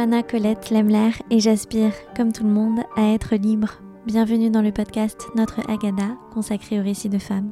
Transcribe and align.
Johanna 0.00 0.22
Colette 0.22 0.70
Lemler 0.70 1.10
et 1.28 1.40
j'aspire, 1.40 1.92
comme 2.16 2.32
tout 2.32 2.42
le 2.42 2.48
monde, 2.48 2.80
à 2.96 3.12
être 3.12 3.36
libre. 3.36 3.82
Bienvenue 4.06 4.48
dans 4.48 4.62
le 4.62 4.72
podcast 4.72 5.28
Notre 5.36 5.60
Agada, 5.70 6.16
consacré 6.32 6.80
au 6.80 6.82
récit 6.82 7.10
de 7.10 7.18
femmes. 7.18 7.50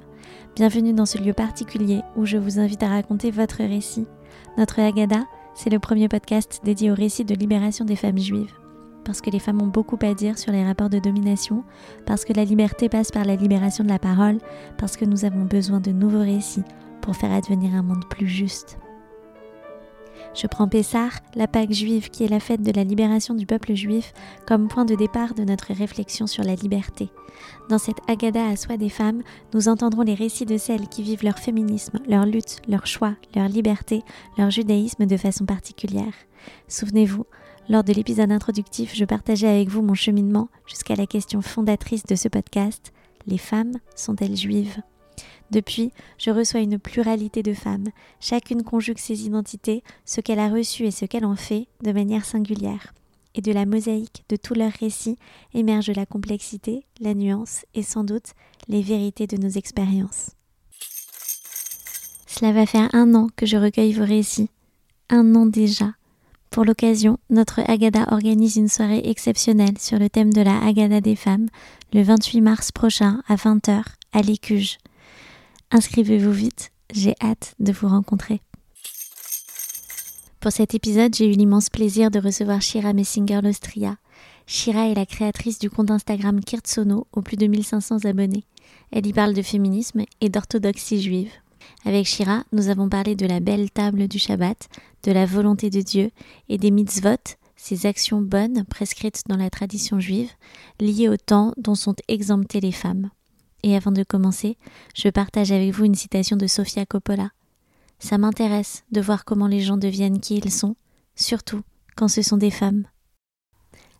Bienvenue 0.56 0.94
dans 0.94 1.04
ce 1.04 1.18
lieu 1.18 1.34
particulier 1.34 2.00
où 2.16 2.24
je 2.24 2.38
vous 2.38 2.58
invite 2.58 2.82
à 2.82 2.88
raconter 2.88 3.30
votre 3.30 3.58
récit. 3.58 4.06
Notre 4.56 4.80
Agada, 4.80 5.26
c'est 5.54 5.68
le 5.68 5.78
premier 5.78 6.08
podcast 6.08 6.62
dédié 6.64 6.90
au 6.90 6.94
récit 6.94 7.26
de 7.26 7.34
libération 7.34 7.84
des 7.84 7.96
femmes 7.96 8.16
juives. 8.16 8.54
Parce 9.04 9.20
que 9.20 9.28
les 9.28 9.40
femmes 9.40 9.60
ont 9.60 9.66
beaucoup 9.66 9.98
à 10.00 10.14
dire 10.14 10.38
sur 10.38 10.50
les 10.50 10.64
rapports 10.64 10.88
de 10.88 11.00
domination, 11.00 11.64
parce 12.06 12.24
que 12.24 12.32
la 12.32 12.46
liberté 12.46 12.88
passe 12.88 13.10
par 13.10 13.26
la 13.26 13.36
libération 13.36 13.84
de 13.84 13.90
la 13.90 13.98
parole, 13.98 14.38
parce 14.78 14.96
que 14.96 15.04
nous 15.04 15.26
avons 15.26 15.44
besoin 15.44 15.80
de 15.80 15.92
nouveaux 15.92 16.24
récits 16.24 16.64
pour 17.02 17.14
faire 17.14 17.32
advenir 17.32 17.74
un 17.74 17.82
monde 17.82 18.08
plus 18.08 18.26
juste. 18.26 18.78
Je 20.40 20.46
prends 20.46 20.68
Pessah, 20.68 21.08
la 21.34 21.48
Pâque 21.48 21.72
juive 21.72 22.10
qui 22.10 22.22
est 22.22 22.28
la 22.28 22.38
fête 22.38 22.62
de 22.62 22.70
la 22.70 22.84
libération 22.84 23.34
du 23.34 23.44
peuple 23.44 23.74
juif, 23.74 24.12
comme 24.46 24.68
point 24.68 24.84
de 24.84 24.94
départ 24.94 25.34
de 25.34 25.42
notre 25.42 25.74
réflexion 25.74 26.28
sur 26.28 26.44
la 26.44 26.54
liberté. 26.54 27.10
Dans 27.68 27.78
cette 27.78 27.98
Agada 28.06 28.46
à 28.46 28.54
soi 28.54 28.76
des 28.76 28.88
femmes, 28.88 29.24
nous 29.52 29.68
entendrons 29.68 30.02
les 30.02 30.14
récits 30.14 30.46
de 30.46 30.56
celles 30.56 30.86
qui 30.86 31.02
vivent 31.02 31.24
leur 31.24 31.40
féminisme, 31.40 31.98
leur 32.08 32.24
lutte, 32.24 32.62
leur 32.68 32.86
choix, 32.86 33.16
leur 33.34 33.48
liberté, 33.48 34.04
leur 34.36 34.50
judaïsme 34.50 35.06
de 35.06 35.16
façon 35.16 35.44
particulière. 35.44 36.14
Souvenez-vous, 36.68 37.26
lors 37.68 37.82
de 37.82 37.92
l'épisode 37.92 38.30
introductif, 38.30 38.94
je 38.94 39.04
partageais 39.04 39.48
avec 39.48 39.68
vous 39.68 39.82
mon 39.82 39.94
cheminement 39.94 40.50
jusqu'à 40.66 40.94
la 40.94 41.06
question 41.06 41.42
fondatrice 41.42 42.04
de 42.04 42.14
ce 42.14 42.28
podcast. 42.28 42.92
Les 43.26 43.38
femmes 43.38 43.74
sont-elles 43.96 44.36
juives? 44.36 44.80
Depuis, 45.50 45.92
je 46.18 46.30
reçois 46.30 46.60
une 46.60 46.78
pluralité 46.78 47.42
de 47.42 47.54
femmes. 47.54 47.88
Chacune 48.20 48.62
conjugue 48.62 48.98
ses 48.98 49.24
identités, 49.24 49.82
ce 50.04 50.20
qu'elle 50.20 50.38
a 50.38 50.48
reçu 50.48 50.84
et 50.84 50.90
ce 50.90 51.04
qu'elle 51.04 51.24
en 51.24 51.36
fait, 51.36 51.66
de 51.82 51.92
manière 51.92 52.24
singulière. 52.24 52.92
Et 53.34 53.40
de 53.40 53.52
la 53.52 53.66
mosaïque 53.66 54.24
de 54.28 54.36
tous 54.36 54.54
leurs 54.54 54.72
récits 54.72 55.16
émerge 55.54 55.90
la 55.90 56.06
complexité, 56.06 56.84
la 57.00 57.14
nuance 57.14 57.64
et 57.74 57.82
sans 57.82 58.04
doute 58.04 58.32
les 58.68 58.82
vérités 58.82 59.26
de 59.26 59.36
nos 59.36 59.48
expériences. 59.48 60.30
Cela 62.26 62.52
va 62.52 62.66
faire 62.66 62.88
un 62.92 63.14
an 63.14 63.28
que 63.36 63.46
je 63.46 63.56
recueille 63.56 63.92
vos 63.92 64.04
récits. 64.04 64.50
Un 65.08 65.34
an 65.34 65.46
déjà. 65.46 65.92
Pour 66.50 66.64
l'occasion, 66.64 67.18
notre 67.30 67.60
Agada 67.70 68.06
organise 68.10 68.56
une 68.56 68.68
soirée 68.68 69.02
exceptionnelle 69.04 69.78
sur 69.78 69.98
le 69.98 70.08
thème 70.08 70.32
de 70.32 70.40
la 70.40 70.58
Agada 70.64 71.00
des 71.00 71.16
femmes 71.16 71.48
le 71.92 72.02
28 72.02 72.40
mars 72.40 72.72
prochain 72.72 73.22
à 73.28 73.36
20h 73.36 73.82
à 74.12 74.22
l'Écuge. 74.22 74.78
Inscrivez-vous 75.70 76.32
vite, 76.32 76.72
j'ai 76.94 77.14
hâte 77.22 77.54
de 77.58 77.72
vous 77.72 77.88
rencontrer. 77.88 78.40
Pour 80.40 80.50
cet 80.50 80.74
épisode, 80.74 81.14
j'ai 81.14 81.26
eu 81.26 81.36
l'immense 81.36 81.68
plaisir 81.68 82.10
de 82.10 82.18
recevoir 82.18 82.62
Shira 82.62 82.94
Messinger-Lostria. 82.94 83.98
Shira 84.46 84.88
est 84.88 84.94
la 84.94 85.04
créatrice 85.04 85.58
du 85.58 85.68
compte 85.68 85.90
Instagram 85.90 86.40
Kirtsono 86.40 87.06
aux 87.12 87.20
plus 87.20 87.36
de 87.36 87.46
1500 87.46 88.06
abonnés. 88.06 88.44
Elle 88.92 89.06
y 89.06 89.12
parle 89.12 89.34
de 89.34 89.42
féminisme 89.42 90.04
et 90.22 90.30
d'orthodoxie 90.30 91.02
juive. 91.02 91.32
Avec 91.84 92.06
Shira, 92.06 92.44
nous 92.52 92.70
avons 92.70 92.88
parlé 92.88 93.14
de 93.14 93.26
la 93.26 93.40
belle 93.40 93.70
table 93.70 94.08
du 94.08 94.18
Shabbat, 94.18 94.70
de 95.02 95.12
la 95.12 95.26
volonté 95.26 95.68
de 95.68 95.82
Dieu 95.82 96.10
et 96.48 96.56
des 96.56 96.70
mitzvot, 96.70 97.36
ces 97.56 97.84
actions 97.84 98.22
bonnes 98.22 98.64
prescrites 98.64 99.24
dans 99.28 99.36
la 99.36 99.50
tradition 99.50 100.00
juive, 100.00 100.30
liées 100.80 101.10
au 101.10 101.18
temps 101.18 101.52
dont 101.58 101.74
sont 101.74 101.96
exemptées 102.08 102.60
les 102.60 102.72
femmes. 102.72 103.10
Et 103.62 103.76
avant 103.76 103.92
de 103.92 104.02
commencer, 104.02 104.56
je 104.94 105.08
partage 105.08 105.52
avec 105.52 105.72
vous 105.72 105.84
une 105.84 105.94
citation 105.94 106.36
de 106.36 106.46
Sofia 106.46 106.86
Coppola. 106.86 107.30
Ça 107.98 108.18
m'intéresse 108.18 108.84
de 108.92 109.00
voir 109.00 109.24
comment 109.24 109.48
les 109.48 109.60
gens 109.60 109.76
deviennent 109.76 110.20
qui 110.20 110.36
ils 110.36 110.52
sont, 110.52 110.76
surtout 111.16 111.62
quand 111.96 112.08
ce 112.08 112.22
sont 112.22 112.36
des 112.36 112.52
femmes. 112.52 112.86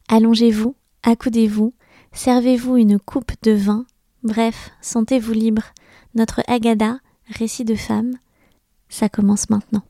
Allongez-vous, 0.08 0.76
accoudez-vous, 1.02 1.74
servez-vous 2.12 2.76
une 2.76 2.98
coupe 2.98 3.32
de 3.42 3.52
vin, 3.52 3.86
bref, 4.22 4.70
sentez-vous 4.80 5.32
libre. 5.32 5.64
Notre 6.14 6.42
Agada, 6.46 6.98
récit 7.26 7.64
de 7.64 7.74
femmes, 7.74 8.14
ça 8.88 9.08
commence 9.08 9.50
maintenant. 9.50 9.82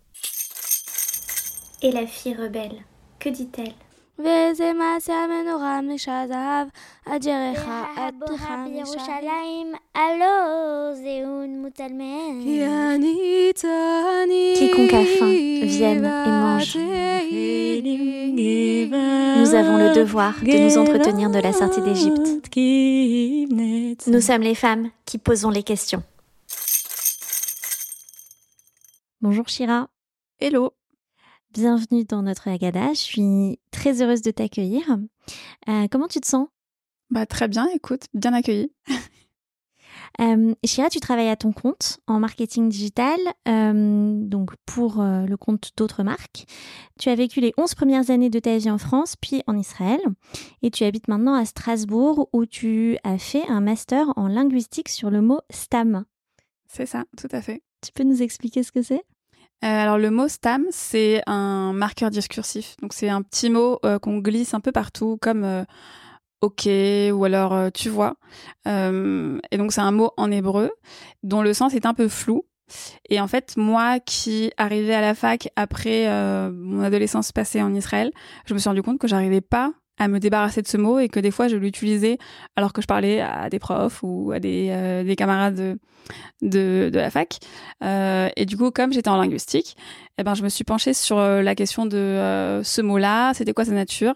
Et 1.83 1.93
la 1.93 2.07
fille 2.07 2.35
rebelle, 2.35 2.85
que 3.21 3.29
dit-elle? 3.29 3.75
וזה 4.20 4.72
מעשה 4.74 5.14
המנורה 5.14 5.82
משזהב, 5.82 6.68
אג'רך 7.06 7.68
והבוהה 7.68 8.66
בירושלים, 8.68 9.74
הלא 9.96 10.26
זהון 10.94 11.62
מוצלמן. 11.62 12.44
כי 12.44 12.66
אני 12.66 13.52
צעני 13.56 14.56
Quiconque 14.60 14.94
a 14.94 15.06
faim, 15.18 15.66
vienne 15.66 16.06
et 16.06 16.30
mange. 16.46 16.78
Nous 19.40 19.56
avons 19.56 19.78
le 19.78 19.94
devoir 19.96 20.34
de 20.42 20.58
nous 20.64 20.78
entretenir 20.78 21.30
de 21.30 21.40
la 21.40 21.54
sortie 21.54 21.82
d'Égypte. 21.82 22.28
Nous 24.08 24.22
sommes 24.22 24.42
les 24.42 24.56
femmes 24.56 24.90
qui 25.06 25.18
posons 25.18 25.50
les 25.50 25.64
questions. 25.64 26.04
Bonjour 29.22 29.48
Shira. 29.48 29.88
Hello. 30.40 30.74
Bienvenue 31.55 32.05
dans 32.05 32.23
notre 32.23 32.49
Agada. 32.49 32.93
Je 32.93 32.99
suis 32.99 33.59
très 33.71 34.03
heureuse 34.03 34.21
de 34.21 34.31
t'accueillir. 34.31 34.83
Euh, 35.69 35.87
comment 35.91 36.07
tu 36.07 36.21
te 36.21 36.27
sens? 36.27 36.47
Bah 37.09 37.25
très 37.25 37.49
bien, 37.49 37.67
écoute, 37.75 38.03
bien 38.13 38.35
accueilli. 38.35 38.71
euh, 40.21 40.55
Shira, 40.63 40.91
tu 40.91 41.01
travailles 41.01 41.31
à 41.31 41.37
ton 41.37 41.53
compte 41.53 42.01
en 42.07 42.21
marketing 42.21 42.69
digital, 42.69 43.19
euh, 43.49 44.13
donc 44.21 44.51
pour 44.67 45.01
euh, 45.01 45.25
le 45.25 45.37
compte 45.39 45.73
d'autres 45.79 46.03
marques. 46.03 46.45
Tu 47.01 47.09
as 47.09 47.15
vécu 47.15 47.41
les 47.41 47.55
11 47.57 47.75
premières 47.75 48.11
années 48.11 48.29
de 48.29 48.39
ta 48.41 48.59
vie 48.59 48.71
en 48.71 48.79
France, 48.79 49.17
puis 49.17 49.43
en 49.47 49.57
Israël, 49.57 50.01
et 50.61 50.71
tu 50.71 50.85
habites 50.85 51.09
maintenant 51.09 51.35
à 51.35 51.47
Strasbourg 51.47 52.29
où 52.35 52.45
tu 52.45 52.99
as 53.05 53.17
fait 53.17 53.49
un 53.49 53.63
master 53.63 54.13
en 54.17 54.29
linguistique 54.29 54.91
sur 54.91 55.09
le 55.09 55.23
mot 55.23 55.41
stam. 55.51 56.05
C'est 56.71 56.87
ça, 56.87 57.07
tout 57.17 57.29
à 57.31 57.41
fait. 57.41 57.63
Tu 57.81 57.91
peux 57.93 58.05
nous 58.05 58.21
expliquer 58.21 58.63
ce 58.63 58.71
que 58.71 58.83
c'est? 58.83 59.03
Euh, 59.65 59.67
alors 59.67 59.99
le 59.99 60.11
mot 60.11 60.29
stam, 60.29 60.65
c'est 60.71 61.23
un 61.27 61.73
marqueur 61.73 62.11
discursif. 62.11 62.77
Donc 62.81 62.93
c'est 62.93 63.09
un 63.09 63.23
petit 63.23 63.51
mot 63.51 63.79
euh, 63.85 63.99
qu'on 63.99 64.19
glisse 64.19 64.55
un 64.55 64.61
peu 64.61 64.71
partout, 64.71 65.19
comme 65.21 65.43
euh, 65.45 65.65
ok 66.43 66.69
ou 67.13 67.25
alors 67.25 67.53
euh, 67.53 67.71
tu 67.73 67.89
vois. 67.89 68.15
Et 68.67 69.57
donc 69.57 69.73
c'est 69.73 69.81
un 69.81 69.91
mot 69.91 70.13
en 70.17 70.31
hébreu 70.31 70.71
dont 71.23 71.43
le 71.43 71.55
sens 71.55 71.75
est 71.75 71.87
un 71.87 71.95
peu 71.95 72.09
flou. 72.09 72.45
Et 73.09 73.19
en 73.19 73.27
fait, 73.27 73.57
moi 73.57 73.99
qui 73.99 74.53
arrivais 74.59 74.95
à 74.95 75.01
la 75.01 75.15
fac 75.15 75.49
après 75.57 76.07
mon 76.53 76.83
adolescence 76.83 77.33
passée 77.33 77.63
en 77.63 77.75
Israël, 77.75 78.13
je 78.45 78.53
me 78.53 78.59
suis 78.59 78.69
rendu 78.69 78.83
compte 78.83 78.99
que 78.99 79.09
j'arrivais 79.09 79.41
pas 79.41 79.73
à 79.99 80.09
me 80.09 80.19
débarrasser 80.19 80.63
de 80.63 80.69
ce 80.69 80.77
mot 80.77 80.99
et 80.99 81.09
que 81.09 81.21
des 81.21 81.31
fois 81.31 81.49
je 81.49 81.57
l'utilisais 81.57 82.19
alors 82.57 82.73
que 82.73 82.81
je 82.83 82.87
parlais 82.87 83.21
à 83.21 83.51
des 83.51 83.59
profs 83.59 84.01
ou 84.03 84.33
à 84.33 84.41
des, 84.41 84.69
euh, 84.71 85.05
des 85.05 85.17
camarades 85.17 85.79
de, 86.43 86.91
de, 86.93 86.99
la 86.99 87.11
fac. 87.11 87.39
Euh, 87.85 88.29
et 88.37 88.47
du 88.47 88.57
coup, 88.57 88.71
comme 88.71 88.93
j'étais 88.93 89.09
en 89.09 89.17
linguistique, 89.17 89.77
eh 90.19 90.23
ben, 90.23 90.35
je 90.35 90.43
me 90.43 90.49
suis 90.49 90.65
penchée 90.65 90.95
sur 90.95 91.19
euh, 91.19 91.43
la 91.43 91.55
question 91.55 91.87
de 91.87 92.61
ce 92.65 92.81
mot-là, 92.81 93.35
c'était 93.35 93.53
quoi 93.53 93.65
sa 93.65 93.73
nature, 93.73 94.15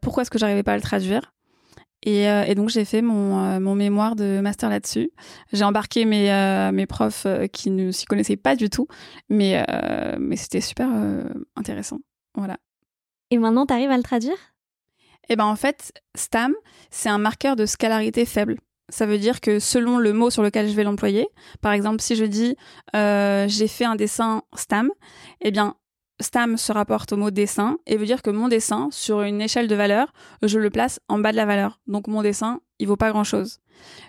pourquoi 0.00 0.22
est-ce 0.22 0.30
que 0.30 0.38
j'arrivais 0.38 0.62
pas 0.62 0.72
à 0.72 0.76
le 0.76 0.82
traduire. 0.82 1.32
Et, 2.06 2.54
donc 2.54 2.68
j'ai 2.68 2.84
fait 2.84 3.00
mon, 3.00 3.58
mon 3.60 3.74
mémoire 3.74 4.14
de 4.14 4.40
master 4.40 4.68
là-dessus. 4.68 5.10
J'ai 5.54 5.64
embarqué 5.64 6.04
mes, 6.04 6.70
mes 6.72 6.86
profs 6.86 7.26
qui 7.50 7.70
ne 7.70 7.90
s'y 7.92 8.04
connaissaient 8.04 8.36
pas 8.36 8.56
du 8.56 8.68
tout, 8.68 8.86
mais, 9.30 9.64
mais 10.18 10.36
c'était 10.36 10.60
super 10.60 10.88
intéressant. 11.56 11.98
Voilà. 12.34 12.58
Et 13.30 13.38
maintenant, 13.38 13.64
tu 13.64 13.72
arrives 13.72 13.90
à 13.90 13.96
le 13.96 14.02
traduire? 14.02 14.53
Eh 15.28 15.36
ben 15.36 15.44
en 15.44 15.56
fait, 15.56 15.92
STAM, 16.16 16.54
c'est 16.90 17.08
un 17.08 17.18
marqueur 17.18 17.56
de 17.56 17.66
scalarité 17.66 18.24
faible. 18.24 18.58
Ça 18.90 19.06
veut 19.06 19.18
dire 19.18 19.40
que 19.40 19.58
selon 19.58 19.98
le 19.98 20.12
mot 20.12 20.30
sur 20.30 20.42
lequel 20.42 20.68
je 20.68 20.74
vais 20.74 20.84
l'employer, 20.84 21.26
par 21.62 21.72
exemple, 21.72 22.02
si 22.02 22.16
je 22.16 22.24
dis 22.24 22.56
euh, 22.94 23.46
j'ai 23.48 23.68
fait 23.68 23.86
un 23.86 23.96
dessin 23.96 24.42
STAM, 24.54 24.90
eh 25.40 25.50
bien 25.50 25.76
STAM 26.20 26.56
se 26.56 26.70
rapporte 26.70 27.12
au 27.12 27.16
mot 27.16 27.30
dessin 27.30 27.78
et 27.86 27.96
veut 27.96 28.06
dire 28.06 28.22
que 28.22 28.30
mon 28.30 28.48
dessin, 28.48 28.88
sur 28.92 29.22
une 29.22 29.40
échelle 29.40 29.66
de 29.66 29.74
valeur, 29.74 30.12
je 30.42 30.58
le 30.58 30.70
place 30.70 31.00
en 31.08 31.18
bas 31.18 31.32
de 31.32 31.36
la 31.36 31.46
valeur. 31.46 31.80
Donc 31.86 32.06
mon 32.06 32.22
dessin, 32.22 32.60
il 32.78 32.86
vaut 32.86 32.96
pas 32.96 33.10
grand-chose. 33.10 33.58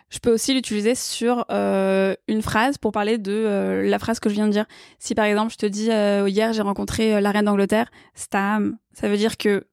Je 0.10 0.20
peux 0.20 0.32
aussi 0.32 0.54
l'utiliser 0.54 0.94
sur 0.94 1.46
euh, 1.52 2.16
une 2.28 2.44
phrase 2.44 2.78
pour 2.78 2.92
parler 2.92 3.18
de 3.18 3.32
euh, 3.32 3.90
la 3.90 3.98
phrase 3.98 4.20
que 4.20 4.30
je 4.30 4.36
viens 4.36 4.48
de 4.48 4.52
dire. 4.52 4.66
Si 5.00 5.16
par 5.16 5.26
exemple 5.26 5.52
je 5.52 5.58
te 5.58 5.66
dis 5.66 5.92
euh, 5.92 6.30
hier 6.30 6.54
j'ai 6.54 6.62
rencontré 6.62 7.16
euh, 7.16 7.22
la 7.22 7.32
reine 7.32 7.46
d'Angleterre, 7.46 7.90
STAM, 8.14 8.78
ça 8.94 9.10
veut 9.10 9.18
dire 9.18 9.38
que 9.38 9.66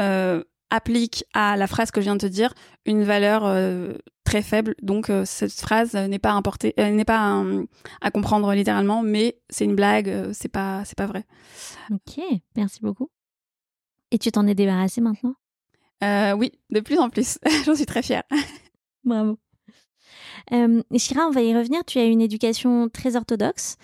euh, 0.00 0.44
applique 0.70 1.24
à 1.34 1.56
la 1.56 1.66
phrase 1.66 1.90
que 1.90 2.00
je 2.00 2.06
viens 2.06 2.16
de 2.16 2.20
te 2.20 2.26
dire 2.26 2.54
une 2.86 3.04
valeur 3.04 3.44
euh, 3.44 3.94
très 4.24 4.42
faible. 4.42 4.74
Donc 4.82 5.10
euh, 5.10 5.24
cette 5.24 5.52
phrase 5.52 5.94
euh, 5.94 6.08
n'est 6.08 6.18
pas 6.18 6.32
importée, 6.32 6.74
euh, 6.80 6.90
n'est 6.90 7.04
pas 7.04 7.42
à 8.00 8.10
comprendre 8.10 8.52
littéralement, 8.52 9.02
mais 9.02 9.38
c'est 9.48 9.64
une 9.64 9.76
blague, 9.76 10.32
c'est 10.32 10.48
pas 10.48 10.84
c'est 10.84 10.98
pas 10.98 11.06
vrai. 11.06 11.24
Ok, 11.92 12.20
merci 12.56 12.80
beaucoup. 12.80 13.10
Et 14.10 14.18
tu 14.18 14.32
t'en 14.32 14.46
es 14.46 14.54
débarrassé 14.54 15.00
maintenant? 15.00 15.34
Oui, 16.36 16.52
de 16.70 16.80
plus 16.80 16.98
en 16.98 17.08
plus. 17.08 17.38
J'en 17.64 17.74
suis 17.74 17.86
très 17.86 18.02
fière. 18.02 18.24
Bravo. 19.04 19.38
Euh, 20.52 20.82
Shira, 20.96 21.26
on 21.26 21.30
va 21.30 21.42
y 21.42 21.54
revenir. 21.56 21.84
Tu 21.84 21.98
as 21.98 22.04
une 22.04 22.20
éducation 22.20 22.88
très 22.88 23.16
orthodoxe. 23.16 23.76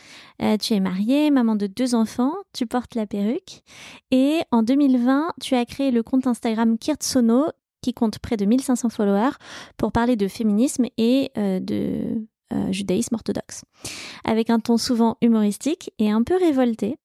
Euh, 0.42 0.56
tu 0.56 0.74
es 0.74 0.80
mariée, 0.80 1.30
maman 1.30 1.56
de 1.56 1.66
deux 1.66 1.94
enfants. 1.94 2.32
Tu 2.52 2.66
portes 2.66 2.94
la 2.94 3.06
perruque. 3.06 3.62
Et 4.10 4.40
en 4.50 4.62
2020, 4.62 5.34
tu 5.40 5.54
as 5.54 5.64
créé 5.64 5.90
le 5.90 6.02
compte 6.02 6.26
Instagram 6.26 6.78
Kirtsono, 6.78 7.46
qui 7.82 7.94
compte 7.94 8.18
près 8.18 8.36
de 8.36 8.44
1500 8.44 8.88
followers, 8.90 9.36
pour 9.76 9.92
parler 9.92 10.16
de 10.16 10.28
féminisme 10.28 10.86
et 10.98 11.30
euh, 11.36 11.60
de 11.60 12.26
judaïsme 12.70 13.14
orthodoxe. 13.14 13.62
Avec 14.24 14.50
un 14.50 14.58
ton 14.58 14.76
souvent 14.76 15.16
humoristique 15.22 15.92
et 16.00 16.10
un 16.10 16.24
peu 16.24 16.36
révolté, 16.36 16.96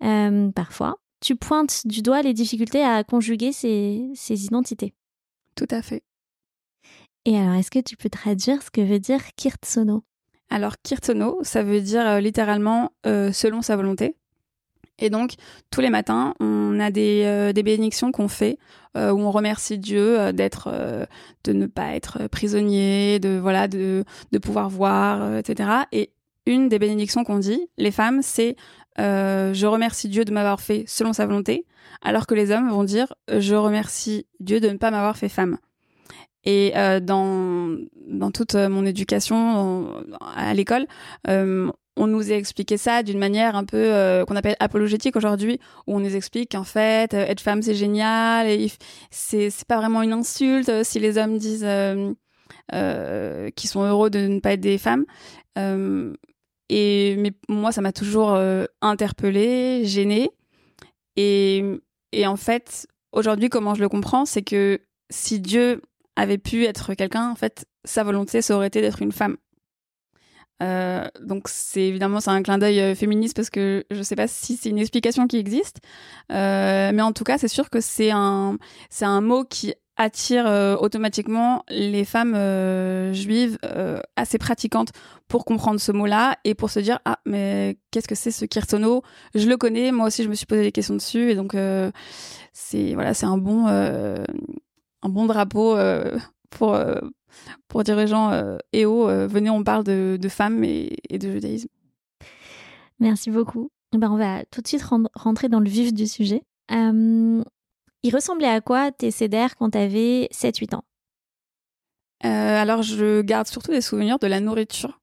parfois. 0.00 0.96
Tu 1.20 1.36
pointes 1.36 1.86
du 1.86 2.00
doigt 2.00 2.22
les 2.22 2.32
difficultés 2.32 2.82
à 2.82 3.04
conjuguer 3.04 3.52
ces 3.52 4.14
identités. 4.46 4.94
Tout 5.54 5.66
à 5.70 5.82
fait. 5.82 6.02
Et 7.28 7.36
alors, 7.36 7.54
est-ce 7.54 7.72
que 7.72 7.80
tu 7.80 7.96
peux 7.96 8.08
traduire 8.08 8.62
ce 8.62 8.70
que 8.70 8.80
veut 8.80 9.00
dire 9.00 9.20
Kirtsono? 9.34 10.04
Alors, 10.48 10.74
Kirtsono, 10.80 11.40
ça 11.42 11.64
veut 11.64 11.80
dire 11.80 12.06
euh, 12.06 12.20
littéralement 12.20 12.92
euh, 13.04 13.32
selon 13.32 13.62
sa 13.62 13.74
volonté. 13.74 14.14
Et 15.00 15.10
donc, 15.10 15.34
tous 15.72 15.80
les 15.80 15.90
matins, 15.90 16.34
on 16.38 16.78
a 16.78 16.92
des, 16.92 17.24
euh, 17.24 17.52
bénédictions 17.52 18.12
qu'on 18.12 18.28
fait 18.28 18.58
où 18.94 19.20
on 19.20 19.30
remercie 19.30 19.76
Dieu 19.76 20.32
d'être, 20.32 20.72
de 21.44 21.52
ne 21.52 21.66
pas 21.66 21.94
être 21.94 22.28
prisonnier, 22.28 23.18
de 23.18 23.38
voilà, 23.38 23.68
de, 23.68 24.04
de 24.32 24.38
pouvoir 24.38 24.70
voir, 24.70 25.36
etc. 25.36 25.68
Et 25.92 26.12
une 26.46 26.70
des 26.70 26.78
bénédictions 26.78 27.22
qu'on 27.22 27.38
dit, 27.38 27.68
les 27.76 27.90
femmes, 27.90 28.22
c'est 28.22 28.56
je 28.96 29.66
remercie 29.66 30.08
Dieu 30.08 30.24
de 30.24 30.32
m'avoir 30.32 30.62
fait 30.62 30.84
selon 30.86 31.12
sa 31.12 31.26
volonté, 31.26 31.66
alors 32.00 32.26
que 32.26 32.34
les 32.34 32.50
hommes 32.52 32.70
vont 32.70 32.84
dire 32.84 33.12
je 33.28 33.54
remercie 33.54 34.24
Dieu 34.40 34.60
de 34.60 34.70
ne 34.70 34.78
pas 34.78 34.90
m'avoir 34.90 35.18
fait 35.18 35.28
femme. 35.28 35.58
Et 36.46 36.72
euh, 36.76 37.00
dans 37.00 37.76
dans 38.06 38.30
toute 38.30 38.54
mon 38.54 38.86
éducation 38.86 39.92
à 40.36 40.54
l'école, 40.54 40.86
euh, 41.28 41.70
on 41.96 42.06
nous 42.06 42.30
a 42.30 42.34
expliqué 42.36 42.76
ça 42.76 43.02
d'une 43.02 43.18
manière 43.18 43.56
un 43.56 43.64
peu 43.64 43.76
euh, 43.78 44.24
qu'on 44.24 44.36
appelle 44.36 44.56
apologétique 44.60 45.16
aujourd'hui, 45.16 45.58
où 45.86 45.96
on 45.96 46.00
nous 46.00 46.14
explique 46.14 46.52
qu'en 46.52 46.64
fait, 46.64 47.14
euh, 47.14 47.24
être 47.26 47.40
femme 47.40 47.62
c'est 47.62 47.74
génial, 47.74 48.48
et 48.48 48.70
c'est 49.10 49.50
c'est 49.50 49.66
pas 49.66 49.78
vraiment 49.78 50.02
une 50.02 50.12
insulte 50.12 50.68
euh, 50.68 50.84
si 50.84 51.00
les 51.00 51.18
hommes 51.18 51.38
disent 51.38 51.64
euh, 51.64 52.12
euh, 52.74 53.50
qu'ils 53.56 53.70
sont 53.70 53.82
heureux 53.82 54.10
de 54.10 54.20
ne 54.20 54.40
pas 54.40 54.52
être 54.52 54.60
des 54.60 54.78
femmes. 54.78 55.04
Euh, 55.58 56.12
et 56.68 57.16
mais 57.16 57.32
moi, 57.48 57.72
ça 57.72 57.80
m'a 57.80 57.92
toujours 57.92 58.34
euh, 58.34 58.66
interpellée, 58.82 59.84
gênée. 59.84 60.30
Et, 61.16 61.64
et 62.12 62.26
en 62.26 62.36
fait, 62.36 62.86
aujourd'hui, 63.12 63.48
comment 63.48 63.74
je 63.74 63.80
le 63.80 63.88
comprends, 63.88 64.26
c'est 64.26 64.42
que 64.42 64.80
si 65.08 65.40
Dieu 65.40 65.80
avait 66.16 66.38
pu 66.38 66.64
être 66.64 66.94
quelqu'un, 66.94 67.30
en 67.30 67.34
fait, 67.36 67.66
sa 67.84 68.02
volonté, 68.02 68.42
ça 68.42 68.56
aurait 68.56 68.68
été 68.68 68.80
d'être 68.80 69.02
une 69.02 69.12
femme. 69.12 69.36
Euh, 70.62 71.06
donc 71.20 71.48
c'est 71.48 71.82
évidemment 71.82 72.18
c'est 72.18 72.30
un 72.30 72.42
clin 72.42 72.56
d'œil 72.56 72.80
euh, 72.80 72.94
féministe 72.94 73.36
parce 73.36 73.50
que 73.50 73.84
je 73.90 74.00
sais 74.02 74.16
pas 74.16 74.26
si 74.26 74.56
c'est 74.56 74.70
une 74.70 74.78
explication 74.78 75.26
qui 75.26 75.36
existe, 75.36 75.80
Euh, 76.32 76.92
mais 76.94 77.02
en 77.02 77.12
tout 77.12 77.24
cas 77.24 77.36
c'est 77.36 77.46
sûr 77.48 77.68
que 77.68 77.80
c'est 77.82 78.10
un 78.10 78.56
c'est 78.88 79.04
un 79.04 79.20
mot 79.20 79.44
qui 79.44 79.74
attire 79.98 80.46
euh, 80.46 80.74
automatiquement 80.76 81.62
les 81.68 82.06
femmes 82.06 82.34
euh, 82.34 83.12
juives 83.12 83.58
euh, 83.64 84.00
assez 84.16 84.38
pratiquantes 84.38 84.92
pour 85.28 85.44
comprendre 85.44 85.78
ce 85.78 85.92
mot-là 85.92 86.38
et 86.44 86.54
pour 86.54 86.70
se 86.70 86.80
dire 86.80 87.00
ah 87.04 87.18
mais 87.26 87.76
qu'est-ce 87.90 88.08
que 88.08 88.14
c'est 88.14 88.30
ce 88.30 88.46
kirtono? 88.46 89.02
Je 89.34 89.46
le 89.48 89.58
connais, 89.58 89.92
moi 89.92 90.06
aussi 90.06 90.24
je 90.24 90.28
me 90.30 90.34
suis 90.34 90.46
posé 90.46 90.62
des 90.62 90.72
questions 90.72 90.94
dessus 90.94 91.30
et 91.30 91.34
donc 91.34 91.54
c'est 92.54 92.94
voilà 92.94 93.12
c'est 93.12 93.26
un 93.26 93.36
bon 93.36 93.66
un 95.06 95.08
bon 95.08 95.26
drapeau 95.26 95.76
euh, 95.76 96.18
pour 96.50 96.74
euh, 96.74 97.00
pour 97.68 97.82
dire 97.84 97.96
aux 97.96 98.06
gens 98.06 98.30
eh 98.72 98.86
oh 98.86 99.08
euh, 99.08 99.26
venez 99.26 99.50
on 99.50 99.62
parle 99.64 99.84
de, 99.84 100.18
de 100.20 100.28
femmes 100.28 100.64
et, 100.64 100.96
et 101.08 101.18
de 101.18 101.30
judaïsme. 101.30 101.68
Merci 102.98 103.30
beaucoup. 103.30 103.70
Eh 103.94 103.98
Ben, 103.98 104.10
on 104.10 104.16
va 104.16 104.44
tout 104.50 104.60
de 104.62 104.66
suite 104.68 104.82
ren- 104.82 105.08
rentrer 105.14 105.48
dans 105.48 105.60
le 105.60 105.68
vif 105.68 105.92
du 105.92 106.06
sujet. 106.06 106.42
Euh, 106.72 107.42
il 108.02 108.14
ressemblait 108.14 108.48
à 108.48 108.60
quoi 108.60 108.90
tes 108.90 109.10
CDR 109.10 109.54
quand 109.58 109.70
tu 109.70 109.78
avais 109.78 110.28
7-8 110.32 110.74
ans? 110.74 110.84
Euh, 112.24 112.28
alors, 112.62 112.82
je 112.82 113.20
garde 113.20 113.46
surtout 113.46 113.70
des 113.70 113.80
souvenirs 113.82 114.18
de 114.18 114.26
la 114.26 114.40
nourriture. 114.40 115.00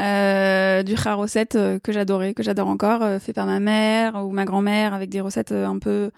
Euh, 0.00 0.82
du 0.82 0.94
recette 0.94 1.54
euh, 1.56 1.78
que 1.78 1.92
j'adorais, 1.92 2.34
que 2.34 2.42
j'adore 2.42 2.68
encore, 2.68 3.20
fait 3.20 3.32
par 3.32 3.46
ma 3.46 3.60
mère 3.60 4.24
ou 4.26 4.30
ma 4.30 4.44
grand-mère 4.44 4.94
avec 4.94 5.10
des 5.10 5.20
recettes 5.20 5.52
un 5.52 5.78
peu 5.78 6.10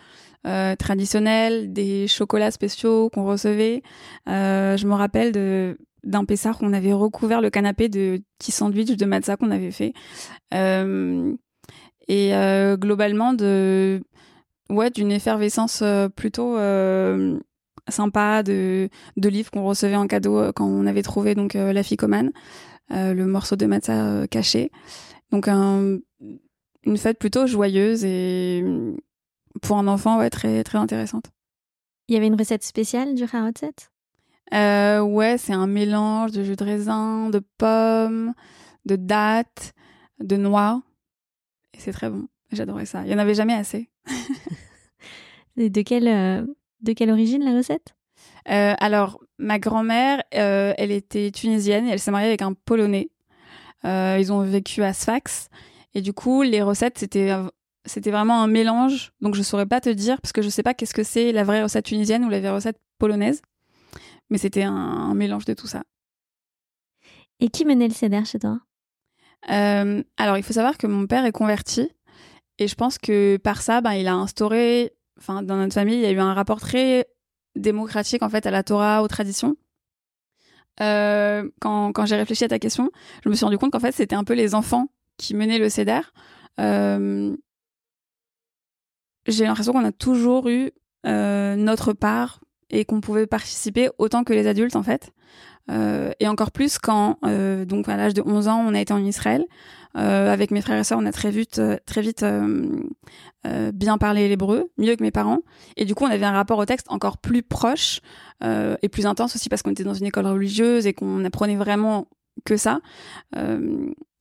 euh, 0.47 0.77
traditionnelles, 0.77 1.73
des 1.73 2.07
chocolats 2.09 2.51
spéciaux 2.51 3.11
qu'on 3.11 3.25
recevait. 3.25 3.83
Euh, 4.29 4.77
je 4.77 4.87
me 4.87 4.95
rappelle 4.95 5.33
de 5.33 5.79
d'un 6.05 6.27
Pessard 6.27 6.63
où 6.63 6.67
on 6.67 6.73
avait 6.75 6.93
recouvert 6.93 7.41
le 7.41 7.49
canapé 7.49 7.89
de 7.89 8.21
petits 8.39 8.53
sandwichs 8.53 8.95
de 8.95 9.05
matzah 9.07 9.37
qu'on 9.39 9.51
avait 9.51 9.71
fait. 9.71 9.95
Euh, 10.53 11.33
et 12.09 12.35
euh, 12.35 12.77
globalement 12.77 13.33
de 13.33 14.03
ouais 14.69 14.91
d'une 14.91 15.11
effervescence 15.11 15.83
plutôt 16.15 16.57
sympa 17.89 18.43
de 18.43 18.89
de 19.17 19.29
livres 19.29 19.51
qu'on 19.51 19.65
recevait 19.65 19.97
en 19.97 20.07
cadeau 20.07 20.53
quand 20.55 20.67
on 20.67 20.87
avait 20.87 21.03
trouvé 21.03 21.35
donc 21.35 21.55
la 21.55 21.83
ficomane 21.83 22.31
le 22.91 23.25
morceau 23.25 23.57
de 23.57 23.67
matzah 23.67 24.05
euh, 24.07 24.27
caché 24.27 24.71
donc 25.33 25.49
un- 25.49 25.99
une 26.85 26.97
fête 26.99 27.19
plutôt 27.19 27.47
joyeuse 27.47 28.05
et 28.05 28.63
pour 29.63 29.79
un 29.79 29.87
enfant 29.87 30.19
ouais 30.19 30.31
très 30.31 30.65
très 30.65 30.79
intéressante. 30.79 31.27
Il 32.09 32.15
y 32.15 32.17
avait 32.17 32.27
une 32.27 32.37
recette 32.39 32.65
spéciale 32.65 33.15
du 33.15 33.25
Harotzet 33.25 33.75
euh, 34.53 35.01
ouais 35.01 35.39
c'est 35.39 35.55
un 35.55 35.67
mélange 35.67 36.33
de 36.33 36.45
jus 36.45 36.55
de 36.55 36.65
raisin 36.65 37.31
de 37.31 37.41
pommes 37.59 38.35
de 38.85 38.97
dattes 38.97 39.73
de 40.21 40.37
noix. 40.37 40.83
Et 41.73 41.81
c'est 41.81 41.93
très 41.93 42.11
bon. 42.11 42.29
J'adorais 42.53 42.87
ça. 42.87 43.03
Il 43.05 43.11
y 43.11 43.15
en 43.15 43.19
avait 43.19 43.35
jamais 43.35 43.55
assez. 43.55 43.89
Et 45.57 45.71
de 45.71 45.83
quelle, 45.83 46.09
euh, 46.09 46.47
de 46.83 46.93
quelle 46.93 47.11
origine 47.11 47.43
la 47.43 47.57
recette? 47.57 47.95
Euh, 48.51 48.75
alors, 48.79 49.21
ma 49.39 49.59
grand-mère, 49.59 50.23
elle 50.31 50.91
était 50.91 51.31
tunisienne 51.31 51.87
et 51.87 51.91
elle 51.91 51.99
s'est 51.99 52.11
mariée 52.11 52.29
avec 52.29 52.43
un 52.43 52.53
Polonais. 52.53 53.11
Ils 53.85 54.33
ont 54.33 54.43
vécu 54.43 54.83
à 54.83 54.93
Sfax. 54.93 55.49
Et 55.95 56.03
du 56.03 56.13
coup, 56.13 56.43
les 56.43 56.63
recettes, 56.63 56.99
c'était 56.99 57.33
c'était 57.85 58.11
vraiment 58.11 58.43
un 58.43 58.47
mélange. 58.47 59.13
Donc, 59.21 59.35
je 59.35 59.43
saurais 59.43 59.67
pas 59.67 59.81
te 59.81 59.91
dire 59.91 60.21
parce 60.21 60.33
que 60.33 60.43
je 60.43 60.49
sais 60.49 60.63
pas 60.63 60.75
qu'est-ce 60.75 60.95
que 60.95 61.03
c'est 61.03 61.33
la 61.33 61.45
vraie 61.45 61.63
recette 61.63 61.85
tunisienne 61.85 62.25
ou 62.25 62.31
la 62.31 62.41
vraie 62.41 62.51
recette 62.51 62.79
polonaise. 62.99 63.43
Mais 64.31 64.39
c'était 64.39 64.63
un, 64.63 64.73
un 64.75 65.15
mélange 65.15 65.45
de 65.45 65.55
tout 65.55 65.67
ça. 65.67 65.85
Et 67.41 67.49
qui 67.49 67.65
menait 67.65 67.89
le 67.89 67.95
CDR 67.95 68.25
chez 68.25 68.39
toi? 68.39 68.61
Euh, 69.51 70.03
alors, 70.17 70.37
il 70.39 70.43
faut 70.43 70.53
savoir 70.53 70.79
que 70.79 70.87
mon 70.87 71.07
père 71.07 71.25
est 71.25 71.33
converti. 71.33 71.91
Et 72.59 72.69
je 72.69 72.75
pense 72.75 72.99
que 72.99 73.37
par 73.37 73.63
ça, 73.63 73.81
ben, 73.81 73.93
il 73.93 74.07
a 74.07 74.15
instauré, 74.15 74.93
enfin, 75.19 75.43
dans 75.43 75.57
notre 75.57 75.75
famille, 75.75 75.97
il 75.97 76.03
y 76.03 76.07
a 76.07 76.13
eu 76.13 76.21
un 76.21 76.35
rapport 76.35 76.61
très 76.61 77.07
démocratique, 77.57 78.23
en 78.23 78.29
fait, 78.29 78.47
à 78.47 78.51
la 78.51 78.63
Torah, 78.63 79.03
aux 79.03 79.09
traditions. 79.09 79.57
Euh, 80.81 81.49
quand 81.61 81.93
quand 81.93 82.05
j'ai 82.05 82.17
réfléchi 82.17 82.45
à 82.45 82.49
ta 82.49 82.59
question, 82.59 82.91
je 83.23 83.29
me 83.29 83.35
suis 83.35 83.45
rendu 83.45 83.59
compte 83.59 83.71
qu'en 83.71 83.81
fait, 83.81 83.93
c'était 83.93 84.17
un 84.17 84.25
peu 84.25 84.35
les 84.35 84.55
enfants 84.57 84.89
qui 85.19 85.35
menaient 85.35 85.59
le 85.59 85.69
CEDER. 85.69 86.01
Euh, 86.61 87.37
j'ai 89.27 89.45
l'impression 89.45 89.73
qu'on 89.73 89.85
a 89.85 89.93
toujours 89.93 90.49
eu 90.49 90.71
euh, 91.07 91.57
notre 91.57 91.93
part 91.93 92.41
et 92.71 92.85
qu'on 92.85 93.01
pouvait 93.01 93.27
participer 93.27 93.89
autant 93.99 94.25
que 94.25 94.33
les 94.33 94.47
adultes, 94.47 94.77
en 94.77 94.83
fait. 94.83 95.13
Euh, 95.71 96.11
et 96.21 96.29
encore 96.29 96.51
plus 96.51 96.79
quand, 96.79 97.19
euh, 97.25 97.65
donc 97.65 97.89
à 97.89 97.97
l'âge 97.97 98.15
de 98.15 98.23
11 98.25 98.49
ans, 98.49 98.65
on 98.67 98.75
a 98.75 98.81
été 98.81 98.93
en 98.93 99.03
Israël. 99.03 99.47
Euh, 99.97 100.33
avec 100.33 100.51
mes 100.51 100.61
frères 100.61 100.79
et 100.79 100.85
sœurs, 100.85 100.99
on 101.01 101.07
a 101.07 101.13
très 101.13 101.31
vite, 101.31 101.61
euh, 101.61 101.77
très 101.87 102.01
vite 102.01 102.25
euh, 102.25 102.83
bien 103.73 103.97
parlé 103.97 104.29
l'hébreu, 104.29 104.71
mieux 104.77 104.97
que 104.97 105.03
mes 105.03 105.13
parents. 105.13 105.41
Et 105.77 105.85
du 105.85 105.95
coup, 105.95 106.05
on 106.05 106.11
avait 106.11 106.27
un 106.27 106.33
rapport 106.33 106.59
au 106.59 106.65
texte 106.65 106.87
encore 106.91 107.19
plus 107.19 107.43
proche 107.43 108.01
et 108.83 108.89
plus 108.91 109.07
intense 109.07 109.37
aussi 109.37 109.49
parce 109.49 109.63
qu'on 109.63 109.71
était 109.71 109.85
dans 109.85 109.95
une 109.95 110.05
école 110.05 110.27
religieuse 110.27 110.87
et 110.87 110.93
qu'on 110.93 111.25
apprenait 111.25 111.57
vraiment 111.57 112.09
que 112.45 112.59
ça. 112.59 112.81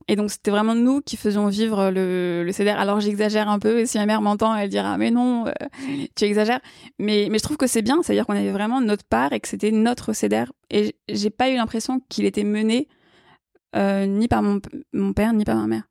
Et 0.07 0.15
donc, 0.15 0.31
c'était 0.31 0.51
vraiment 0.51 0.75
nous 0.75 1.01
qui 1.01 1.17
faisions 1.17 1.47
vivre 1.47 1.89
le, 1.89 2.43
le 2.43 2.51
CDR. 2.51 2.77
Alors, 2.77 2.99
j'exagère 2.99 3.49
un 3.49 3.59
peu 3.59 3.79
et 3.79 3.85
si 3.85 3.97
ma 3.97 4.05
mère 4.05 4.21
m'entend, 4.21 4.55
elle 4.55 4.69
dira 4.69 4.97
mais 4.97 5.11
non, 5.11 5.47
euh, 5.47 5.51
tu 6.15 6.25
exagères. 6.25 6.59
Mais, 6.99 7.27
mais 7.31 7.37
je 7.37 7.43
trouve 7.43 7.57
que 7.57 7.67
c'est 7.67 7.81
bien, 7.81 8.01
c'est-à-dire 8.03 8.25
qu'on 8.25 8.35
avait 8.35 8.51
vraiment 8.51 8.81
notre 8.81 9.05
part 9.05 9.33
et 9.33 9.39
que 9.39 9.47
c'était 9.47 9.71
notre 9.71 10.13
CDR. 10.13 10.51
Et 10.69 10.95
j'ai 11.07 11.29
pas 11.29 11.49
eu 11.49 11.55
l'impression 11.55 12.01
qu'il 12.09 12.25
était 12.25 12.43
mené 12.43 12.87
euh, 13.75 14.05
ni 14.05 14.27
par 14.27 14.43
mon, 14.43 14.59
mon 14.93 15.13
père 15.13 15.33
ni 15.33 15.45
par 15.45 15.55
ma 15.55 15.67
mère. 15.67 15.83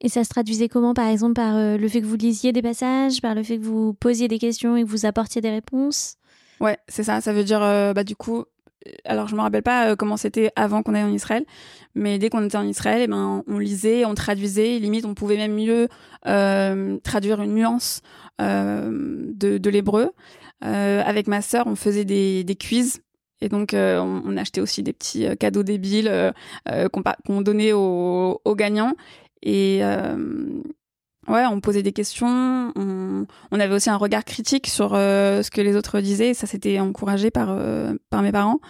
Et 0.00 0.08
ça 0.08 0.24
se 0.24 0.28
traduisait 0.28 0.68
comment, 0.68 0.94
par 0.94 1.06
exemple, 1.06 1.34
par 1.34 1.56
euh, 1.56 1.76
le 1.76 1.88
fait 1.88 2.00
que 2.00 2.06
vous 2.06 2.16
lisiez 2.16 2.52
des 2.52 2.62
passages, 2.62 3.20
par 3.20 3.34
le 3.34 3.42
fait 3.42 3.58
que 3.58 3.64
vous 3.64 3.94
posiez 3.94 4.28
des 4.28 4.38
questions 4.38 4.76
et 4.76 4.84
que 4.84 4.88
vous 4.88 5.06
apportiez 5.06 5.40
des 5.40 5.50
réponses? 5.50 6.16
Ouais, 6.60 6.78
c'est 6.88 7.04
ça. 7.04 7.20
Ça 7.20 7.32
veut 7.32 7.44
dire, 7.44 7.60
bah, 7.60 8.02
du 8.02 8.16
coup, 8.16 8.44
alors 9.04 9.28
je 9.28 9.34
me 9.34 9.40
rappelle 9.40 9.62
pas 9.62 9.90
euh, 9.90 9.96
comment 9.96 10.16
c'était 10.16 10.50
avant 10.56 10.82
qu'on 10.82 10.94
aille 10.94 11.04
en 11.04 11.12
Israël, 11.12 11.44
mais 11.94 12.18
dès 12.18 12.30
qu'on 12.30 12.44
était 12.44 12.56
en 12.56 12.66
Israël, 12.66 13.02
eh 13.02 13.06
ben, 13.06 13.42
on 13.46 13.58
lisait, 13.58 14.04
on 14.04 14.14
traduisait, 14.14 14.78
limite, 14.78 15.04
on 15.04 15.14
pouvait 15.14 15.36
même 15.36 15.54
mieux 15.54 15.88
euh, 16.26 16.98
traduire 17.02 17.40
une 17.40 17.54
nuance 17.54 18.02
euh, 18.40 18.90
de, 19.34 19.70
l'hébreu. 19.70 20.10
Avec 20.60 21.28
ma 21.28 21.40
sœur, 21.40 21.66
on 21.66 21.76
faisait 21.76 22.04
des, 22.04 22.42
des 22.42 22.56
quiz 22.56 23.00
Et 23.40 23.48
donc, 23.48 23.70
on, 23.74 24.22
on, 24.24 24.36
achetait 24.36 24.60
aussi 24.60 24.82
des 24.82 24.92
petits 24.92 25.24
cadeaux 25.38 25.62
débiles 25.62 26.32
qu'on 27.26 27.40
donnait 27.40 27.72
aux, 27.72 28.40
aux, 28.44 28.54
gagnants. 28.56 28.94
Et 29.42 29.82
ouais, 31.28 31.46
on 31.46 31.60
posait 31.60 31.82
des 31.82 31.92
questions. 31.92 32.72
On, 32.76 33.26
on, 33.50 33.60
avait 33.60 33.74
aussi 33.74 33.90
un 33.90 33.96
regard 33.96 34.24
critique 34.24 34.66
sur 34.66 34.90
ce 34.90 35.50
que 35.50 35.60
les 35.60 35.76
autres 35.76 36.00
disaient. 36.00 36.30
Et 36.30 36.34
ça, 36.34 36.46
c'était 36.46 36.80
encouragé 36.80 37.30
par, 37.30 37.56
par 38.10 38.22
mes 38.22 38.32
parents. 38.32 38.60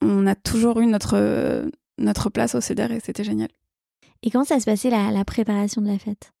On 0.00 0.26
a 0.26 0.34
toujours 0.34 0.80
eu 0.80 0.86
notre, 0.86 1.70
notre 1.98 2.30
place 2.30 2.54
au 2.54 2.60
CEDER 2.60 2.88
et 2.90 3.00
c'était 3.00 3.24
génial. 3.24 3.48
Et 4.22 4.30
comment 4.30 4.44
ça 4.44 4.58
se 4.60 4.64
passait 4.64 4.90
la, 4.90 5.10
la 5.10 5.24
préparation 5.24 5.82
de 5.82 5.88
la 5.88 5.98
fête? 5.98 6.32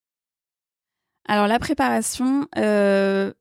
Alors 1.26 1.46
la 1.46 1.58
préparation, 1.58 2.46
euh, 2.58 3.32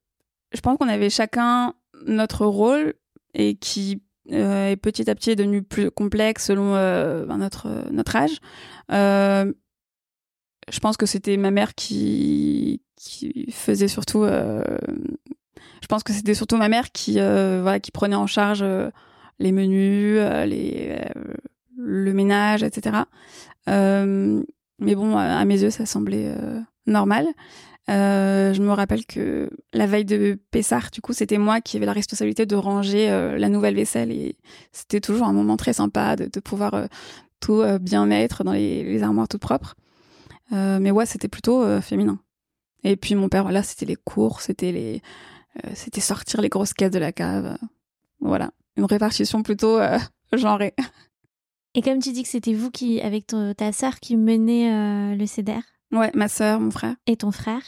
je 0.54 0.62
pense 0.62 0.78
qu'on 0.78 0.88
avait 0.88 1.10
chacun 1.10 1.74
notre 2.06 2.46
rôle 2.46 2.94
et 3.34 3.56
qui 3.56 4.02
euh, 4.32 4.70
est 4.70 4.78
petit 4.78 5.10
à 5.10 5.16
petit 5.16 5.36
devenu 5.36 5.64
plus 5.64 5.92
complexe 5.92 6.46
selon 6.46 6.76
euh, 6.76 7.26
ben, 7.26 7.38
notre 7.38 7.68
notre 7.92 8.16
âge. 8.16 8.40
Je 10.74 10.80
pense 10.80 10.98
que 10.98 11.06
c'était 11.06 11.38
ma 11.38 11.52
mère 11.52 11.76
qui 11.76 12.82
faisait 13.52 13.88
surtout. 13.88 14.24
je 14.26 15.88
pense 15.88 16.04
que 16.04 16.12
c'était 16.12 16.34
surtout 16.34 16.58
ma 16.58 16.70
mère 16.70 16.92
qui 16.92 17.14
voilà 17.14 17.80
qui 17.80 17.92
prenait 17.92 18.16
en 18.16 18.28
charge 18.28 18.66
les 19.40 19.52
menus, 19.52 20.20
le 21.78 22.14
ménage, 22.14 22.64
etc. 22.64 22.98
Euh, 23.70 24.44
mais 24.80 24.96
bon, 24.96 25.18
à 25.18 25.44
mes 25.46 25.62
yeux, 25.62 25.70
ça 25.70 25.86
semblait 25.86 26.28
euh, 26.28 26.60
normal. 26.88 27.28
Euh, 27.90 28.54
je 28.54 28.62
me 28.62 28.72
rappelle 28.72 29.06
que 29.06 29.50
la 29.74 29.86
veille 29.86 30.06
de 30.06 30.40
Pessard, 30.52 30.90
du 30.92 31.02
coup, 31.02 31.14
c'était 31.14 31.38
moi 31.38 31.62
qui 31.62 31.78
avais 31.78 31.86
la 31.86 31.94
responsabilité 31.94 32.46
de 32.46 32.56
ranger 32.56 33.10
la 33.38 33.50
nouvelle 33.50 33.76
vaisselle 33.76 34.12
et 34.12 34.38
c'était 34.72 35.02
toujours 35.02 35.28
un 35.28 35.34
moment 35.34 35.58
très 35.58 35.74
sympa 35.74 36.16
de, 36.16 36.40
pouvoir 36.40 36.88
tout 37.42 37.62
bien 37.82 38.06
mettre 38.06 38.46
dans 38.46 38.54
les, 38.54 39.04
armoires 39.04 39.28
toutes 39.28 39.42
propres. 39.42 39.76
Mais 40.52 40.92
ouais, 40.92 41.06
c'était 41.06 41.28
plutôt 41.28 41.82
féminin. 41.82 42.20
Et 42.84 42.96
puis 42.96 43.16
mon 43.16 43.30
père, 43.30 43.44
voilà, 43.44 43.64
c'était 43.64 43.86
les 43.86 43.96
cours, 43.96 44.42
c'était 44.42 44.72
les, 44.72 45.02
c'était 45.74 46.02
sortir 46.02 46.42
les 46.42 46.50
grosses 46.50 46.74
caisses 46.74 46.92
de 46.92 47.00
la 47.00 47.12
cave. 47.12 47.58
Voilà, 48.20 48.52
une 48.76 48.86
répartition 48.86 49.44
plutôt 49.44 49.80
genrée. 50.34 50.74
Et 51.76 51.82
comme 51.82 52.00
tu 52.00 52.12
dis 52.12 52.24
que 52.24 52.30
c'était 52.30 52.54
vous 52.54 52.70
qui, 52.70 53.02
avec 53.02 53.28
ta 53.58 53.72
sœur, 53.72 54.00
qui 54.00 54.16
menait 54.16 54.72
euh, 54.72 55.16
le 55.16 55.26
CEDER. 55.26 55.60
Ouais, 55.92 56.12
ma 56.14 56.28
sœur, 56.28 56.60
mon 56.60 56.72
frère. 56.72 56.96
Et 57.08 57.18
ton 57.18 57.32
frère. 57.32 57.62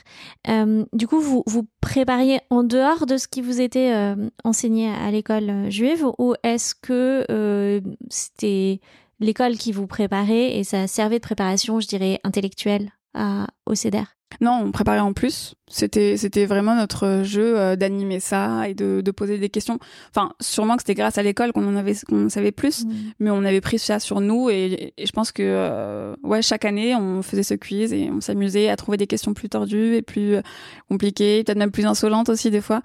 Euh, 0.48 0.86
du 0.94 1.08
coup, 1.08 1.20
vous 1.20 1.44
vous 1.46 1.68
prépariez 1.82 2.40
en 2.50 2.64
dehors 2.64 3.06
de 3.06 3.18
ce 3.18 3.28
qui 3.28 3.42
vous 3.42 3.62
était 3.62 3.94
euh, 3.94 4.30
enseigné 4.44 4.90
à 4.90 5.10
l'école 5.12 5.70
juive 5.70 6.06
ou 6.18 6.34
est-ce 6.44 6.74
que 6.76 7.82
c'était 8.10 8.80
l'école 9.20 9.58
qui 9.58 9.72
vous 9.72 9.88
préparait 9.88 10.58
et 10.58 10.64
ça 10.64 10.88
servait 10.88 11.20
de 11.20 11.24
préparation, 11.24 11.80
je 11.80 11.88
dirais, 11.88 12.20
intellectuelle 12.24 12.92
à, 13.14 13.48
au 13.66 13.76
CEDER 13.76 14.04
non, 14.42 14.62
on 14.66 14.72
préparait 14.72 15.00
en 15.00 15.14
plus. 15.14 15.56
C'était 15.68 16.18
c'était 16.18 16.46
vraiment 16.46 16.76
notre 16.76 17.22
jeu 17.24 17.58
euh, 17.58 17.76
d'animer 17.76 18.20
ça 18.20 18.68
et 18.68 18.74
de, 18.74 19.02
de, 19.02 19.12
poser 19.12 19.38
des 19.38 19.50
questions. 19.50 19.80
Enfin, 20.10 20.34
sûrement 20.42 20.76
que 20.76 20.82
c'était 20.82 20.96
grâce 20.96 21.18
à 21.18 21.24
l'école 21.24 21.54
qu'on 21.54 21.68
en 21.68 21.76
avait 21.76 21.94
qu'on 22.08 22.30
savait 22.30 22.52
plus, 22.52 22.86
mm. 22.86 22.94
mais 23.20 23.30
on 23.30 23.44
avait 23.44 23.62
pris 23.62 23.80
ça 23.80 24.00
sur 24.00 24.22
nous 24.22 24.50
et, 24.50 24.94
je 25.02 25.12
pense 25.12 25.32
que 25.32 25.44
euh, 25.44 26.16
ouais 26.24 26.42
chaque 26.42 26.66
année 26.66 26.96
on 26.96 27.22
faisait 27.22 27.44
ce 27.44 27.54
quiz 27.54 27.94
et 27.94 28.10
on 28.12 28.22
s'amusait 28.22 28.70
à 28.70 28.76
trouver 28.76 28.98
des 28.98 29.08
questions 29.08 29.34
plus 29.34 29.50
tordues 29.50 29.96
et 29.96 30.02
plus 30.02 30.36
euh, 30.36 30.42
compliquées, 30.90 31.44
peut-être 31.44 31.58
même 31.58 31.72
plus 31.72 31.86
insolentes 31.86 32.30
aussi 32.30 32.52
des 32.52 32.62
fois. 32.62 32.82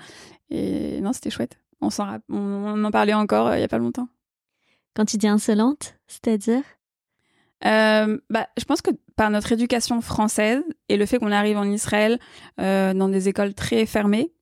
Et 0.50 1.00
non, 1.00 1.12
c'était 1.12 1.30
chouette. 1.30 1.58
On 1.80 1.90
s'en 1.90 2.18
on, 2.28 2.84
en 2.84 2.90
parlait 2.90 3.14
encore 3.14 3.54
il 3.54 3.60
y 3.60 3.64
a 3.64 3.68
pas 3.68 3.78
longtemps. 3.78 4.08
Quand 4.94 5.04
tu 5.04 5.16
dis 5.16 5.28
insolente, 5.28 5.96
c'est-à-dire? 6.06 6.62
Euh, 7.66 8.18
bah, 8.30 8.48
je 8.58 8.64
pense 8.64 8.80
que 8.80 8.90
par 9.16 9.30
notre 9.30 9.52
éducation 9.52 10.00
française 10.00 10.62
et 10.88 10.96
le 10.96 11.04
fait 11.06 11.18
qu'on 11.18 11.30
arrive 11.30 11.58
en 11.58 11.64
Israël 11.64 12.18
euh, 12.60 12.94
dans 12.94 13.08
des 13.08 13.28
écoles 13.28 13.54
très 13.54 13.86
fermées, 13.86 14.32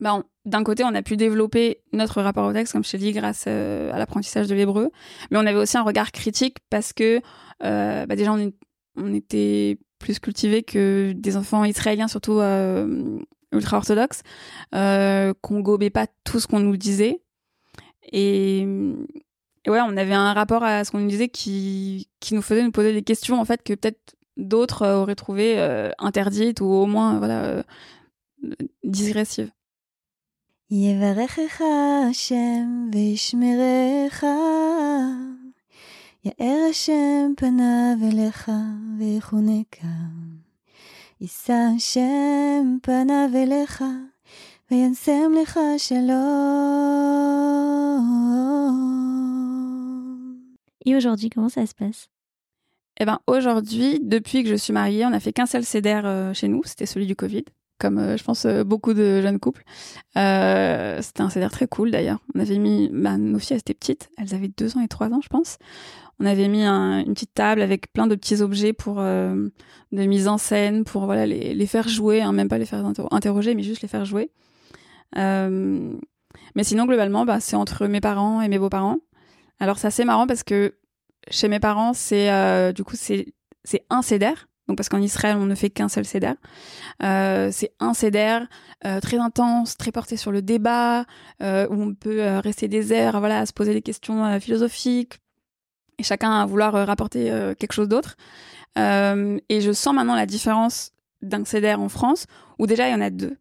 bah, 0.00 0.22
d'un 0.46 0.64
côté, 0.64 0.84
on 0.84 0.94
a 0.94 1.02
pu 1.02 1.16
développer 1.16 1.82
notre 1.92 2.22
rapport 2.22 2.46
au 2.48 2.52
texte, 2.52 2.72
comme 2.72 2.82
je 2.82 2.90
t'ai 2.90 2.98
dit, 2.98 3.12
grâce 3.12 3.44
euh, 3.46 3.92
à 3.92 3.98
l'apprentissage 3.98 4.48
de 4.48 4.54
l'hébreu, 4.54 4.90
mais 5.30 5.36
on 5.36 5.46
avait 5.46 5.58
aussi 5.58 5.76
un 5.76 5.82
regard 5.82 6.12
critique 6.12 6.58
parce 6.70 6.92
que 6.92 7.20
bah, 7.60 8.16
déjà, 8.16 8.32
on, 8.32 8.52
on, 8.96 9.12
était 9.12 9.78
plus 9.98 10.18
cultivés 10.18 10.62
que 10.62 11.12
des 11.14 11.36
enfants 11.36 11.64
israéliens, 11.64 12.08
surtout 12.08 12.40
ultra-orthodoxes, 13.52 14.22
qu'on 14.72 15.60
gobait 15.60 15.90
pas 15.90 16.06
tout 16.24 16.40
ce 16.40 16.46
qu'on 16.46 16.60
nous 16.60 16.78
disait. 16.78 17.20
Et 18.12 18.66
et 19.65 19.69
ouais, 19.71 19.81
on 19.81 19.97
avait 19.97 20.13
un 20.13 20.33
rapport 20.33 20.63
à 20.63 20.83
ce 20.83 20.91
qu'on 20.91 20.99
nous 20.99 21.09
disait 21.09 21.27
qui, 21.27 22.07
qui 22.19 22.35
nous 22.35 22.43
faisait 22.43 22.63
nous 22.63 22.71
poser 22.71 22.93
des 22.93 23.01
questions 23.01 23.39
en 23.39 23.45
fait 23.45 23.63
que 23.63 23.73
peut-être 23.73 24.15
d'autres 24.37 24.83
euh, 24.83 25.01
auraient 25.01 25.15
trouvé 25.15 25.57
euh, 25.57 25.89
interdites 25.97 26.61
ou 26.61 26.65
au 26.65 26.85
moins 26.85 27.17
voilà 27.17 27.43
euh, 27.43 27.63
digressives. 28.83 29.51
יברכך 30.71 31.61
השם 32.09 32.89
וישמרך, 32.93 34.23
יאר 36.25 36.67
השם 36.69 37.33
פניו 37.37 37.97
אליך 38.03 38.51
ויחונקה. 38.99 39.87
יישא 41.21 41.53
השם 41.75 42.77
פניו 42.81 43.29
אליך 43.35 43.83
וינסם 44.71 45.31
לך 45.41 45.59
שלום. 45.77 46.25
Et 50.84 50.96
aujourd'hui, 50.96 51.30
comment 51.30 51.48
ça 51.48 51.66
se 51.66 51.74
passe? 51.74 52.08
Eh 52.98 53.06
ben 53.06 53.18
aujourd'hui, 53.26 53.98
depuis 54.02 54.42
que 54.42 54.50
je 54.50 54.54
suis 54.54 54.72
mariée, 54.72 55.06
on 55.06 55.10
n'a 55.10 55.20
fait 55.20 55.32
qu'un 55.32 55.46
seul 55.46 55.64
CDR 55.64 56.02
euh, 56.04 56.34
chez 56.34 56.48
nous, 56.48 56.60
c'était 56.64 56.84
celui 56.84 57.06
du 57.06 57.16
Covid, 57.16 57.44
comme 57.78 57.98
euh, 57.98 58.16
je 58.18 58.24
pense 58.24 58.44
euh, 58.44 58.62
beaucoup 58.62 58.92
de 58.92 59.22
jeunes 59.22 59.38
couples. 59.38 59.64
c'était 60.14 61.22
un 61.22 61.30
CDR 61.30 61.50
très 61.50 61.66
cool 61.66 61.90
d'ailleurs. 61.90 62.18
On 62.34 62.40
avait 62.40 62.58
mis, 62.58 62.90
bah, 62.92 63.16
nos 63.16 63.38
filles 63.38 63.56
étaient 63.56 63.72
petites, 63.72 64.10
elles 64.18 64.34
avaient 64.34 64.50
deux 64.54 64.76
ans 64.76 64.82
et 64.82 64.88
trois 64.88 65.08
ans, 65.08 65.20
je 65.22 65.28
pense. 65.28 65.56
On 66.18 66.26
avait 66.26 66.48
mis 66.48 66.66
une 66.66 67.14
petite 67.14 67.32
table 67.32 67.62
avec 67.62 67.90
plein 67.94 68.06
de 68.06 68.14
petits 68.14 68.42
objets 68.42 68.74
pour 68.74 68.96
de 68.96 69.50
mise 69.92 70.28
en 70.28 70.36
scène, 70.36 70.84
pour 70.84 71.06
voilà 71.06 71.24
les, 71.24 71.54
les 71.54 71.66
faire 71.66 71.88
jouer, 71.88 72.20
hein, 72.20 72.32
même 72.32 72.48
pas 72.48 72.58
les 72.58 72.66
faire 72.66 72.84
interroger, 73.10 73.54
mais 73.54 73.62
juste 73.62 73.80
les 73.80 73.88
faire 73.88 74.04
jouer. 74.04 74.30
mais 75.16 76.64
sinon 76.64 76.84
globalement, 76.84 77.24
bah, 77.24 77.40
c'est 77.40 77.56
entre 77.56 77.86
mes 77.86 78.02
parents 78.02 78.42
et 78.42 78.48
mes 78.48 78.58
beaux-parents. 78.58 78.98
Alors 79.60 79.78
c'est 79.78 79.86
assez 79.86 80.04
marrant 80.04 80.26
parce 80.26 80.42
que 80.42 80.74
chez 81.28 81.48
mes 81.48 81.60
parents, 81.60 81.92
c'est 81.92 82.30
euh, 82.30 82.72
du 82.72 82.82
coup 82.82 82.96
c'est 82.96 83.34
un 83.90 84.02
céder. 84.02 84.32
Donc 84.66 84.76
parce 84.76 84.88
qu'en 84.88 85.00
Israël, 85.00 85.36
on 85.36 85.46
ne 85.46 85.54
fait 85.54 85.68
qu'un 85.68 85.88
seul 85.88 86.04
céder. 86.04 86.32
Euh, 87.02 87.50
c'est 87.52 87.72
un 87.80 87.92
céder 87.92 88.38
euh, 88.86 89.00
très 89.00 89.18
intense, 89.18 89.76
très 89.76 89.90
porté 89.90 90.16
sur 90.16 90.30
le 90.30 90.42
débat, 90.42 91.04
où 91.40 91.74
on 91.74 91.94
peut 91.94 92.38
rester 92.38 92.68
des 92.68 92.92
heures, 92.92 93.18
voilà, 93.18 93.40
à 93.40 93.46
se 93.46 93.52
poser 93.52 93.74
des 93.74 93.82
questions 93.82 94.38
philosophiques, 94.38 95.18
et 95.98 96.04
chacun 96.04 96.40
à 96.40 96.46
vouloir 96.46 96.72
rapporter 96.86 97.30
quelque 97.58 97.72
chose 97.72 97.88
d'autre. 97.88 98.16
et 98.76 99.60
je 99.60 99.72
sens 99.72 99.92
maintenant 99.92 100.14
la 100.14 100.26
différence 100.26 100.92
d'un 101.20 101.44
céder 101.44 101.74
en 101.74 101.88
France, 101.88 102.26
où 102.60 102.68
déjà 102.68 102.88
il 102.88 102.92
y 102.92 102.94
en 102.94 103.00
a 103.00 103.10
deux. 103.10 103.36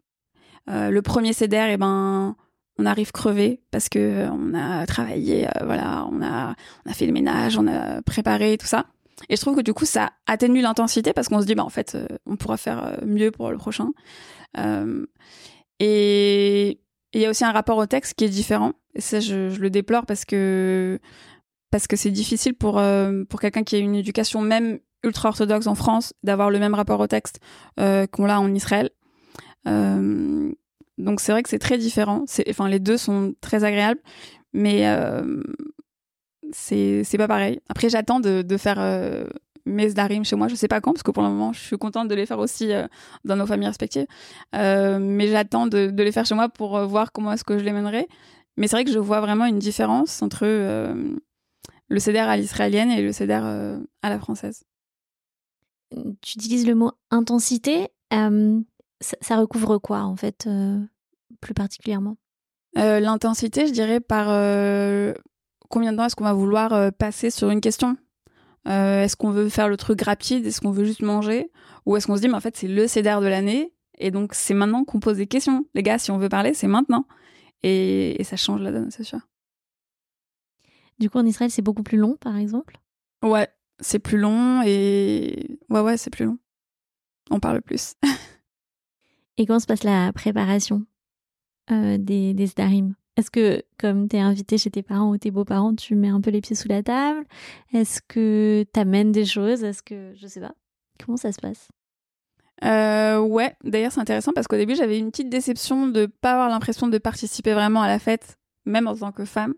le 0.68 1.00
premier 1.02 1.34
céder, 1.34 1.70
eh 1.70 1.78
ben 1.78 2.36
on 2.80 2.86
arrive 2.86 3.12
crevé 3.12 3.62
parce 3.72 3.90
que 3.90 4.00
euh, 4.00 4.30
on 4.32 4.54
a 4.54 4.86
travaillé, 4.86 5.48
euh, 5.48 5.66
voilà, 5.66 6.08
on 6.10 6.22
a, 6.22 6.56
fait 6.94 7.06
le 7.06 7.12
ménage, 7.12 7.58
on 7.58 7.68
a 7.68 8.02
préparé 8.02 8.58
tout 8.58 8.66
ça. 8.66 8.86
Et 9.28 9.36
je 9.36 9.42
trouve 9.42 9.58
que 9.58 9.62
du 9.62 9.74
coup, 9.74 9.86
ça 9.86 10.12
atténue 10.28 10.62
l'intensité 10.62 11.12
parce 11.12 11.28
qu'on 11.28 11.42
se 11.42 11.46
dit, 11.46 11.56
bah 11.56 11.66
en 11.66 11.70
fait, 11.70 11.96
euh, 11.96 12.08
on 12.26 12.38
pourra 12.38 12.56
faire 12.56 13.00
mieux 13.06 13.32
pour 13.32 13.52
le 13.52 13.58
prochain. 13.58 13.92
et 15.80 16.80
il 17.12 17.22
y 17.22 17.26
a 17.26 17.30
aussi 17.30 17.44
un 17.44 17.52
rapport 17.52 17.78
au 17.78 17.86
texte 17.86 18.14
qui 18.14 18.24
est 18.26 18.30
différent. 18.30 18.74
Et 18.96 19.02
ça, 19.02 19.20
je, 19.20 19.60
le 19.60 19.70
déplore 19.70 20.06
parce 20.06 20.26
que 20.26 21.00
parce 21.72 21.86
que 21.86 21.96
c'est 21.96 22.12
difficile 22.12 22.56
pour 22.56 22.82
quelqu'un 23.42 23.64
qui 23.64 23.76
a 23.76 23.80
une 23.80 23.96
éducation 23.96 24.42
même 24.42 24.80
ultra 25.04 25.30
orthodoxe 25.30 25.68
en 25.68 25.76
France 25.76 26.14
d'avoir 26.24 26.50
le 26.50 26.60
même 26.60 26.74
rapport 26.74 27.00
au 27.00 27.08
texte 27.08 27.40
qu'on 27.78 28.26
l'a 28.26 28.40
en 28.40 28.54
Israël. 28.54 28.90
Donc 31.00 31.22
c'est 31.22 31.32
vrai 31.32 31.42
que 31.42 31.50
c'est 31.50 31.60
très 31.60 31.78
différent. 31.78 32.26
Enfin, 32.50 32.68
les 32.68 32.80
deux 32.80 32.98
sont 32.98 33.34
très 33.40 33.64
agréables, 33.64 34.02
mais 34.54 34.88
euh, 34.88 35.42
c'est 36.52 37.18
pas 37.18 37.28
pareil. 37.28 37.62
Après, 37.70 37.90
j'attends 37.90 38.20
de, 38.20 38.58
faire 38.58 38.80
euh, 38.80 39.26
mes 39.66 39.94
darim 39.94 40.26
chez 40.26 40.36
moi. 40.36 40.50
Je 40.50 40.56
sais 40.56 40.68
pas 40.68 40.82
quand, 40.82 40.92
parce 40.92 41.04
que 41.04 41.12
pour 41.12 41.24
le 41.24 41.30
moment, 41.30 41.54
je 41.54 41.62
suis 41.62 41.78
contente 41.78 42.10
de 42.10 42.16
les 42.16 42.26
faire 42.26 42.40
aussi 42.40 42.74
euh, 42.74 42.86
dans 43.24 43.38
nos 43.38 43.46
familles 43.46 43.70
respectives. 43.70 44.08
Mais 44.54 45.28
j'attends 45.30 45.68
de, 45.68 45.90
de, 45.90 46.04
les 46.04 46.12
faire 46.12 46.26
chez 46.26 46.36
moi 46.36 46.50
pour 46.50 46.78
voir 46.86 47.14
comment 47.14 47.32
est-ce 47.32 47.46
que 47.46 47.58
je 47.58 47.64
les 47.64 47.72
mènerai. 47.72 48.08
Mais 48.58 48.68
c'est 48.68 48.76
vrai 48.76 48.84
que 48.84 48.92
je 48.92 49.00
vois 49.00 49.22
vraiment 49.22 49.46
une 49.46 49.60
différence 49.60 50.22
entre 50.22 50.46
le 50.46 52.00
CEDER 52.00 52.20
à 52.20 52.36
l'israélienne 52.36 52.92
et 52.92 53.02
le 53.02 53.14
CEDER 53.14 53.80
à 54.02 54.10
la 54.10 54.20
française. 54.20 54.66
Tu 56.22 56.38
utilises 56.38 56.68
le 56.68 56.76
mot 56.76 56.92
intensité 57.10 57.88
ça, 59.02 59.38
recouvre 59.38 59.78
quoi 59.78 60.02
en 60.02 60.16
fait, 60.16 60.46
euh, 60.48 60.80
plus 61.42 61.54
particulièrement? 61.54 62.18
Euh, 62.78 63.00
L'intensité, 63.00 63.68
je 63.68 63.72
dirais 63.72 64.00
par 64.00 64.28
euh, 64.30 65.14
combien 65.70 65.92
de 65.92 65.98
temps 65.98 66.06
est-ce 66.06 66.16
qu'on 66.16 66.24
va 66.24 66.34
vouloir 66.34 66.92
passer 66.94 67.30
sur 67.30 67.50
une 67.50 67.62
question? 67.62 67.98
Est-ce 68.66 69.16
qu'on 69.16 69.32
veut 69.32 69.50
faire 69.50 69.68
le 69.68 69.78
truc 69.78 70.02
rapide? 70.02 70.46
Est-ce 70.46 70.62
qu'on 70.62 70.72
veut 70.72 70.86
juste 70.86 71.02
manger? 71.02 71.50
Ou 71.86 71.96
est-ce 71.96 72.06
qu'on 72.06 72.16
se 72.16 72.22
dit, 72.22 72.28
mais 72.28 72.36
en 72.36 72.40
fait, 72.40 72.56
c'est 72.56 72.68
le 72.68 72.88
CDR 72.88 73.20
de 73.20 73.28
l'année 73.28 73.74
et 73.98 74.12
donc 74.12 74.34
c'est 74.34 74.54
maintenant 74.54 74.84
qu'on 74.84 75.00
pose 75.00 75.18
des 75.18 75.28
questions. 75.28 75.66
Les 75.74 75.82
gars, 75.82 75.98
si 75.98 76.12
on 76.12 76.18
veut 76.18 76.30
parler, 76.30 76.54
c'est 76.54 76.68
maintenant. 76.68 77.06
Et, 77.64 78.22
et 78.22 78.24
ça 78.24 78.38
change 78.38 78.62
la 78.62 78.72
donne, 78.72 78.92
c'est 78.92 79.04
sûr. 79.04 79.20
Du 81.00 81.10
coup, 81.10 81.18
en 81.18 81.26
Israël, 81.26 81.50
c'est 81.50 81.62
beaucoup 81.62 81.84
plus 81.84 81.98
long, 81.98 82.18
par 82.18 82.38
exemple? 82.38 82.78
Ouais, 83.24 83.48
c'est 83.80 84.00
plus 84.00 84.18
long 84.18 84.62
et. 84.66 85.60
Ouais, 85.70 85.80
ouais, 85.82 85.98
c'est 85.98 86.10
plus 86.10 86.26
long. 86.26 86.38
On 87.32 87.40
parle 87.40 87.62
plus. 87.62 87.96
Et 89.40 89.46
comment 89.46 89.60
se 89.60 89.66
passe 89.66 89.86
la 89.86 90.12
préparation 90.12 90.86
euh, 91.72 91.98
des, 91.98 92.34
des 92.34 92.52
Est-ce 93.16 93.32
que, 93.32 93.64
comme 93.80 94.10
t'es 94.10 94.20
invité 94.20 94.58
chez 94.58 94.70
tes 94.70 94.84
parents 94.84 95.12
ou 95.12 95.18
tes 95.18 95.32
beaux-parents, 95.32 95.74
tu 95.76 95.96
mets 95.96 96.10
un 96.10 96.20
peu 96.20 96.30
les 96.30 96.42
pieds 96.42 96.58
sous 96.58 96.68
la 96.68 96.84
table? 96.84 97.24
Est-ce 97.74 98.02
que 98.06 98.66
t'amènes 98.74 99.14
des 99.14 99.24
choses? 99.24 99.64
Est-ce 99.64 99.82
que. 99.82 100.14
Je 100.18 100.28
sais 100.28 100.42
pas. 100.42 100.54
Comment 101.04 101.16
ça 101.16 101.32
se 101.32 101.40
passe? 101.40 101.70
Euh, 102.66 103.20
ouais, 103.20 103.56
d'ailleurs, 103.64 103.94
c'est 103.94 104.02
intéressant 104.02 104.34
parce 104.36 104.48
qu'au 104.48 104.58
début, 104.58 104.76
j'avais 104.76 105.00
une 105.00 105.10
petite 105.10 105.30
déception 105.30 105.88
de 105.88 106.06
pas 106.06 106.34
avoir 106.34 106.50
l'impression 106.50 106.90
de 106.90 106.98
participer 106.98 107.54
vraiment 107.54 107.82
à 107.82 107.88
la 107.88 108.00
fête, 108.00 108.38
même 108.66 108.90
en 108.90 108.96
tant 108.98 109.14
que 109.14 109.24
femme. 109.24 109.54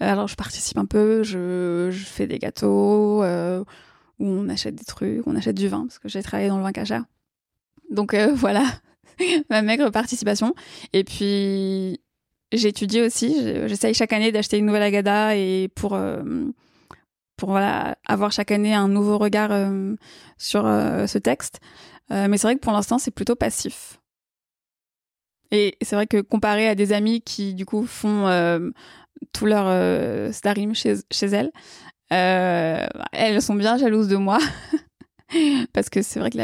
Euh, 0.00 0.12
alors, 0.12 0.28
je 0.28 0.36
participe 0.36 0.78
un 0.78 0.86
peu, 0.86 1.24
je, 1.24 1.90
fais 1.92 2.28
des 2.28 2.38
gâteaux, 2.38 3.24
où 3.24 3.64
on 4.20 4.48
achète 4.48 4.76
des 4.76 4.84
trucs, 4.84 5.26
on 5.26 5.34
achète 5.34 5.56
du 5.56 5.66
vin, 5.66 5.86
parce 5.86 5.98
que 5.98 6.08
j'ai 6.08 6.22
travaillé 6.22 6.48
dans 6.48 6.58
le 6.58 6.62
vin 6.62 6.70
cachère. 6.70 7.04
Donc, 7.90 8.14
voilà, 8.34 8.64
ma 9.50 9.62
maigre 9.62 9.90
participation. 9.90 10.54
Et 10.92 11.04
puis, 11.04 12.00
j'étudie 12.52 13.00
aussi, 13.02 13.34
je- 13.42 13.68
j'essaye 13.68 13.94
chaque 13.94 14.12
année 14.12 14.32
d'acheter 14.32 14.58
une 14.58 14.66
nouvelle 14.66 14.82
agada 14.82 15.36
et 15.36 15.68
pour. 15.74 15.94
euh, 15.94 16.22
pour 17.36 17.50
voilà, 17.50 17.98
avoir 18.06 18.30
chaque 18.30 18.52
année 18.52 18.74
un 18.74 18.86
nouveau 18.86 19.18
regard 19.18 19.50
euh, 19.50 19.96
sur 20.38 20.64
euh, 20.66 21.06
ce 21.08 21.18
texte. 21.18 21.60
Mais 22.10 22.36
c'est 22.38 22.46
vrai 22.46 22.54
que 22.54 22.60
pour 22.60 22.72
l'instant, 22.72 22.98
c'est 22.98 23.10
plutôt 23.10 23.34
passif. 23.34 23.98
Et 25.50 25.76
c'est 25.82 25.96
vrai 25.96 26.06
que 26.06 26.20
comparé 26.20 26.68
à 26.68 26.74
des 26.74 26.92
amis 26.92 27.22
qui, 27.22 27.54
du 27.54 27.64
coup, 27.66 27.86
font 27.86 28.28
tout 29.32 29.46
leur 29.46 30.32
starim 30.34 30.74
chez, 30.74 30.94
chez 31.10 31.26
elles, 31.26 31.50
elles 32.10 33.42
sont 33.42 33.54
bien 33.54 33.78
jalouses 33.78 34.08
de 34.08 34.16
moi. 34.16 34.38
Parce 35.72 35.88
que 35.88 36.02
c'est 36.02 36.20
vrai 36.20 36.30
que 36.30 36.38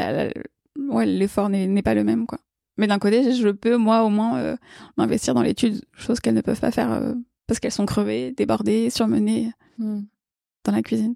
l'effort 1.04 1.48
n'est 1.50 1.66
n'est 1.66 1.82
pas 1.82 1.94
le 1.94 2.04
même, 2.04 2.26
quoi. 2.26 2.38
Mais 2.80 2.86
d'un 2.86 2.98
côté, 2.98 3.32
je 3.32 3.48
peux, 3.50 3.76
moi, 3.76 4.04
au 4.04 4.08
moins, 4.08 4.38
euh, 4.38 4.56
m'investir 4.96 5.34
dans 5.34 5.42
l'étude, 5.42 5.84
chose 5.92 6.18
qu'elles 6.18 6.34
ne 6.34 6.40
peuvent 6.40 6.60
pas 6.60 6.70
faire 6.70 6.90
euh, 6.90 7.12
parce 7.46 7.60
qu'elles 7.60 7.72
sont 7.72 7.86
crevées, 7.86 8.32
débordées, 8.32 8.88
surmenées 8.90 9.52
dans 9.78 10.72
la 10.72 10.82
cuisine. 10.82 11.14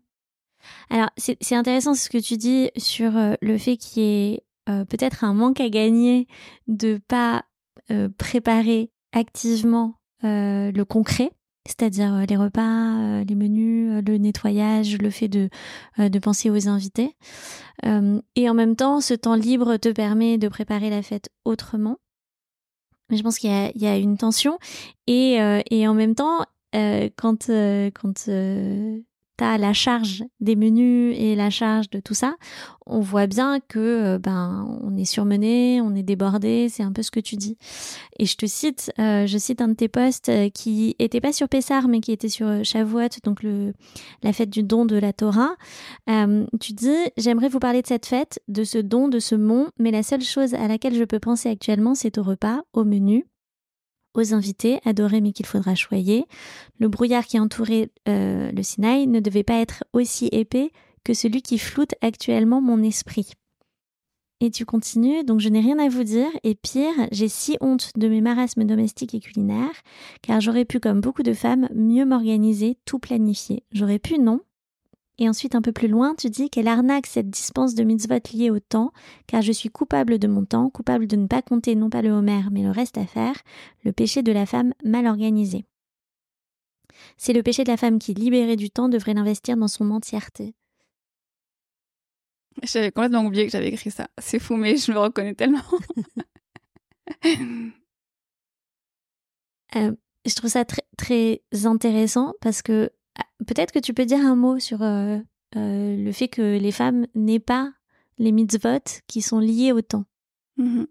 Alors, 0.91 1.11
c'est 1.17 1.37
c'est 1.41 1.55
intéressant 1.55 1.95
ce 1.95 2.09
que 2.09 2.19
tu 2.19 2.37
dis 2.37 2.71
sur 2.77 3.17
euh, 3.17 3.35
le 3.41 3.59
fait 3.59 3.77
qu'il 3.77 4.03
y 4.03 4.07
ait 4.07 4.45
euh, 4.69 4.85
peut-être 4.85 5.25
un 5.25 5.35
manque 5.35 5.61
à 5.61 5.69
gagner 5.69 6.27
de 6.69 7.01
pas 7.09 7.45
euh, 7.91 8.09
préparer 8.17 8.91
activement 9.13 10.01
euh, 10.25 10.71
le 10.71 10.85
concret, 10.85 11.31
c'est-à-dire 11.67 12.13
euh, 12.15 12.25
les 12.29 12.37
repas, 12.37 12.99
euh, 12.99 13.25
les 13.25 13.35
menus, 13.35 13.93
euh, 13.93 14.03
le 14.07 14.19
nettoyage, 14.19 14.99
le 14.99 15.11
fait 15.11 15.29
de, 15.29 15.49
de 15.99 16.19
penser 16.19 16.51
aux 16.51 16.69
invités. 16.69 17.17
Et 18.37 18.49
en 18.49 18.55
même 18.55 18.77
temps, 18.77 19.01
ce 19.01 19.15
temps 19.15 19.35
libre 19.35 19.77
te 19.77 19.91
permet 19.91 20.39
de 20.39 20.49
préparer 20.49 20.91
la 20.91 21.03
fête 21.03 21.29
autrement. 21.45 21.99
Mais 23.11 23.17
je 23.17 23.23
pense 23.23 23.39
qu'il 23.39 23.51
y 23.51 23.87
a, 23.87 23.97
une 23.99 24.17
tension. 24.17 24.59
Et, 25.07 25.39
et 25.71 25.87
en 25.87 25.93
même 25.93 26.15
temps, 26.15 26.47
quand, 26.73 27.51
quand 27.95 28.29
t'as 29.37 29.59
la 29.59 29.73
charge 29.73 30.25
des 30.41 30.57
menus 30.57 31.15
et 31.19 31.35
la 31.35 31.51
charge 31.51 31.91
de 31.91 32.01
tout 32.01 32.15
ça, 32.15 32.37
on 32.87 33.01
voit 33.01 33.27
bien 33.27 33.61
que 33.61 33.79
euh, 33.79 34.19
ben 34.19 34.79
on 34.83 34.97
est 34.97 35.05
surmené, 35.05 35.81
on 35.81 35.95
est 35.95 36.03
débordé, 36.03 36.69
c'est 36.69 36.83
un 36.83 36.93
peu 36.93 37.03
ce 37.03 37.11
que 37.11 37.21
tu 37.21 37.37
dis. 37.37 37.57
Et 38.19 38.27
je 38.27 38.37
te 38.37 38.47
cite, 38.47 38.93
euh, 38.99 39.27
je 39.27 39.39
cite 39.39 39.61
un 39.61 39.69
de 39.69 39.75
tes 39.75 39.89
posts 39.89 40.29
euh, 40.29 40.49
qui 40.51 40.95
était 40.99 41.21
pas 41.21 41.33
sur 41.33 41.49
Pessar 41.49 41.89
mais 41.89 42.01
qui 42.01 42.13
était 42.13 42.29
sur 42.29 42.65
Shavuot, 42.65 43.21
donc 43.25 43.43
le 43.43 43.73
la 44.23 44.33
fête 44.33 44.51
du 44.51 44.63
don 44.63 44.85
de 44.85 44.97
la 44.97 45.13
Torah. 45.13 45.57
Tu 46.61 46.73
dis 46.73 46.97
j'aimerais 47.17 47.49
vous 47.49 47.59
parler 47.59 47.83
de 47.83 47.87
cette 47.87 48.07
fête, 48.07 48.41
de 48.49 48.65
ce 48.65 48.79
don, 48.79 49.09
de 49.09 49.19
ce 49.19 49.35
mont, 49.35 49.69
mais 49.79 49.91
la 49.91 50.03
seule 50.03 50.23
chose 50.23 50.55
à 50.55 50.69
laquelle 50.69 50.95
je 50.95 51.05
peux 51.05 51.19
penser 51.19 51.49
actuellement, 51.49 51.95
c'est 51.95 52.19
au 52.19 52.23
repas, 52.23 52.63
au 52.73 52.85
menu 52.85 53.27
aux 54.15 54.35
invités, 54.35 54.81
adorés 54.85 55.21
mais 55.21 55.33
qu'il 55.33 55.47
faudra 55.47 55.75
choyer. 55.75 56.27
Le 56.79 56.89
brouillard 56.89 57.27
qui 57.27 57.39
entourait 57.39 57.91
euh, 58.09 58.51
le 58.53 58.63
Sinaï 58.63 59.07
ne 59.07 59.21
devait 59.21 59.43
pas 59.43 59.61
être 59.61 59.85
aussi 59.93 60.29
épais 60.33 60.71
que 61.05 61.15
celui 61.15 61.43
qui 61.43 61.59
floute 61.59 61.95
actuellement 62.01 62.61
mon 62.61 62.83
esprit. 62.83 63.33
Et 64.41 64.51
tu 64.51 64.67
continues, 64.67 65.25
donc 65.25 65.41
je 65.41 65.49
n'ai 65.49 65.61
rien 65.61 65.79
à 65.79 65.89
vous 65.89 66.03
dire, 66.03 66.29
et 66.43 66.55
pire, 66.55 66.93
j'ai 67.13 67.29
si 67.29 67.57
honte 67.61 67.93
de 67.97 68.09
mes 68.09 68.21
marasmes 68.21 68.65
domestiques 68.65 69.15
et 69.15 69.21
culinaires, 69.21 69.81
car 70.23 70.41
j'aurais 70.41 70.65
pu, 70.65 70.81
comme 70.81 71.01
beaucoup 71.01 71.23
de 71.23 71.33
femmes, 71.33 71.69
mieux 71.75 72.05
m'organiser, 72.05 72.77
tout 72.85 72.99
planifier. 72.99 73.63
J'aurais 73.73 73.99
pu, 74.01 74.19
non? 74.19 74.41
Et 75.19 75.29
ensuite, 75.29 75.55
un 75.55 75.63
peu 75.63 75.73
plus 75.73 75.89
loin, 75.89 76.15
tu 76.17 76.29
dis 76.29 76.51
qu'elle 76.51 76.67
arnaque 76.67 77.07
cette 77.07 77.31
dispense 77.31 77.75
de 77.75 77.85
mitzvot 77.85 78.19
liée 78.33 78.51
au 78.51 78.59
temps, 78.59 78.93
car 79.27 79.43
je 79.43 79.53
suis 79.53 79.69
coupable 79.69 80.19
de 80.19 80.27
mon 80.27 80.45
temps, 80.45 80.71
coupable 80.71 81.07
de 81.07 81.17
ne 81.17 81.29
pas 81.29 81.41
compter 81.41 81.77
non 81.77 81.89
pas 81.89 82.03
le 82.03 82.11
Homer, 82.11 82.43
mais 82.51 82.63
le 82.63 82.71
reste 82.71 82.99
à 82.99 83.07
faire, 83.07 83.37
le 83.85 83.93
péché 83.93 84.23
de 84.23 84.33
la 84.33 84.45
femme 84.45 84.75
mal 84.85 85.07
organisée. 85.07 85.65
C'est 87.17 87.33
le 87.33 87.43
péché 87.43 87.63
de 87.65 87.71
la 87.71 87.77
femme 87.77 87.99
qui, 87.99 88.15
libérée 88.15 88.57
du 88.57 88.71
temps, 88.71 88.89
devrait 88.89 89.15
l'investir 89.15 89.57
dans 89.57 89.69
son 89.69 89.91
entièreté. 89.91 90.55
J'avais 92.63 92.93
complètement 92.93 93.25
oublié 93.25 93.47
que 93.47 93.53
j'avais 93.53 93.69
écrit 93.69 93.91
ça. 93.91 94.09
C'est 94.19 94.39
fou, 94.39 94.57
mais 94.57 94.77
je 94.77 94.93
me 94.93 94.99
reconnais 94.99 95.35
tellement. 95.35 95.63
Euh, 99.77 99.93
je 100.25 100.35
trouve 100.35 100.51
ça 100.51 100.65
très, 100.65 100.85
très 100.97 101.43
intéressant 101.65 102.35
parce 102.41 102.63
que 102.63 102.91
peut-être 103.47 103.73
que 103.73 103.79
tu 103.79 103.95
peux 103.95 104.05
dire 104.05 104.21
un 104.21 104.37
mot 104.37 104.59
sur 104.59 104.83
euh, 104.83 105.19
euh, 105.57 105.97
le 105.97 106.13
fait 106.13 106.29
que 106.29 106.59
les 106.59 106.73
femmes 106.73 107.07
n'aient 107.15 107.41
pas 107.41 107.73
les 108.19 108.33
mitzvot 108.33 109.03
qui 109.07 109.23
sont 109.23 109.39
liés 109.39 109.73
au 109.73 109.83
temps. 109.83 110.05
Mhm. 110.57 110.87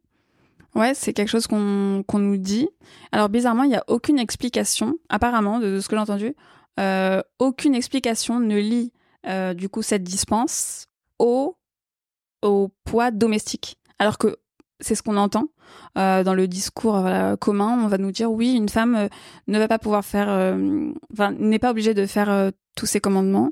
Ouais, 0.75 0.93
c'est 0.93 1.13
quelque 1.13 1.29
chose 1.29 1.47
qu'on 1.47 2.03
qu'on 2.07 2.19
nous 2.19 2.37
dit. 2.37 2.67
Alors 3.11 3.29
bizarrement, 3.29 3.63
il 3.63 3.69
n'y 3.69 3.75
a 3.75 3.83
aucune 3.87 4.17
explication, 4.17 4.97
apparemment, 5.09 5.59
de, 5.59 5.79
ce 5.79 5.87
que 5.87 5.95
j'ai 5.95 6.01
entendu, 6.01 6.35
euh, 6.79 7.21
aucune 7.39 7.75
explication 7.75 8.39
ne 8.39 8.57
lie 8.57 8.91
du 9.55 9.69
coup 9.69 9.81
cette 9.81 10.03
dispense 10.03 10.87
au, 11.17 11.55
au 12.41 12.69
poids 12.83 13.11
domestique. 13.11 13.77
Alors 13.99 14.17
que 14.17 14.37
c'est 14.81 14.95
ce 14.95 15.03
qu'on 15.03 15.15
entend 15.15 15.47
euh, 15.97 16.23
dans 16.23 16.33
le 16.33 16.47
discours 16.47 17.07
commun. 17.39 17.79
On 17.83 17.87
va 17.87 17.97
nous 17.97 18.11
dire 18.11 18.31
oui, 18.31 18.53
une 18.53 18.69
femme 18.69 18.95
euh, 18.95 19.07
ne 19.47 19.59
va 19.59 19.67
pas 19.67 19.79
pouvoir 19.79 20.03
faire, 20.03 20.27
euh, 20.29 20.91
n'est 21.37 21.59
pas 21.59 21.71
obligée 21.71 21.93
de 21.93 22.05
faire 22.05 22.51
tous 22.75 22.87
ces 22.87 22.99
commandements, 22.99 23.51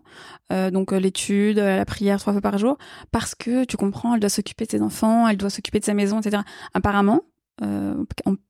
donc 0.49 0.91
l'étude, 0.91 1.57
la 1.57 1.85
prière 1.85 2.19
trois 2.19 2.33
fois 2.33 2.41
par 2.41 2.57
jour, 2.57 2.79
parce 3.11 3.35
que 3.35 3.65
tu 3.65 3.77
comprends, 3.77 4.15
elle 4.15 4.19
doit 4.19 4.29
s'occuper 4.29 4.65
de 4.65 4.71
ses 4.71 4.81
enfants, 4.81 5.27
elle 5.27 5.37
doit 5.37 5.51
s'occuper 5.51 5.79
de 5.79 5.85
sa 5.85 5.93
maison, 5.93 6.19
etc. 6.19 6.41
Apparemment, 6.73 7.21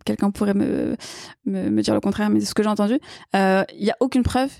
quelqu'un 0.05 0.31
pourrait 0.31 0.53
me, 0.53 0.95
me, 1.45 1.81
dire 1.81 1.93
le 1.93 1.99
contraire, 1.99 2.29
mais 2.29 2.39
de 2.39 2.45
ce 2.45 2.53
que 2.53 2.63
j'ai 2.63 2.69
entendu, 2.69 2.99
il 3.33 3.65
y 3.83 3.91
a 3.91 3.97
aucune 3.99 4.23
preuve 4.23 4.51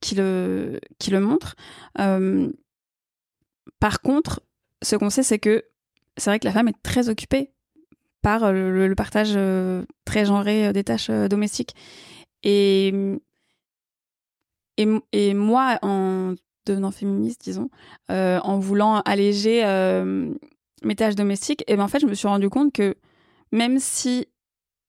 qui 0.00 0.14
le, 0.14 0.80
qui 0.98 1.10
le 1.10 1.20
montre. 1.20 1.56
Par 3.80 4.00
contre, 4.00 4.42
ce 4.82 4.96
qu'on 4.96 5.10
sait, 5.10 5.22
c'est 5.22 5.38
que 5.38 5.64
c'est 6.16 6.30
vrai 6.30 6.38
que 6.38 6.46
la 6.46 6.52
femme 6.52 6.68
est 6.68 6.82
très 6.82 7.08
occupée 7.08 7.52
par 8.22 8.44
euh, 8.44 8.86
le, 8.86 8.94
partage 8.94 9.32
euh, 9.34 9.84
très 10.04 10.24
genré 10.24 10.68
euh, 10.68 10.72
des 10.72 10.84
tâches 10.84 11.10
domestiques. 11.10 11.74
Et, 12.42 12.92
moi, 15.34 15.78
en 15.82 16.34
devenant 16.66 16.90
féministe, 16.90 17.42
disons, 17.44 17.68
en 18.08 18.58
voulant 18.58 19.00
alléger 19.00 19.62
mes 20.82 20.94
tâches 20.94 21.16
domestiques, 21.16 21.64
et 21.66 21.76
ben 21.76 21.84
en 21.84 21.88
fait, 21.88 22.00
je 22.00 22.06
me 22.06 22.14
suis 22.14 22.28
rendu 22.28 22.48
compte 22.48 22.72
que 22.72 22.96
même 23.52 23.78
si 23.78 24.26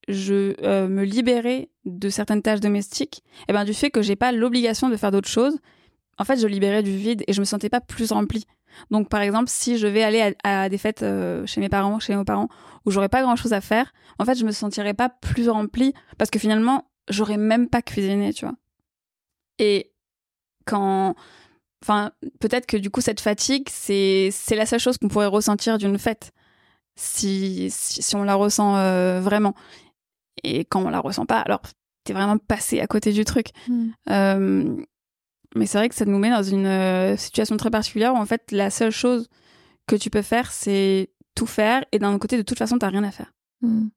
je 0.08 0.56
me 0.88 1.04
libérais 1.04 1.70
de 1.84 2.08
certaines 2.10 2.42
tâches 2.42 2.62
domestiques, 2.62 3.24
et 3.50 3.54
ben 3.54 3.66
du 3.66 3.74
fait 3.74 3.90
que 3.90 4.02
j'ai 4.02 4.16
pas 4.16 4.32
l'obligation 4.32 4.88
de 4.88 4.96
faire 4.96 5.12
d'autres 5.12 5.28
choses, 5.28 5.58
en 6.18 6.24
fait, 6.24 6.38
je 6.38 6.48
libérais 6.48 6.84
du 6.84 6.96
vide 6.96 7.24
et 7.28 7.34
je 7.34 7.40
me 7.40 7.46
sentais 7.46 7.70
pas 7.70 7.82
plus 7.82 8.12
remplie. 8.12 8.46
Donc, 8.90 9.10
par 9.10 9.22
exemple, 9.22 9.50
si 9.50 9.78
je 9.78 9.88
vais 9.88 10.04
aller 10.04 10.34
à, 10.44 10.64
à 10.64 10.70
des 10.70 10.78
fêtes 10.78 11.04
euh, 11.04 11.46
chez 11.46 11.60
mes 11.60 11.70
parents, 11.70 12.00
chez 12.00 12.16
nos 12.16 12.24
parents, 12.24 12.48
où 12.86 12.92
j'aurais 12.92 13.10
pas 13.10 13.22
grand 13.22 13.36
chose 13.36 13.54
à 13.54 13.62
faire, 13.62 13.94
en 14.20 14.26
fait, 14.26 14.36
je 14.36 14.46
me 14.46 14.52
sentirais 14.52 14.94
pas 14.94 15.10
plus 15.10 15.50
remplie 15.50 15.94
parce 16.18 16.30
que 16.32 16.40
finalement, 16.40 16.90
j'aurais 17.10 17.38
même 17.38 17.68
pas 17.68 17.82
cuisiné, 17.82 18.34
tu 18.34 18.46
vois. 18.46 18.56
Et 19.60 19.92
quand, 20.66 21.16
enfin, 21.84 22.12
peut-être 22.40 22.66
que 22.66 22.78
du 22.78 22.90
coup, 22.90 23.02
cette 23.02 23.20
fatigue, 23.20 23.68
c'est 23.70 24.30
c'est 24.32 24.56
la 24.56 24.66
seule 24.66 24.80
chose 24.80 24.98
qu'on 24.98 25.08
pourrait 25.08 25.28
ressentir 25.28 25.78
d'une 25.78 25.98
fête, 25.98 26.32
si, 26.96 27.70
si 27.72 28.02
si 28.02 28.16
on 28.16 28.24
la 28.24 28.36
ressent 28.36 28.76
euh, 28.78 29.20
vraiment. 29.20 29.54
Et 30.44 30.66
quand 30.66 30.82
on 30.84 30.90
la 30.90 31.00
ressent 31.00 31.26
pas, 31.26 31.40
alors 31.40 31.62
t'es 32.04 32.14
vraiment 32.14 32.38
passé 32.38 32.80
à 32.80 32.88
côté 32.88 33.12
du 33.12 33.26
truc. 33.26 33.48
Mm. 33.68 33.90
Euh, 34.10 34.78
mais 35.56 35.66
c'est 35.66 35.78
vrai 35.78 35.90
que 35.90 35.96
ça 35.96 36.06
nous 36.06 36.18
met 36.18 36.30
dans 36.30 36.44
une 36.44 36.66
euh, 36.66 37.18
situation 37.18 37.58
très 37.58 37.72
particulière 37.72 38.14
où 38.14 38.18
en 38.18 38.26
fait 38.26 38.52
la 38.52 38.70
seule 38.70 38.92
chose 38.92 39.28
que 39.88 39.96
tu 39.96 40.10
peux 40.10 40.22
faire 40.22 40.52
c'est 40.52 41.10
tout 41.36 41.46
faire 41.46 41.84
et 41.92 42.00
d'un 42.00 42.18
côté 42.20 42.38
de 42.38 42.42
toute 42.42 42.58
façon 42.58 42.78
t'as 42.78 42.90
rien 42.90 43.04
à 43.04 43.12
faire. 43.12 43.34
Mm. 43.62 43.88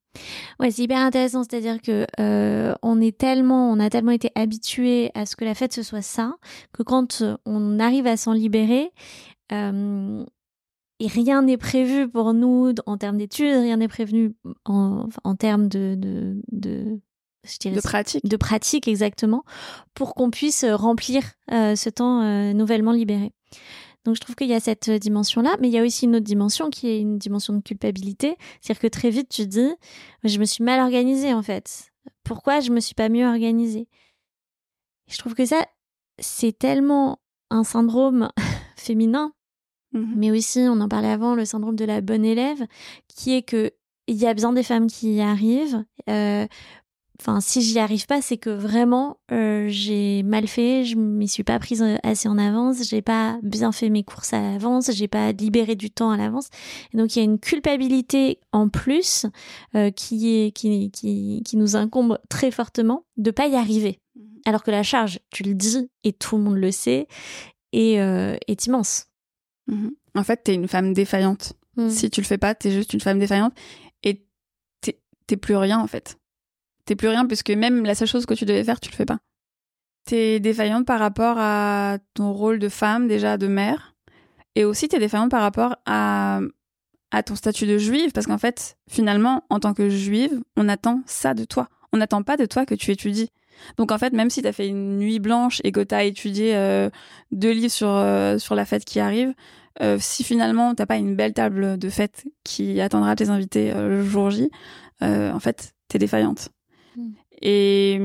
Ouais, 0.61 0.71
c'est 0.71 0.83
hyper 0.83 0.99
intéressant, 0.99 1.43
c'est-à-dire 1.43 1.83
que 1.83 2.07
euh, 2.21 2.73
on 2.83 3.01
est 3.01 3.17
tellement, 3.17 3.71
on 3.71 3.81
a 3.81 3.91
tellement 3.91 4.13
été 4.13 4.31
habitué 4.37 5.11
à 5.15 5.27
ce 5.27 5.35
que 5.35 5.45
la 5.45 5.55
fête 5.55 5.73
ce 5.73 5.83
soit 5.83 6.03
ça, 6.03 6.37
que 6.73 6.85
quand 6.85 7.25
on 7.45 7.81
arrive 7.81 8.07
à 8.07 8.17
s'en 8.17 8.33
libérer, 8.33 8.93
euh, 9.53 10.25
et 11.01 11.09
rien 11.09 11.43
n'est 11.43 11.57
prévu 11.57 12.09
pour 12.09 12.33
nous 12.33 12.73
en 12.87 12.97
termes 12.97 13.19
d'études, 13.19 13.57
rien 13.57 13.79
n'est 13.79 13.89
prévenu 13.89 14.37
en, 14.65 15.09
en 15.25 15.35
termes 15.35 15.69
de, 15.69 16.39
je 17.45 17.59
dirais 17.59 17.77
De 17.77 17.81
pratique. 17.81 18.25
de 18.27 18.37
pratique 18.37 18.89
exactement, 18.89 19.45
pour 19.95 20.15
qu'on 20.15 20.31
puisse 20.31 20.65
euh, 20.65 20.75
remplir 20.77 21.23
euh, 21.53 21.77
ce 21.77 21.89
temps 21.91 22.23
euh, 22.23 22.53
nouvellement 22.53 22.93
libéré. 22.93 23.33
Donc 24.05 24.17
je 24.17 24.21
trouve 24.21 24.35
qu'il 24.37 24.49
y 24.49 24.55
a 24.55 24.61
cette 24.61 24.91
dimension-là, 24.91 25.57
mais 25.61 25.69
il 25.69 25.73
y 25.75 25.79
a 25.79 25.83
aussi 25.83 26.05
une 26.05 26.17
autre 26.17 26.25
dimension 26.25 26.69
qui 26.71 26.89
est 26.89 27.01
une 27.01 27.17
dimension 27.19 27.55
de 27.55 27.63
culpabilité. 27.63 28.37
C'est-à-dire 28.61 28.83
que 28.83 28.87
très 28.89 29.09
vite 29.11 29.29
tu 29.31 29.47
dis, 29.47 29.71
je 30.25 30.39
me 30.39 30.45
suis 30.45 30.63
mal 30.63 30.81
organisée 30.81 31.33
en 31.33 31.43
fait. 31.43 31.91
Pourquoi 32.23 32.61
je 32.61 32.71
me 32.71 32.81
suis 32.81 32.95
pas 32.95 33.09
mieux 33.09 33.27
organisée? 33.27 33.89
Je 35.09 35.19
trouve 35.19 35.35
que 35.35 35.47
ça, 35.47 35.65
c'est 36.19 36.59
tellement 36.59 37.19
un 37.51 37.65
syndrome 37.65 38.31
féminin, 38.77 39.33
Mhm. 39.93 40.13
mais 40.17 40.31
aussi, 40.33 40.59
on 40.69 40.81
en 40.81 40.89
parlait 40.89 41.09
avant, 41.13 41.37
le 41.37 41.45
syndrome 41.45 41.77
de 41.77 41.85
la 41.85 42.01
bonne 42.01 42.25
élève, 42.25 42.67
qui 43.07 43.33
est 43.37 43.43
que 43.43 43.71
il 44.09 44.17
y 44.17 44.27
a 44.27 44.35
bien 44.35 44.53
des 44.53 44.65
femmes 44.65 44.89
qui 44.89 45.15
y 45.15 45.21
arrivent. 45.21 45.85
Euh, 46.11 46.47
Enfin, 47.21 47.41
si 47.41 47.63
j'y 47.63 47.79
arrive 47.79 48.07
pas, 48.07 48.21
c'est 48.21 48.37
que 48.37 48.51
vraiment 48.51 49.19
euh, 49.31 49.67
j'ai 49.69 50.25
mal 50.25 50.49
fait, 50.49 50.85
je 50.85 50.97
m'y 50.97 51.29
suis 51.29 51.45
pas 51.45 51.59
prise 51.61 51.81
euh, 51.81 51.97
assez 52.03 52.29
en 52.29 52.39
avance, 52.39 52.83
j'ai 52.89 53.03
pas 53.03 53.39
bien 53.43 53.71
fait 53.71 53.89
mes 53.89 54.03
courses 54.03 54.33
à 54.33 54.41
l'avance, 54.41 54.91
j'ai 54.93 55.07
pas 55.07 55.31
libéré 55.31 55.77
du 55.77 55.91
temps 55.91 56.11
à 56.11 56.17
l'avance. 56.17 56.49
Donc 56.93 57.15
il 57.15 57.21
y 57.21 57.23
a 57.23 57.25
une 57.25 57.39
culpabilité 57.39 58.41
en 58.53 58.69
plus 58.69 59.27
euh, 59.77 59.93
qui 59.93 60.35
est 60.35 60.51
qui, 60.51 60.91
qui 60.91 61.43
qui 61.45 61.57
nous 61.57 61.77
incombe 61.77 62.19
très 62.29 62.51
fortement 62.51 63.05
de 63.17 63.31
pas 63.31 63.47
y 63.47 63.55
arriver. 63.55 64.01
Mhm. 64.17 64.41
Alors 64.45 64.65
que 64.65 64.73
la 64.73 64.83
charge, 64.83 65.21
tu 65.31 65.45
le 65.45 65.55
dis 65.55 65.89
et 66.03 66.13
tout 66.13 66.37
le 66.37 66.43
monde 66.43 66.59
le 66.59 66.73
sait, 66.73 67.07
est, 67.73 68.01
euh, 68.01 68.37
est 68.49 68.67
immense. 68.67 69.07
Mhm. 69.69 69.93
En 70.17 70.25
fait, 70.25 70.43
t'es 70.45 70.55
une 70.55 70.69
femme 70.69 70.93
défaillante. 70.93 71.55
Mm. 71.77 71.89
Si 71.91 72.11
tu 72.11 72.21
le 72.21 72.27
fais 72.27 72.39
pas, 72.39 72.55
t'es 72.55 72.71
juste 72.71 72.93
une 72.93 73.01
femme 73.01 73.19
défaillante 73.19 73.55
et 74.03 74.27
t'es 75.27 75.37
plus 75.37 75.57
rien 75.57 75.79
en 75.81 75.87
fait. 75.87 76.19
T'es 76.85 76.97
plus 76.97 77.09
rien 77.09 77.27
puisque 77.27 77.51
même 77.51 77.85
la 77.85 77.95
seule 77.95 78.09
chose 78.09 78.27
que 78.27 78.35
tu 78.35 78.45
devais 78.45 78.65
faire, 78.65 78.81
tu 78.81 78.91
le 78.91 78.97
fais 78.97 79.07
pas. 79.07 79.19
T'es 80.05 80.39
défaillante 80.39 80.87
par 80.87 81.01
rapport 81.01 81.37
à 81.39 81.99
ton 82.13 82.33
rôle 82.33 82.59
de 82.59 82.69
femme, 82.69 83.09
déjà 83.09 83.39
de 83.39 83.47
mère, 83.47 83.95
et 84.55 84.65
aussi 84.65 84.89
t'es 84.89 84.99
défaillante 84.99 85.31
par 85.31 85.41
rapport 85.41 85.77
à, 85.87 86.41
ton 87.25 87.37
statut 87.37 87.67
de 87.67 87.79
juive 87.79 88.11
parce 88.13 88.27
qu'en 88.27 88.39
fait, 88.39 88.77
finalement, 88.89 89.45
en 89.49 89.61
tant 89.61 89.73
que 89.73 89.89
juive, 89.89 90.43
on 90.57 90.69
attend 90.69 91.03
ça 91.07 91.33
de 91.33 91.45
toi. 91.45 91.69
On 91.93 91.99
n'attend 91.99 92.23
pas 92.23 92.37
de 92.37 92.45
toi 92.45 92.67
que 92.67 92.75
tu 92.75 92.91
étudies. 92.91 93.31
Donc 93.77 93.93
en 93.93 93.99
fait, 93.99 94.13
même 94.13 94.31
si 94.31 94.43
t'as 94.43 94.53
fait 94.53 94.67
une 94.67 94.99
nuit 94.99 95.21
blanche 95.21 95.61
et 95.63 95.71
que 95.71 95.81
t'as 95.81 96.03
étudié 96.03 96.57
euh, 96.57 96.91
deux 97.31 97.53
livres 97.53 97.71
sur, 97.71 97.89
euh, 97.89 98.39
sur 98.39 98.57
la 98.57 98.65
fête 98.65 98.85
qui 98.85 98.99
arrive, 98.99 99.33
euh, 99.81 99.97
si 100.01 100.25
finalement 100.25 100.75
t'as 100.75 100.87
pas 100.87 100.97
une 100.97 101.15
belle 101.15 101.35
table 101.35 101.79
de 101.79 101.89
fête 101.89 102.25
qui 102.43 102.81
attendra 102.81 103.15
tes 103.15 103.31
invités 103.31 103.73
le 103.73 104.05
jour 104.05 104.31
J, 104.31 104.51
en 105.01 105.39
fait, 105.39 105.73
t'es 105.89 105.99
défaillante. 105.99 106.51
Et, 107.43 108.01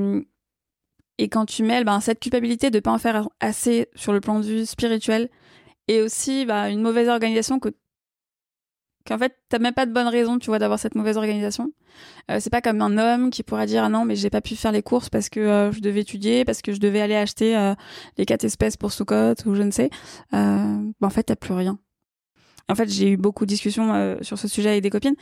et 1.18 1.30
quand 1.30 1.46
tu 1.46 1.64
mêles 1.64 1.84
ben, 1.84 2.00
cette 2.00 2.20
culpabilité 2.20 2.72
de 2.72 2.80
pas 2.80 2.92
en 2.92 2.98
faire 2.98 3.28
assez 3.40 3.88
sur 3.96 4.14
le 4.14 4.22
plan 4.22 4.40
de 4.40 4.46
vue 4.46 4.66
spirituel 4.66 5.30
et 5.88 6.02
aussi 6.02 6.46
bah, 6.46 6.70
une 6.70 6.82
mauvaise 6.82 7.10
organisation 7.10 7.60
que 7.60 7.70
qu'en 9.06 9.18
fait 9.18 9.36
t'as 9.50 9.60
même 9.60 9.74
pas 9.74 9.86
de 9.86 9.92
bonne 9.92 10.08
raison 10.08 10.40
tu 10.40 10.48
vois 10.48 10.60
d'avoir 10.60 10.80
cette 10.80 10.96
mauvaise 10.96 11.18
organisation. 11.18 11.72
Euh, 12.32 12.40
c'est 12.40 12.50
pas 12.50 12.62
comme 12.62 12.82
un 12.82 12.98
homme 12.98 13.32
qui 13.32 13.44
pourra 13.44 13.66
dire 13.66 13.84
ah 13.84 13.90
non 13.90 14.06
mais 14.06 14.16
j'ai 14.16 14.30
pas 14.30 14.42
pu 14.42 14.56
faire 14.56 14.72
les 14.72 14.84
courses 14.84 15.10
parce 15.10 15.30
que 15.30 15.40
euh, 15.40 15.72
je 15.72 15.80
devais 15.82 16.02
étudier 16.02 16.46
parce 16.46 16.62
que 16.62 16.72
je 16.74 16.80
devais 16.80 17.02
aller 17.02 17.16
acheter 17.16 17.58
euh, 17.58 17.74
les 18.18 18.26
quatre 18.26 18.44
espèces 18.44 18.78
pour 18.78 18.92
Sukkot 18.92 19.34
ou 19.46 19.56
je 19.56 19.64
ne 19.64 19.72
sais. 19.72 19.90
Euh, 20.34 20.92
bah, 21.02 21.08
en 21.08 21.10
fait 21.10 21.24
t'as 21.24 21.36
plus 21.36 21.54
rien 21.54 21.80
en 22.70 22.76
fait 22.76 22.88
j'ai 22.90 23.10
eu 23.10 23.18
beaucoup 23.18 23.46
de 23.46 23.50
discussions 23.50 23.94
euh, 23.94 24.16
sur 24.22 24.38
ce 24.38 24.48
sujet 24.48 24.70
avec 24.70 24.84
des 24.84 24.90
copines 24.90 25.16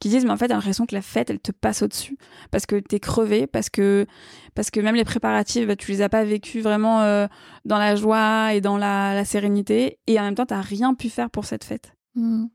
qui 0.00 0.08
disent 0.08 0.24
mais 0.24 0.30
en 0.30 0.36
fait 0.36 0.48
t'as 0.48 0.54
l'impression 0.54 0.86
que 0.86 0.94
la 0.94 1.02
fête 1.02 1.30
elle 1.30 1.38
te 1.40 1.52
passe 1.52 1.82
au 1.82 1.86
dessus 1.86 2.16
parce 2.50 2.66
que 2.66 2.76
t'es 2.76 2.98
crevé 2.98 3.46
parce 3.46 3.70
que 3.70 4.06
parce 4.54 4.70
que 4.70 4.80
même 4.80 4.94
les 4.94 5.04
préparatifs 5.04 5.66
bah, 5.66 5.76
tu 5.76 5.90
les 5.92 6.02
as 6.02 6.08
pas 6.08 6.24
vécus 6.24 6.62
vraiment 6.62 7.02
euh, 7.02 7.26
dans 7.64 7.78
la 7.78 7.94
joie 7.94 8.54
et 8.54 8.60
dans 8.60 8.78
la, 8.78 9.14
la 9.14 9.24
sérénité. 9.24 9.98
Et 10.06 10.18
en 10.18 10.22
même 10.22 10.34
temps 10.34 10.46
t'as 10.46 10.60
rien 10.60 10.94
pu 10.94 11.10
faire 11.10 11.30
pour 11.30 11.44
cette 11.44 11.64
fête. 11.64 11.92
Mm. 12.14 12.46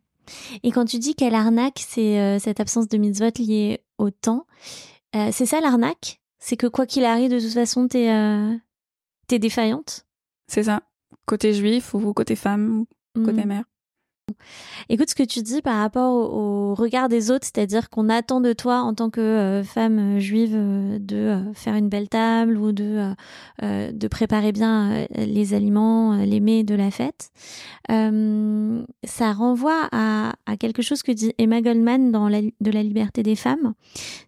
Et 0.64 0.72
quand 0.72 0.86
tu 0.86 1.00
dis 1.00 1.16
quelle 1.16 1.36
arnaque, 1.36 1.84
c'est 1.88 2.20
euh, 2.20 2.40
cette 2.40 2.60
absence 2.60 2.88
de 2.88 2.98
mitzvot 2.98 3.32
liée 3.40 3.82
au 3.98 4.10
temps, 4.12 4.46
c'est 5.14 5.46
ça 5.48 5.60
l'arnaque? 5.60 6.22
C'est 6.38 6.56
que 6.56 6.68
quoi 6.68 6.86
qu'il 6.86 7.04
arrive, 7.04 7.32
de 7.32 7.40
toute 7.40 7.54
façon, 7.54 7.88
t'es 7.88 8.10
t'es 9.28 9.40
défaillante? 9.40 10.06
C'est 10.48 10.64
ça. 10.64 10.82
Côté 11.26 11.54
juif 11.54 11.94
ou 11.94 12.14
côté 12.14 12.36
femme 12.36 12.86
ou 13.16 13.24
côté 13.26 13.44
Mm. 13.44 13.48
mère 13.48 13.64
Écoute 14.90 15.10
ce 15.10 15.16
que 15.16 15.24
tu 15.24 15.42
dis 15.42 15.62
par 15.62 15.78
rapport 15.78 16.14
au, 16.14 16.74
regard 16.74 17.10
des 17.10 17.32
autres, 17.32 17.46
c'est-à-dire 17.46 17.90
qu'on 17.90 18.10
attend 18.10 18.42
de 18.42 18.54
toi 18.54 18.82
en 18.82 18.94
tant 18.94 19.10
que 19.10 19.20
euh, 19.20 19.64
femme 19.64 20.18
euh, 20.18 20.20
juive 20.20 20.54
euh, 20.56 21.00
de 21.00 21.52
faire 21.54 21.76
une 21.76 21.90
belle 21.90 22.10
table 22.10 22.58
ou 22.58 22.72
de, 22.72 23.14
préparer 24.10 24.52
bien 24.52 25.06
les 25.16 25.54
aliments, 25.54 26.16
les 26.16 26.40
mets 26.40 26.64
de 26.64 26.76
la 26.76 26.92
fête. 26.92 27.32
Ça 27.90 29.34
renvoie 29.34 29.88
à, 29.92 30.34
quelque 30.60 30.82
chose 30.82 31.04
que 31.04 31.12
dit 31.12 31.34
Emma 31.38 31.62
Goldman 31.62 32.12
dans 32.12 32.30
De 32.30 32.72
la 32.72 32.84
liberté 32.84 33.24
des 33.24 33.36
femmes. 33.36 33.74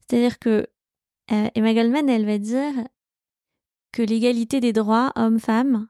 C'est-à-dire 0.08 0.40
que 0.40 0.68
Emma 1.30 1.74
Goldman, 1.74 2.10
elle 2.10 2.26
va 2.26 2.38
dire 2.38 2.74
que 3.92 4.04
l'égalité 4.04 4.60
des 4.60 4.74
droits 4.74 5.12
hommes-femmes 5.16 5.88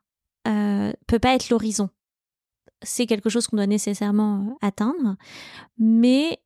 peut 1.08 1.20
pas 1.20 1.36
être 1.36 1.50
l'horizon 1.50 1.90
c'est 2.82 3.06
quelque 3.06 3.30
chose 3.30 3.48
qu'on 3.48 3.58
doit 3.58 3.68
nécessairement 3.68 4.40
euh, 4.40 4.68
atteindre, 4.68 5.16
mais 5.78 6.40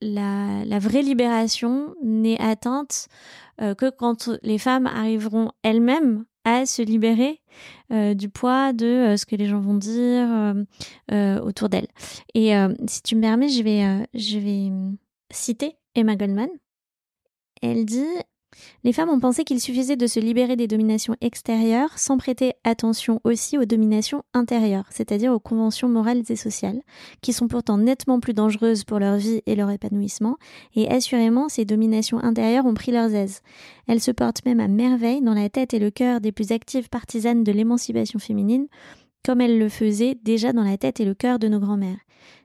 la, 0.00 0.78
vraie 0.78 1.02
libération 1.02 1.94
n'est 2.02 2.40
atteinte 2.40 3.08
euh, 3.60 3.74
que 3.74 3.90
quand 3.90 4.30
les 4.42 4.58
femmes 4.58 4.86
arriveront 4.86 5.50
elles-mêmes 5.62 6.24
à 6.44 6.66
se 6.66 6.82
libérer 6.82 7.40
euh, 7.92 8.14
du 8.14 8.28
poids 8.28 8.72
de 8.72 9.14
ce 9.16 9.26
que 9.26 9.36
les 9.36 9.46
gens 9.46 9.60
vont 9.60 9.76
dire 9.76 10.28
autour 11.44 11.68
d'elles. 11.68 11.88
Et 12.34 12.52
si 12.88 13.02
tu 13.02 13.16
me 13.16 13.20
permets, 13.20 13.48
je 13.48 13.62
vais, 13.62 14.08
je 14.14 14.38
vais 14.38 14.70
euh, 14.70 14.90
citer 15.30 15.76
Emma 15.94 16.16
Goldman. 16.16 16.48
Elle 17.62 17.84
dit 17.84 18.04
les 18.84 18.92
femmes 18.92 19.10
ont 19.10 19.20
pensé 19.20 19.44
qu'il 19.44 19.60
suffisait 19.60 19.96
de 19.96 20.06
se 20.06 20.20
libérer 20.20 20.56
des 20.56 20.66
dominations 20.66 21.16
extérieures 21.20 21.98
sans 21.98 22.16
prêter 22.16 22.54
attention 22.64 23.20
aussi 23.24 23.58
aux 23.58 23.64
dominations 23.64 24.22
intérieures, 24.34 24.86
c'est-à-dire 24.90 25.32
aux 25.32 25.40
conventions 25.40 25.88
morales 25.88 26.22
et 26.28 26.36
sociales, 26.36 26.82
qui 27.20 27.32
sont 27.32 27.48
pourtant 27.48 27.78
nettement 27.78 28.20
plus 28.20 28.34
dangereuses 28.34 28.84
pour 28.84 28.98
leur 28.98 29.16
vie 29.16 29.42
et 29.46 29.54
leur 29.54 29.70
épanouissement, 29.70 30.36
et 30.74 30.90
assurément 30.90 31.48
ces 31.48 31.64
dominations 31.64 32.18
intérieures 32.18 32.66
ont 32.66 32.74
pris 32.74 32.92
leurs 32.92 33.14
aises. 33.14 33.42
Elles 33.86 34.00
se 34.00 34.10
portent 34.10 34.44
même 34.44 34.60
à 34.60 34.68
merveille 34.68 35.22
dans 35.22 35.34
la 35.34 35.48
tête 35.48 35.74
et 35.74 35.78
le 35.78 35.90
cœur 35.90 36.20
des 36.20 36.32
plus 36.32 36.52
actives 36.52 36.88
partisanes 36.88 37.44
de 37.44 37.52
l'émancipation 37.52 38.18
féminine, 38.18 38.66
comme 39.24 39.40
elles 39.40 39.58
le 39.58 39.68
faisaient 39.68 40.18
déjà 40.22 40.52
dans 40.52 40.64
la 40.64 40.76
tête 40.76 41.00
et 41.00 41.04
le 41.04 41.14
cœur 41.14 41.38
de 41.38 41.48
nos 41.48 41.60
grands-mères. 41.60 41.98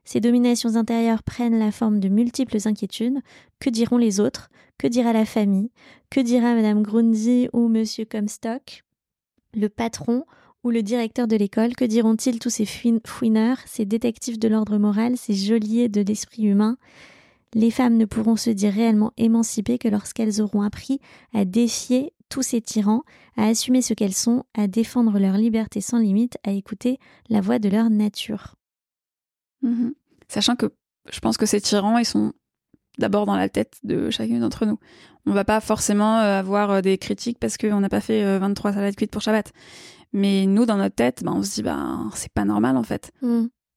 Ces 0.10 0.22
dominations 0.22 0.78
intérieures 0.78 1.22
prennent 1.22 1.60
la 1.60 1.74
forme 1.74 2.00
de 2.00 2.08
multiples 2.08 2.58
inquiétudes. 2.64 3.20
Que 3.60 3.70
diront 3.70 3.98
les 3.98 4.22
autres? 4.22 4.50
Que 4.78 4.88
dira 4.88 5.12
la 5.12 5.26
famille? 5.26 5.70
Que 6.10 6.22
dira 6.22 6.56
Madame 6.56 6.82
Grundy 6.82 7.50
ou 7.52 7.68
Monsieur 7.68 8.06
Comstock? 8.06 8.86
Le 9.54 9.68
patron 9.68 10.24
ou 10.64 10.70
le 10.70 10.82
directeur 10.82 11.28
de 11.28 11.36
l'école? 11.36 11.76
Que 11.76 11.84
diront-ils 11.84 12.40
tous 12.40 12.50
ces 12.50 12.64
fouin- 12.64 13.02
fouineurs, 13.06 13.58
ces 13.66 13.84
détectives 13.84 14.40
de 14.40 14.48
l'ordre 14.48 14.78
moral, 14.78 15.18
ces 15.18 15.34
geôliers 15.34 15.90
de 15.90 16.00
l'esprit 16.00 16.44
humain? 16.44 16.78
Les 17.54 17.70
femmes 17.70 17.98
ne 17.98 18.06
pourront 18.06 18.38
se 18.38 18.50
dire 18.50 18.72
réellement 18.72 19.12
émancipées 19.18 19.78
que 19.78 19.90
lorsqu'elles 19.90 20.42
auront 20.42 20.62
appris 20.62 21.02
à 21.34 21.44
défier 21.44 22.14
tous 22.30 22.44
ces 22.44 22.62
tyrans, 22.62 23.04
à 23.36 23.48
assumer 23.48 23.82
ce 23.82 23.94
qu'elles 23.94 24.14
sont, 24.14 24.44
à 24.54 24.68
défendre 24.68 25.20
leur 25.20 25.36
liberté 25.36 25.82
sans 25.82 25.98
limite, 25.98 26.38
à 26.46 26.52
écouter 26.52 26.98
la 27.30 27.42
voix 27.42 27.60
de 27.60 27.68
leur 27.68 27.90
nature. 27.90 28.57
Mhm. 29.62 29.94
Sachant 30.28 30.56
que 30.56 30.68
je 31.12 31.20
pense 31.20 31.38
que 31.38 31.46
ces 31.46 31.62
tyrans, 31.62 31.98
ils 31.98 32.06
sont 32.06 32.34
d'abord 32.98 33.26
dans 33.26 33.36
la 33.36 33.50
tête 33.50 33.78
de 33.84 34.10
chacune 34.10 34.40
d'entre 34.40 34.66
nous. 34.66 34.80
On 35.26 35.34
va 35.34 35.46
pas 35.46 35.60
forcément 35.60 36.20
euh, 36.20 36.40
avoir 36.40 36.72
euh, 36.72 36.82
des 36.82 36.98
critiques 36.98 37.38
parce 37.40 37.58
qu'on 37.58 37.80
n'a 37.80 37.90
pas 37.90 38.02
fait 38.02 38.24
euh, 38.24 38.40
23 38.40 38.74
salades 38.74 38.96
cuites 38.96 39.12
pour 39.12 39.22
Shabbat. 39.22 39.52
Mais 40.14 40.46
nous, 40.46 40.66
dans 40.66 40.78
notre 40.78 40.96
tête, 40.96 41.24
ben, 41.24 41.34
on 41.36 41.44
se 41.44 41.56
dit, 41.56 41.64
ben, 41.64 42.10
c'est 42.16 42.32
pas 42.32 42.46
normal 42.46 42.78
en 42.78 42.84
fait. 42.84 43.12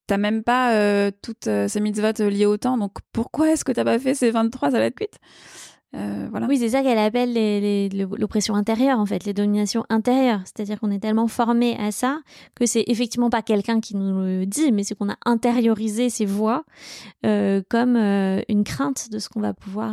T'as 0.06 0.16
même 0.16 0.42
pas 0.42 0.74
euh, 0.74 1.10
toutes 1.22 1.46
euh, 1.46 1.68
ces 1.68 1.80
mitzvot 1.80 2.12
liées 2.28 2.46
au 2.46 2.56
temps, 2.56 2.76
donc 2.76 2.98
pourquoi 3.12 3.50
est-ce 3.50 3.64
que 3.64 3.70
t'as 3.72 3.84
pas 3.84 3.98
fait 3.98 4.14
ces 4.14 4.30
23 4.30 4.72
salades 4.72 4.94
cuites? 4.94 5.18
Euh, 5.96 6.28
voilà. 6.30 6.46
Oui, 6.46 6.58
c'est 6.58 6.70
ça 6.70 6.82
qu'elle 6.82 6.98
appelle 6.98 7.34
l'oppression 8.18 8.54
intérieure, 8.54 8.98
en 8.98 9.06
fait, 9.06 9.24
les 9.24 9.34
dominations 9.34 9.84
intérieures. 9.88 10.40
C'est-à-dire 10.44 10.78
qu'on 10.78 10.90
est 10.90 11.00
tellement 11.00 11.26
formé 11.26 11.76
à 11.76 11.90
ça 11.90 12.20
que 12.54 12.66
c'est 12.66 12.84
effectivement 12.86 13.30
pas 13.30 13.42
quelqu'un 13.42 13.80
qui 13.80 13.96
nous 13.96 14.20
le 14.20 14.46
dit, 14.46 14.72
mais 14.72 14.84
c'est 14.84 14.94
qu'on 14.94 15.10
a 15.10 15.16
intériorisé 15.26 16.10
ces 16.10 16.26
voix 16.26 16.64
euh, 17.26 17.62
comme 17.68 17.96
euh, 17.96 18.40
une 18.48 18.64
crainte 18.64 19.10
de 19.10 19.18
ce 19.18 19.28
qu'on 19.28 19.40
va 19.40 19.54
pouvoir 19.54 19.92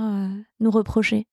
nous 0.59 0.71
reprocher, 0.71 1.27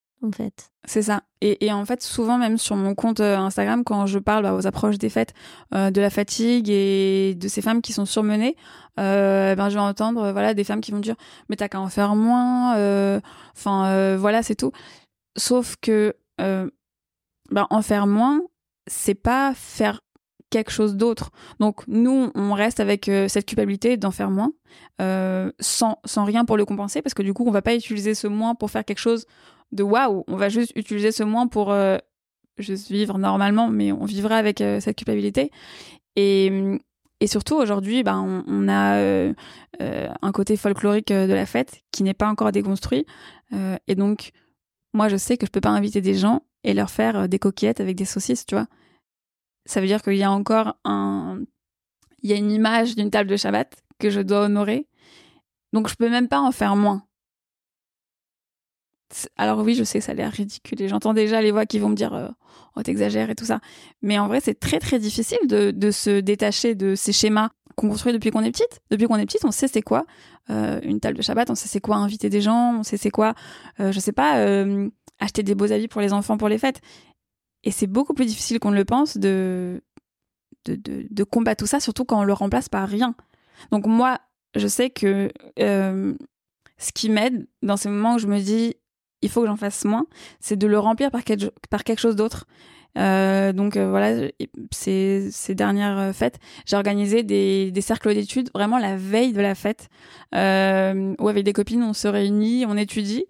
C'est 0.86 1.02
ça. 1.02 1.22
Et, 1.40 1.72
en 1.72 1.84
fait, 1.84 2.02
souvent, 2.02 2.38
même 2.38 2.56
sur 2.58 2.76
mon 2.76 2.94
compte 2.94 3.20
euh, 3.20 3.36
Instagram, 3.36 3.84
quand 3.84 4.06
je 4.06 4.18
parle 4.18 4.44
bah, 4.44 4.54
aux 4.54 4.66
approches 4.66 4.98
des 4.98 5.10
fêtes, 5.10 5.34
euh, 5.74 5.90
de 5.90 6.00
la 6.00 6.10
fatigue 6.10 6.70
et 6.70 7.34
de 7.34 7.48
ces 7.48 7.62
femmes 7.62 7.82
qui 7.82 7.92
sont 7.92 8.06
surmenées, 8.06 8.56
euh, 8.98 9.54
ben, 9.54 9.68
je 9.68 9.74
vais 9.74 9.80
entendre 9.80 10.32
voilà, 10.32 10.54
des 10.54 10.64
femmes 10.64 10.80
qui 10.80 10.90
vont 10.90 11.00
dire 11.00 11.16
Mais 11.48 11.56
t'as 11.56 11.68
qu'à 11.68 11.80
en 11.80 11.88
faire 11.88 12.14
moins, 12.14 12.72
enfin, 13.56 14.16
voilà, 14.16 14.42
c'est 14.42 14.54
tout. 14.54 14.72
Sauf 15.36 15.76
que 15.80 16.14
ben, 16.38 17.66
en 17.70 17.82
faire 17.82 18.06
moins, 18.06 18.42
c'est 18.86 19.14
pas 19.14 19.52
faire 19.54 20.00
quelque 20.50 20.70
chose 20.70 20.96
d'autre. 20.96 21.30
Donc, 21.60 21.82
nous, 21.88 22.30
on 22.34 22.52
reste 22.52 22.80
avec 22.80 23.10
cette 23.28 23.46
culpabilité 23.46 23.96
d'en 23.96 24.12
faire 24.12 24.30
moins, 24.30 24.52
sans, 25.60 25.98
sans 26.04 26.24
rien 26.24 26.44
pour 26.44 26.56
le 26.56 26.64
compenser, 26.64 27.02
parce 27.02 27.14
que 27.14 27.22
du 27.22 27.34
coup, 27.34 27.44
on 27.46 27.50
va 27.50 27.62
pas 27.62 27.74
utiliser 27.74 28.14
ce 28.14 28.26
moins 28.26 28.54
pour 28.54 28.70
faire 28.70 28.84
quelque 28.84 28.98
chose 28.98 29.26
de 29.74 29.82
waouh, 29.82 30.24
on 30.28 30.36
va 30.36 30.48
juste 30.48 30.72
utiliser 30.76 31.12
ce 31.12 31.24
moins 31.24 31.48
pour 31.48 31.72
euh, 31.72 31.98
juste 32.58 32.90
vivre 32.90 33.18
normalement, 33.18 33.68
mais 33.68 33.92
on 33.92 34.04
vivra 34.04 34.36
avec 34.36 34.60
euh, 34.60 34.80
cette 34.80 34.96
culpabilité. 34.96 35.50
Et, 36.16 36.78
et 37.20 37.26
surtout, 37.26 37.56
aujourd'hui, 37.56 38.04
ben, 38.04 38.44
on, 38.46 38.68
a 38.68 38.96
euh, 38.96 39.34
un 39.80 40.32
côté 40.32 40.56
folklorique 40.56 41.12
de 41.12 41.32
la 41.32 41.44
fête 41.44 41.82
qui 41.90 42.04
n'est 42.04 42.14
pas 42.14 42.28
encore 42.28 42.52
déconstruit. 42.52 43.04
Et 43.86 43.94
donc, 43.94 44.30
moi, 44.94 45.08
je 45.08 45.16
sais 45.16 45.36
que 45.36 45.46
je 45.46 45.50
peux 45.50 45.60
pas 45.60 45.70
inviter 45.70 46.00
des 46.00 46.14
gens 46.14 46.42
et 46.64 46.74
leur 46.74 46.90
faire 46.90 47.28
des 47.28 47.38
coquillettes 47.38 47.80
avec 47.80 47.96
des 47.96 48.04
saucisses, 48.04 48.46
tu 48.46 48.54
vois. 48.54 48.66
Ça 49.64 49.80
veut 49.80 49.86
dire 49.86 50.02
qu'il 50.02 50.16
y 50.16 50.22
a 50.22 50.30
encore 50.30 50.76
un... 50.84 51.40
Il 52.22 52.30
y 52.30 52.32
a 52.32 52.36
une 52.36 52.50
image 52.50 52.96
d'une 52.96 53.10
table 53.10 53.30
de 53.30 53.36
Shabbat 53.36 53.74
que 53.98 54.10
je 54.10 54.20
dois 54.20 54.44
honorer. 54.44 54.88
Donc, 55.72 55.88
je 55.88 55.94
peux 55.94 56.10
même 56.10 56.28
pas 56.28 56.40
en 56.40 56.52
faire 56.52 56.74
moins. 56.74 57.04
Alors 59.36 59.60
oui, 59.60 59.74
je 59.74 59.84
sais, 59.84 60.00
ça 60.00 60.12
a 60.12 60.14
l'air 60.14 60.32
ridicule 60.32 60.80
et 60.82 60.88
j'entends 60.88 61.14
déjà 61.14 61.40
les 61.40 61.52
voix 61.52 61.66
qui 61.66 61.78
vont 61.78 61.88
me 61.88 61.94
dire 61.94 62.14
euh, 62.14 62.28
oh 62.76 62.82
t'exagères 62.82 63.30
et 63.30 63.34
tout 63.34 63.44
ça. 63.44 63.60
Mais 64.02 64.18
en 64.18 64.28
vrai, 64.28 64.40
c'est 64.40 64.58
très 64.58 64.78
très 64.78 64.98
difficile 64.98 65.38
de, 65.46 65.90
se 65.90 66.20
détacher 66.20 66.74
de 66.74 66.94
ces 66.94 67.12
schémas 67.12 67.50
qu'on 67.76 67.88
construit 67.88 68.12
depuis 68.12 68.30
qu'on 68.30 68.42
est 68.42 68.50
petite. 68.50 68.80
Depuis 68.90 69.06
qu'on 69.06 69.16
est 69.16 69.26
petite, 69.26 69.44
on 69.44 69.50
sait 69.50 69.68
c'est 69.68 69.82
quoi 69.82 70.04
euh, 70.50 70.80
une 70.82 71.00
table 71.00 71.16
de 71.16 71.22
Shabbat, 71.22 71.50
on 71.50 71.54
sait 71.54 71.68
c'est 71.68 71.80
quoi 71.80 71.96
inviter 71.96 72.28
des 72.28 72.40
gens, 72.40 72.78
on 72.78 72.82
sait 72.82 72.96
c'est 72.96 73.10
quoi, 73.10 73.34
euh, 73.80 73.92
je 73.92 74.00
sais 74.00 74.12
pas, 74.12 74.38
euh, 74.38 74.88
acheter 75.18 75.42
des 75.42 75.54
beaux 75.54 75.72
habits 75.72 75.88
pour 75.88 76.00
les 76.00 76.12
enfants 76.12 76.36
pour 76.36 76.48
les 76.48 76.58
fêtes. 76.58 76.80
Et 77.62 77.70
c'est 77.70 77.86
beaucoup 77.86 78.14
plus 78.14 78.26
difficile 78.26 78.58
qu'on 78.58 78.70
ne 78.70 78.76
le 78.76 78.84
pense 78.84 79.16
de, 79.16 79.82
de, 80.66 80.76
de, 80.76 81.06
de 81.10 81.24
combattre 81.24 81.64
tout 81.64 81.68
ça, 81.68 81.80
surtout 81.80 82.04
quand 82.04 82.20
on 82.20 82.24
le 82.24 82.32
remplace 82.32 82.68
par 82.68 82.88
rien. 82.88 83.14
Donc 83.70 83.86
moi, 83.86 84.18
je 84.54 84.68
sais 84.68 84.90
que 84.90 85.30
euh, 85.58 86.14
ce 86.78 86.92
qui 86.92 87.08
m'aide 87.08 87.46
dans 87.62 87.76
ces 87.76 87.88
moments 87.88 88.16
où 88.16 88.18
je 88.18 88.26
me 88.26 88.38
dis 88.38 88.76
il 89.24 89.30
faut 89.30 89.40
que 89.40 89.46
j'en 89.46 89.56
fasse 89.56 89.84
moins, 89.84 90.06
c'est 90.38 90.56
de 90.56 90.66
le 90.66 90.78
remplir 90.78 91.10
par, 91.10 91.22
par 91.70 91.82
quelque 91.82 91.98
chose 91.98 92.14
d'autre. 92.14 92.46
Euh, 92.96 93.52
donc 93.52 93.76
euh, 93.76 93.90
voilà, 93.90 94.28
ces, 94.70 95.28
ces 95.32 95.54
dernières 95.54 95.98
euh, 95.98 96.12
fêtes, 96.12 96.38
j'ai 96.64 96.76
organisé 96.76 97.24
des, 97.24 97.72
des 97.72 97.80
cercles 97.80 98.14
d'études 98.14 98.50
vraiment 98.54 98.78
la 98.78 98.96
veille 98.96 99.32
de 99.32 99.40
la 99.40 99.56
fête, 99.56 99.88
où 100.32 101.28
avec 101.28 101.44
des 101.44 101.52
copines 101.52 101.82
on 101.82 101.94
se 101.94 102.06
réunit, 102.06 102.66
on 102.68 102.76
étudie, 102.76 103.24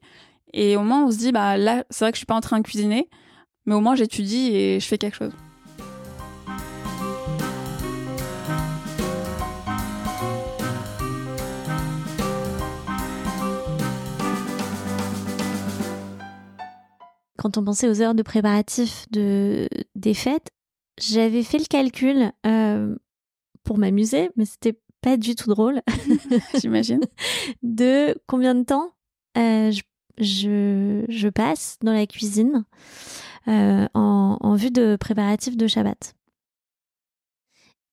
et 0.52 0.76
au 0.76 0.82
moins 0.82 1.06
on 1.06 1.10
se 1.10 1.16
dit 1.16 1.32
bah 1.32 1.56
là 1.56 1.84
c'est 1.88 2.04
vrai 2.04 2.12
que 2.12 2.16
je 2.16 2.20
suis 2.20 2.26
pas 2.26 2.34
en 2.34 2.40
train 2.40 2.58
de 2.58 2.64
cuisiner, 2.64 3.08
mais 3.64 3.74
au 3.74 3.80
moins 3.80 3.94
j'étudie 3.94 4.54
et 4.54 4.80
je 4.80 4.86
fais 4.86 4.98
quelque 4.98 5.16
chose. 5.16 5.32
Quand 17.44 17.58
on 17.58 17.64
pensait 17.64 17.90
aux 17.90 18.00
heures 18.00 18.14
de 18.14 18.22
préparatifs 18.22 19.04
de, 19.10 19.68
des 19.94 20.14
fêtes, 20.14 20.48
j'avais 20.98 21.42
fait 21.42 21.58
le 21.58 21.66
calcul 21.66 22.32
euh, 22.46 22.96
pour 23.64 23.76
m'amuser, 23.76 24.30
mais 24.36 24.46
c'était 24.46 24.80
pas 25.02 25.18
du 25.18 25.34
tout 25.34 25.50
drôle, 25.50 25.82
J'imagine. 26.58 27.02
de 27.62 28.18
combien 28.26 28.54
de 28.54 28.62
temps 28.62 28.94
euh, 29.36 29.70
je, 29.70 29.82
je, 30.16 31.04
je 31.06 31.28
passe 31.28 31.76
dans 31.82 31.92
la 31.92 32.06
cuisine 32.06 32.64
euh, 33.48 33.86
en, 33.92 34.38
en 34.40 34.54
vue 34.54 34.70
de 34.70 34.96
préparatifs 34.96 35.58
de 35.58 35.66
Shabbat. 35.66 36.14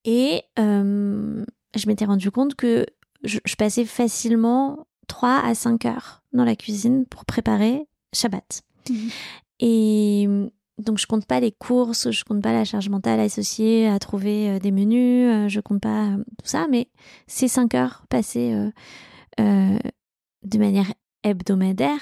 Et 0.05 0.43
je 0.55 1.87
m'étais 1.87 2.05
rendu 2.05 2.31
compte 2.31 2.55
que 2.55 2.85
je, 3.25 3.39
je 3.43 3.55
passais 3.55 3.83
facilement 3.83 4.87
3 5.09 5.41
à 5.43 5.53
5 5.55 5.83
heures 5.87 6.23
dans 6.31 6.45
la 6.45 6.55
cuisine 6.55 7.05
pour 7.05 7.25
préparer 7.25 7.85
Shabbat. 8.13 8.63
Mhm. 8.89 9.09
Et 9.59 10.27
donc, 10.79 10.97
je 10.97 11.05
compte 11.05 11.25
pas 11.25 11.39
les 11.39 11.51
courses, 11.51 12.09
je 12.11 12.23
compte 12.23 12.41
pas 12.41 12.53
la 12.53 12.65
charge 12.65 12.89
mentale 12.89 13.19
associée 13.19 13.87
à 13.87 13.99
trouver 13.99 14.49
euh, 14.49 14.59
des 14.59 14.71
menus, 14.71 15.29
euh, 15.29 15.47
je 15.47 15.59
compte 15.59 15.81
pas 15.81 16.05
euh, 16.07 16.17
tout 16.17 16.45
ça, 16.49 16.67
mais 16.69 16.87
ces 17.27 17.47
5 17.47 17.75
heures 17.75 18.03
passées 18.09 18.53
euh, 18.53 18.71
euh, 19.39 19.77
de 20.43 20.57
manière 20.57 20.91
hebdomadaire. 21.23 21.99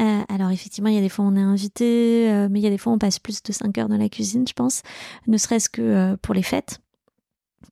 euh, 0.00 0.22
alors 0.28 0.50
effectivement, 0.50 0.88
il 0.90 0.96
y 0.96 0.98
a 0.98 1.02
des 1.02 1.08
fois 1.08 1.24
on 1.24 1.36
est 1.36 1.40
invité, 1.40 2.28
euh, 2.30 2.48
mais 2.50 2.58
il 2.60 2.62
y 2.64 2.66
a 2.66 2.70
des 2.70 2.78
fois 2.78 2.92
on 2.92 2.98
passe 2.98 3.18
plus 3.20 3.42
de 3.42 3.52
5 3.52 3.78
heures 3.78 3.88
dans 3.88 3.96
la 3.96 4.08
cuisine, 4.08 4.46
je 4.48 4.52
pense, 4.54 4.82
ne 5.28 5.36
serait-ce 5.38 5.68
que 5.68 5.82
euh, 5.82 6.16
pour 6.20 6.34
les 6.34 6.42
fêtes 6.42 6.80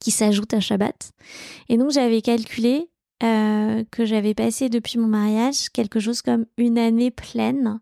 qui 0.00 0.10
s'ajoutent 0.12 0.54
à 0.54 0.60
Shabbat. 0.60 1.12
Et 1.68 1.76
donc 1.78 1.90
j'avais 1.90 2.22
calculé 2.22 2.88
euh, 3.22 3.84
que 3.90 4.04
j'avais 4.04 4.34
passé 4.34 4.68
depuis 4.68 4.98
mon 4.98 5.06
mariage 5.08 5.68
quelque 5.70 5.98
chose 6.00 6.22
comme 6.22 6.46
une 6.58 6.78
année 6.78 7.10
pleine 7.10 7.80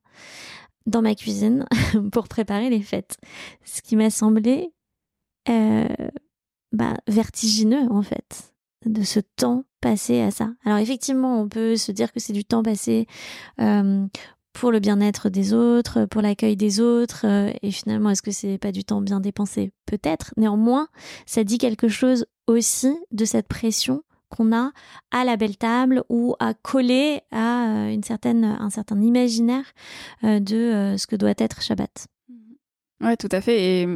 dans 0.87 1.03
ma 1.03 1.15
cuisine 1.15 1.67
pour 2.13 2.29
préparer 2.29 2.71
les 2.71 2.83
fêtes. 2.83 3.17
Ce 3.65 3.83
qui 3.83 3.97
m'a 3.97 4.11
semblé 4.11 4.73
euh, 5.49 5.87
bah, 6.73 6.97
vertigineux 7.07 7.87
en 7.91 8.03
fait, 8.03 8.55
de 8.87 9.03
ce 9.03 9.21
temps 9.21 9.65
passé 9.81 10.21
à 10.21 10.31
ça. 10.31 10.51
Alors 10.65 10.79
effectivement, 10.79 11.41
on 11.41 11.49
peut 11.49 11.77
se 11.77 11.93
dire 11.93 12.13
que 12.13 12.21
c'est 12.21 12.33
du 12.33 12.45
temps 12.45 12.63
passé 12.63 13.07
euh, 13.61 14.07
pour 14.53 14.71
le 14.71 14.81
bien-être 14.81 15.29
des 15.29 15.53
autres, 15.53 16.05
pour 16.07 16.23
l'accueil 16.23 16.57
des 16.57 16.81
autres, 16.81 17.27
euh, 17.27 17.53
et 17.63 17.71
finalement, 17.71 18.11
est-ce 18.11 18.23
que 18.23 18.31
c'est 18.31 18.59
pas 18.59 18.73
du 18.73 18.85
temps 18.85 19.01
bien 19.01 19.21
dépensé? 19.21 19.73
Peut-être. 19.87 20.33
Néanmoins, 20.37 20.89
ça 21.27 21.43
dit 21.45 21.59
quelque 21.59 21.89
chose 21.89 22.27
aussi 22.47 22.95
de 23.11 23.25
cette 23.25 23.49
pression 23.49 24.03
qu'on 24.35 24.53
a 24.53 24.73
à 25.11 25.25
la 25.25 25.37
belle 25.37 25.57
table 25.57 26.03
ou 26.09 26.35
à 26.41 26.55
coller 26.55 27.21
à 27.31 27.67
euh, 27.67 27.93
une 27.93 28.03
certaine, 28.03 28.45
un 28.45 28.71
certain 28.71 29.01
imaginaire 29.01 29.65
euh, 30.25 30.41
de 30.41 30.57
euh, 30.57 30.97
ce 30.97 31.07
que 31.07 31.17
doit 31.17 31.35
être 31.37 31.63
Shabbat. 31.63 32.09
Ouais, 33.03 33.17
tout 33.17 33.29
à 33.33 33.41
fait. 33.41 33.63
Et, 33.63 33.89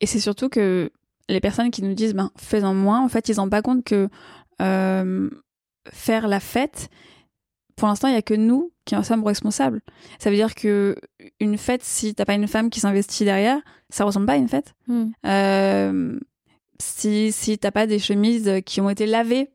et 0.00 0.06
c'est 0.06 0.20
surtout 0.20 0.48
que 0.48 0.90
les 1.28 1.40
personnes 1.40 1.70
qui 1.70 1.82
nous 1.82 1.94
disent, 1.94 2.14
ben, 2.14 2.30
fais-en 2.36 2.74
moins, 2.74 3.04
en 3.04 3.08
fait, 3.08 3.28
ils 3.28 3.36
n'ont 3.36 3.48
pas 3.48 3.62
compte 3.62 3.84
que 3.84 4.08
euh, 4.60 5.30
faire 5.90 6.28
la 6.28 6.40
fête, 6.40 6.88
pour 7.76 7.88
l'instant, 7.88 8.08
il 8.08 8.14
y 8.14 8.18
a 8.18 8.22
que 8.22 8.34
nous 8.34 8.72
qui 8.84 8.96
en 8.96 9.02
sommes 9.02 9.24
responsables. 9.24 9.80
Ça 10.18 10.30
veut 10.30 10.36
dire 10.36 10.54
que 10.54 10.96
une 11.40 11.58
fête, 11.58 11.82
si 11.82 12.14
t'as 12.14 12.24
pas 12.24 12.34
une 12.34 12.48
femme 12.48 12.70
qui 12.70 12.80
s'investit 12.80 13.24
derrière, 13.24 13.60
ça 13.90 14.04
ressemble 14.04 14.26
pas 14.26 14.34
à 14.34 14.36
une 14.36 14.48
fête. 14.48 14.74
Euh, 15.26 16.18
si 16.80 17.32
si 17.32 17.58
t'as 17.58 17.70
pas 17.70 17.86
des 17.86 17.98
chemises 17.98 18.60
qui 18.66 18.80
ont 18.80 18.90
été 18.90 19.06
lavées 19.06 19.50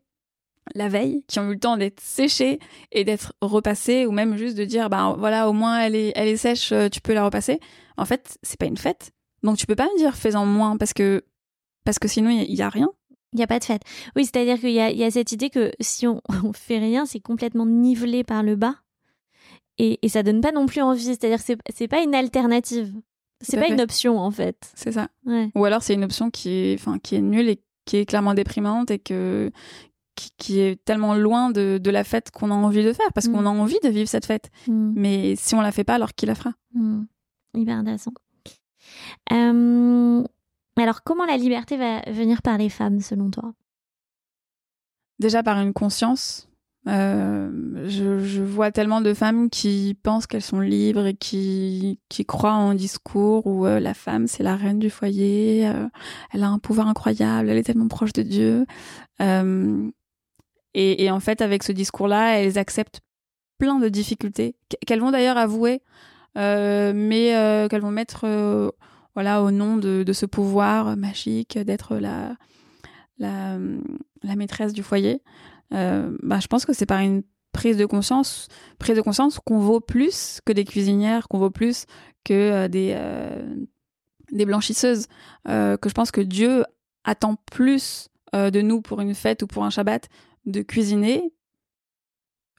la 0.74 0.88
veille, 0.88 1.24
qui 1.26 1.38
ont 1.38 1.48
eu 1.48 1.54
le 1.54 1.58
temps 1.58 1.76
d'être 1.76 2.00
séchées 2.00 2.58
et 2.92 3.04
d'être 3.04 3.34
repassées, 3.40 4.06
ou 4.06 4.12
même 4.12 4.36
juste 4.36 4.56
de 4.56 4.64
dire, 4.64 4.90
ben 4.90 5.16
voilà, 5.18 5.48
au 5.48 5.52
moins 5.52 5.80
elle 5.80 5.94
est, 5.94 6.12
elle 6.14 6.28
est 6.28 6.36
sèche, 6.36 6.72
euh, 6.72 6.88
tu 6.88 7.00
peux 7.00 7.14
la 7.14 7.24
repasser. 7.24 7.60
En 7.96 8.04
fait, 8.04 8.38
c'est 8.42 8.58
pas 8.58 8.66
une 8.66 8.76
fête. 8.76 9.12
Donc 9.42 9.56
tu 9.56 9.66
peux 9.66 9.76
pas 9.76 9.86
me 9.86 9.98
dire 9.98 10.16
fais-en 10.16 10.46
moins 10.46 10.76
parce 10.76 10.92
que 10.92 11.24
parce 11.84 11.98
que 11.98 12.08
sinon 12.08 12.30
il 12.30 12.50
y, 12.50 12.56
y 12.56 12.62
a 12.62 12.68
rien. 12.68 12.90
Il 13.32 13.36
n'y 13.36 13.42
a 13.42 13.46
pas 13.46 13.58
de 13.58 13.64
fête. 13.64 13.82
Oui, 14.16 14.24
c'est-à-dire 14.24 14.58
qu'il 14.58 14.70
y 14.70 14.74
y 14.74 15.04
a 15.04 15.10
cette 15.10 15.32
idée 15.32 15.50
que 15.50 15.70
si 15.80 16.06
on, 16.06 16.20
on 16.44 16.52
fait 16.52 16.78
rien, 16.78 17.06
c'est 17.06 17.20
complètement 17.20 17.66
nivelé 17.66 18.24
par 18.24 18.42
le 18.42 18.56
bas. 18.56 18.76
Et, 19.78 19.98
et 20.02 20.08
ça 20.08 20.22
donne 20.22 20.40
pas 20.40 20.52
non 20.52 20.66
plus 20.66 20.82
envie. 20.82 21.04
C'est-à-dire 21.04 21.38
que 21.44 21.54
c'est, 21.74 21.88
pas 21.88 22.02
une 22.02 22.14
alternative. 22.14 22.92
C'est 23.40 23.56
pas 23.56 23.66
fait. 23.66 23.72
une 23.72 23.80
option, 23.80 24.18
en 24.18 24.30
fait. 24.30 24.70
C'est 24.74 24.92
ça. 24.92 25.08
Ouais. 25.24 25.50
Ou 25.54 25.64
alors 25.64 25.82
c'est 25.82 25.94
une 25.94 26.04
option 26.04 26.30
qui 26.30 26.50
est, 26.50 26.74
enfin, 26.74 26.98
qui 26.98 27.14
est 27.14 27.20
nulle 27.20 27.48
et 27.48 27.60
qui 27.84 27.98
est 27.98 28.06
clairement 28.06 28.34
déprimante 28.34 28.90
et 28.90 28.98
que 28.98 29.50
qui, 30.18 30.30
qui 30.36 30.60
est 30.60 30.84
tellement 30.84 31.14
loin 31.14 31.50
de, 31.50 31.78
de 31.80 31.90
la 31.90 32.02
fête 32.02 32.32
qu'on 32.32 32.50
a 32.50 32.54
envie 32.54 32.84
de 32.84 32.92
faire 32.92 33.12
parce 33.14 33.28
Mm. 33.28 33.32
qu'on 33.32 33.46
a 33.46 33.50
envie 33.50 33.78
de 33.84 33.88
vivre 33.88 34.08
cette 34.08 34.26
fête. 34.26 34.50
Hmm. 34.66 34.92
Mais 34.96 35.36
si 35.36 35.54
on 35.54 35.60
la 35.60 35.70
fait 35.70 35.84
pas, 35.84 35.94
alors 35.94 36.12
qui 36.14 36.26
la 36.26 36.34
fera? 36.34 36.52
Hyper 37.54 37.76
intéressant. 37.76 38.12
Euh, 39.32 40.24
alors, 40.76 41.02
comment 41.04 41.24
la 41.26 41.36
liberté 41.36 41.76
va 41.76 42.00
venir 42.10 42.42
par 42.42 42.58
les 42.58 42.68
femmes, 42.68 43.00
selon 43.00 43.30
toi? 43.30 43.52
Déjà 45.18 45.42
par 45.42 45.58
une 45.60 45.72
conscience 45.72 46.44
Euh, 46.86 47.50
je, 47.86 48.20
je, 48.20 48.42
vois 48.42 48.70
tellement 48.70 49.02
de 49.02 49.12
femmes 49.12 49.50
qui 49.50 49.94
pensent 50.02 50.26
qu'elles 50.26 50.40
sont 50.52 50.60
libres 50.60 51.06
et 51.06 51.14
qui, 51.14 51.98
qui 52.08 52.24
croient 52.24 52.54
en 52.54 52.72
discours 52.72 53.46
où 53.46 53.66
euh, 53.66 53.78
la 53.78 53.92
femme 53.92 54.26
c'est 54.26 54.42
la 54.42 54.56
reine 54.56 54.78
du 54.78 54.88
foyer, 54.88 55.68
euh, 55.68 55.86
elle 56.32 56.44
a 56.44 56.48
un 56.48 56.58
pouvoir 56.58 56.88
incroyable, 56.88 57.50
elle 57.50 57.58
est 57.58 57.64
tellement 57.64 57.88
proche 57.88 58.14
de 58.14 58.22
Dieu. 58.22 58.64
Et, 60.80 61.10
en 61.10 61.18
fait, 61.18 61.42
avec 61.42 61.64
ce 61.64 61.72
discours-là, 61.72 62.38
elles 62.38 62.56
acceptent 62.56 63.00
plein 63.58 63.80
de 63.80 63.88
difficultés 63.88 64.54
qu'elles 64.86 65.00
vont 65.00 65.10
d'ailleurs 65.10 65.36
avouer, 65.36 65.82
mais 66.36 67.66
qu'elles 67.68 67.80
vont 67.82 67.90
mettre 67.90 68.72
voilà 69.14 69.42
au 69.42 69.50
nom 69.50 69.76
de, 69.76 70.12
ce 70.12 70.26
pouvoir 70.26 70.96
magique 70.96 71.58
d'être 71.58 71.96
la, 71.96 72.36
la, 73.18 73.58
maîtresse 74.36 74.72
du 74.72 74.84
foyer. 74.84 75.22
Euh, 75.74 76.16
bah, 76.22 76.38
je 76.40 76.46
pense 76.46 76.64
que 76.64 76.72
c'est 76.72 76.86
par 76.86 77.00
une 77.00 77.22
prise 77.52 77.76
de 77.76 77.84
conscience, 77.84 78.48
prise 78.78 78.96
de 78.96 79.00
conscience 79.00 79.40
qu'on 79.44 79.58
vaut 79.58 79.80
plus 79.80 80.40
que 80.44 80.52
des 80.52 80.64
cuisinières, 80.64 81.28
qu'on 81.28 81.38
vaut 81.38 81.50
plus 81.50 81.86
que 82.24 82.32
euh, 82.32 82.68
euh, 82.72 83.56
des 84.30 84.46
blanchisseuses, 84.46 85.06
que 85.46 85.88
je 85.88 85.94
pense 85.94 86.10
que 86.10 86.20
Dieu 86.20 86.64
attend 87.02 87.36
plus 87.50 88.08
de 88.34 88.60
nous 88.60 88.82
pour 88.82 89.00
une 89.00 89.14
fête 89.14 89.42
ou 89.42 89.46
pour 89.46 89.64
un 89.64 89.70
Shabbat 89.70 90.08
de 90.48 90.62
cuisiner 90.62 91.32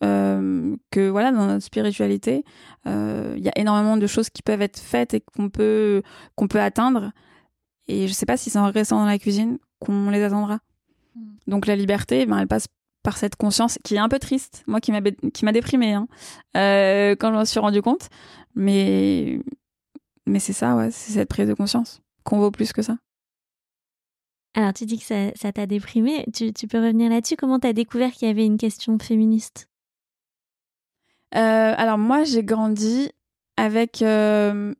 que 0.01 1.09
voilà 1.09 1.33
dans 1.33 1.45
notre 1.45 1.65
spiritualité 1.65 2.45
il 2.85 3.43
y 3.43 3.49
a 3.49 3.57
énormément 3.57 3.97
de 3.97 4.07
choses 4.07 4.29
qui 4.29 4.41
peuvent 4.41 4.61
être 4.61 4.79
faites 4.79 5.13
et 5.13 5.19
qu'on 5.19 5.49
peut 5.49 6.01
qu'on 6.35 6.47
peut 6.47 6.61
atteindre 6.61 7.11
et 7.89 8.07
je 8.07 8.13
sais 8.13 8.25
pas 8.25 8.37
si 8.37 8.49
c'est 8.49 8.59
en 8.59 8.71
restant 8.71 8.99
dans 8.99 9.05
la 9.05 9.19
cuisine 9.19 9.59
qu'on 9.79 10.09
les 10.09 10.23
attendra 10.23 10.59
mm. 11.15 11.21
donc 11.47 11.65
la 11.65 11.75
liberté 11.75 12.25
ben, 12.25 12.37
elle 12.37 12.47
passe 12.47 12.67
par 13.03 13.17
cette 13.17 13.35
conscience 13.35 13.79
qui 13.83 13.95
est 13.95 13.99
un 13.99 14.09
peu 14.09 14.19
triste, 14.19 14.63
moi 14.67 14.79
qui 14.79 14.91
m'a 14.91 15.01
qui 15.01 15.45
m'a 15.45 15.51
déprimée 15.51 15.93
hein, 15.93 16.07
euh, 16.57 17.15
quand 17.15 17.29
je 17.29 17.33
m'en 17.33 17.45
suis 17.45 17.59
rendu 17.59 17.81
compte. 17.81 18.09
Mais 18.55 19.39
mais 20.25 20.39
c'est 20.39 20.53
ça, 20.53 20.75
ouais, 20.75 20.91
c'est 20.91 21.13
cette 21.13 21.29
prise 21.29 21.47
de 21.47 21.53
conscience 21.53 22.01
qu'on 22.23 22.39
vaut 22.39 22.51
plus 22.51 22.73
que 22.73 22.81
ça. 22.81 22.97
Alors 24.55 24.73
tu 24.73 24.85
dis 24.85 24.97
que 24.97 25.05
ça 25.05 25.51
t'a 25.51 25.65
déprimé, 25.67 26.25
tu, 26.33 26.51
peux 26.67 26.79
revenir 26.79 27.09
là-dessus 27.09 27.35
Comment 27.35 27.59
t'as 27.59 27.73
découvert 27.73 28.11
qu'il 28.11 28.27
y 28.27 28.31
avait 28.31 28.45
une 28.45 28.57
question 28.57 28.97
féministe? 28.97 29.69
Euh, 31.35 31.73
Alors 31.77 31.97
moi 31.99 32.23
j'ai 32.23 32.43
grandi 32.43 33.11
avec 33.57 34.01
euh, 34.01 34.73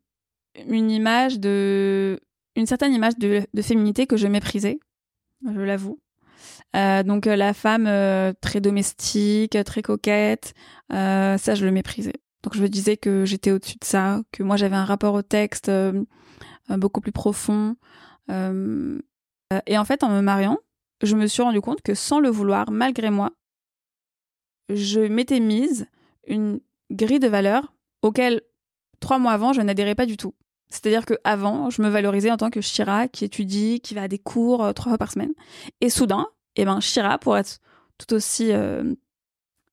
une 0.67 0.89
image 0.89 1.39
de 1.39 2.19
une 2.55 2.65
certaine 2.65 2.93
image 2.93 3.17
de, 3.17 3.45
féminité 3.61 4.07
que 4.07 4.17
je 4.17 4.27
méprisais, 4.27 4.79
je 5.45 5.61
l'avoue. 5.61 5.99
Euh, 6.75 7.03
donc 7.03 7.25
la 7.25 7.53
femme 7.53 7.85
très 8.41 8.61
domestique, 8.61 9.57
très 9.63 9.81
coquette, 9.83 10.55
ça 10.89 11.55
je 11.55 11.63
le 11.63 11.71
méprisais. 11.71 12.15
Donc 12.41 12.55
je 12.55 12.61
me 12.61 12.69
disais 12.69 12.97
que 12.97 13.23
j'étais 13.25 13.51
au-dessus 13.51 13.77
de 13.79 13.85
ça, 13.85 14.21
que 14.31 14.41
moi 14.41 14.57
j'avais 14.57 14.75
un 14.75 14.85
rapport 14.85 15.13
au 15.13 15.21
texte 15.21 15.71
beaucoup 16.69 17.01
plus 17.01 17.11
profond. 17.11 17.75
Et 19.65 19.77
en 19.77 19.85
fait, 19.85 20.03
en 20.03 20.09
me 20.09 20.21
mariant, 20.21 20.57
je 21.01 21.15
me 21.15 21.27
suis 21.27 21.41
rendu 21.41 21.61
compte 21.61 21.81
que 21.81 21.93
sans 21.93 22.19
le 22.19 22.29
vouloir, 22.29 22.71
malgré 22.71 23.09
moi, 23.09 23.31
je 24.69 25.01
m'étais 25.01 25.39
mise 25.39 25.87
une 26.27 26.59
grille 26.91 27.19
de 27.19 27.27
valeurs 27.27 27.73
auxquelles 28.01 28.41
trois 28.99 29.19
mois 29.19 29.31
avant 29.31 29.53
je 29.53 29.61
n'adhérais 29.61 29.95
pas 29.95 30.05
du 30.05 30.17
tout. 30.17 30.35
C'est-à-dire 30.69 31.05
que 31.05 31.15
avant, 31.23 31.69
je 31.71 31.81
me 31.81 31.89
valorisais 31.89 32.31
en 32.31 32.37
tant 32.37 32.51
que 32.51 32.61
Shira 32.61 33.07
qui 33.07 33.25
étudie, 33.25 33.81
qui 33.81 33.95
va 33.95 34.03
à 34.03 34.07
des 34.07 34.19
cours 34.19 34.73
trois 34.75 34.91
fois 34.91 34.97
par 34.99 35.11
semaine. 35.11 35.33
Et 35.81 35.89
soudain, 35.89 36.27
eh 36.55 36.65
ben 36.65 36.79
Shira, 36.79 37.17
pour 37.17 37.37
être 37.37 37.59
tout 37.97 38.13
aussi 38.13 38.51
euh, 38.51 38.93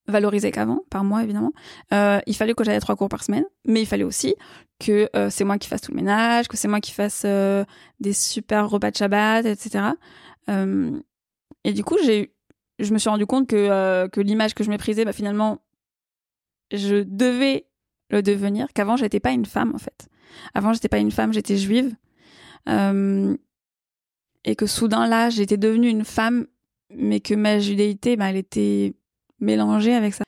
valorisé 0.08 0.50
qu'avant, 0.50 0.82
par 0.90 1.04
moi 1.04 1.22
évidemment, 1.22 1.52
euh, 1.92 2.20
il 2.26 2.34
fallait 2.34 2.54
que 2.54 2.64
j'aille 2.64 2.80
trois 2.80 2.96
cours 2.96 3.08
par 3.08 3.22
semaine, 3.22 3.44
mais 3.64 3.82
il 3.82 3.86
fallait 3.86 4.04
aussi 4.04 4.34
que 4.78 5.08
euh, 5.16 5.30
c'est 5.30 5.44
moi 5.44 5.58
qui 5.58 5.68
fasse 5.68 5.80
tout 5.80 5.92
le 5.92 5.96
ménage, 5.96 6.48
que 6.48 6.56
c'est 6.56 6.68
moi 6.68 6.80
qui 6.80 6.92
fasse 6.92 7.24
des 7.24 8.12
super 8.12 8.68
repas 8.68 8.90
de 8.90 8.96
Shabbat, 8.96 9.46
etc. 9.46 9.84
et 10.48 11.72
du 11.72 11.84
coup, 11.84 11.96
j'ai, 12.04 12.32
je 12.78 12.92
me 12.92 12.98
suis 12.98 13.10
rendu 13.10 13.26
compte 13.26 13.48
que, 13.48 14.06
que 14.08 14.20
l'image 14.20 14.54
que 14.54 14.64
je 14.64 14.70
méprisais, 14.70 15.04
bah, 15.04 15.12
finalement, 15.12 15.58
je 16.72 17.02
devais 17.02 17.66
le 18.10 18.22
devenir, 18.22 18.68
qu'avant 18.72 18.96
j'étais 18.96 19.20
pas 19.20 19.32
une 19.32 19.46
femme 19.46 19.72
en 19.74 19.78
fait. 19.78 20.08
Avant 20.54 20.72
j'étais 20.72 20.88
pas 20.88 20.98
une 20.98 21.10
femme, 21.10 21.32
j'étais 21.32 21.56
juive. 21.56 21.94
et 22.68 24.56
que 24.56 24.66
soudain 24.66 25.06
là, 25.06 25.30
j'étais 25.30 25.56
devenue 25.56 25.88
une 25.88 26.04
femme 26.04 26.46
mais 26.94 27.20
que 27.20 27.34
ma 27.34 27.58
judéité, 27.58 28.16
bah, 28.16 28.30
elle 28.30 28.36
était 28.36 28.94
mélangée 29.40 29.94
avec 29.94 30.14
ça. 30.14 30.24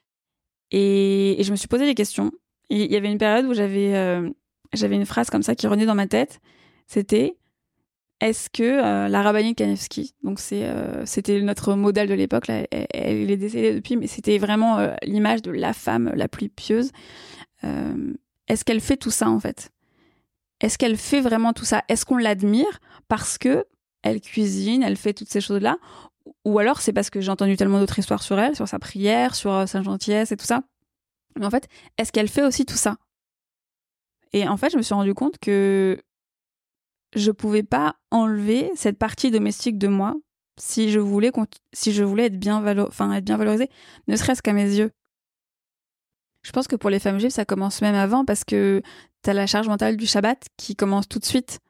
Et, 0.70 1.38
je 1.40 1.50
me 1.50 1.56
suis 1.56 1.68
posé 1.68 1.86
des 1.86 1.94
questions. 1.94 2.30
Il 2.70 2.92
y 2.92 2.96
avait 2.96 3.10
une 3.10 3.18
période 3.18 3.46
où 3.46 3.54
j'avais 3.54 3.94
euh, 3.94 4.28
une 4.74 5.06
phrase 5.06 5.30
comme 5.30 5.42
ça 5.42 5.54
qui 5.54 5.66
revenait 5.66 5.86
dans 5.86 5.94
ma 5.94 6.06
tête. 6.06 6.40
C'était 6.86 7.36
est-ce 8.20 8.50
que 8.50 8.62
euh, 8.62 9.08
la 9.08 9.22
rabbinite 9.22 9.56
Kanevski, 9.56 10.14
donc 10.24 10.40
c'est 10.40 10.64
euh, 10.64 11.06
c'était 11.06 11.40
notre 11.40 11.74
modèle 11.74 12.08
de 12.08 12.14
l'époque, 12.14 12.48
elle, 12.48 12.66
elle, 12.70 13.30
est 13.30 13.36
décédée 13.36 13.72
depuis, 13.72 13.96
mais 13.96 14.08
c'était 14.08 14.38
vraiment 14.38 14.90
l'image 15.02 15.40
de 15.40 15.52
la 15.52 15.72
femme 15.72 16.10
la 16.14 16.28
plus 16.28 16.48
pieuse. 16.48 16.90
est-ce 17.62 18.64
qu'elle 18.64 18.80
fait 18.80 18.96
tout 18.96 19.12
ça 19.12 19.30
en 19.30 19.38
fait? 19.38 19.70
Est-ce 20.60 20.76
qu'elle 20.76 20.96
fait 20.96 21.20
vraiment 21.20 21.52
tout 21.52 21.64
ça? 21.64 21.84
Est-ce 21.88 22.04
qu'on 22.04 22.16
l'admire? 22.16 22.80
Parce 23.06 23.38
que 23.38 23.64
elle 24.02 24.20
cuisine, 24.20 24.82
elle 24.82 24.96
fait 24.96 25.12
toutes 25.12 25.28
ces 25.28 25.40
choses-là, 25.40 25.76
ou 26.44 26.58
alors 26.58 26.80
c'est 26.80 26.92
parce 26.92 27.10
que 27.10 27.20
j'ai 27.20 27.30
entendu 27.30 27.56
tellement 27.56 27.80
d'autres 27.80 27.98
histoires 27.98 28.22
sur 28.22 28.38
elle, 28.38 28.56
sur 28.56 28.68
sa 28.68 28.78
prière, 28.78 29.34
sur 29.34 29.52
euh, 29.52 29.66
sa 29.66 29.82
gentillesse 29.82 30.32
et 30.32 30.36
tout 30.36 30.46
ça. 30.46 30.62
Mais 31.38 31.46
en 31.46 31.50
fait, 31.50 31.68
est-ce 31.98 32.12
qu'elle 32.12 32.28
fait 32.28 32.42
aussi 32.42 32.64
tout 32.64 32.76
ça? 32.76 32.96
Et 34.32 34.46
en 34.46 34.56
fait, 34.56 34.70
je 34.70 34.76
me 34.76 34.82
suis 34.82 34.94
rendu 34.94 35.14
compte 35.14 35.38
que 35.38 36.00
je 37.14 37.30
pouvais 37.30 37.62
pas 37.62 37.96
enlever 38.10 38.70
cette 38.74 38.98
partie 38.98 39.30
domestique 39.30 39.78
de 39.78 39.88
moi 39.88 40.14
si 40.58 40.90
je 40.90 40.98
voulais 40.98 41.30
si 41.72 41.92
je 41.92 42.04
voulais 42.04 42.26
être 42.26 42.38
bien 42.38 42.62
enfin 42.80 43.12
être 43.12 43.24
bien 43.24 43.36
valorisée, 43.36 43.70
ne 44.08 44.16
serait-ce 44.16 44.42
qu'à 44.42 44.52
mes 44.52 44.64
yeux. 44.64 44.90
Je 46.42 46.52
pense 46.52 46.68
que 46.68 46.76
pour 46.76 46.90
les 46.90 46.98
femmes 46.98 47.18
juives, 47.18 47.30
ça 47.30 47.44
commence 47.44 47.82
même 47.82 47.94
avant 47.94 48.24
parce 48.24 48.44
que 48.44 48.82
tu 49.22 49.30
as 49.30 49.34
la 49.34 49.46
charge 49.46 49.68
mentale 49.68 49.96
du 49.96 50.06
Shabbat 50.06 50.46
qui 50.56 50.76
commence 50.76 51.08
tout 51.08 51.18
de 51.18 51.24
suite. 51.24 51.60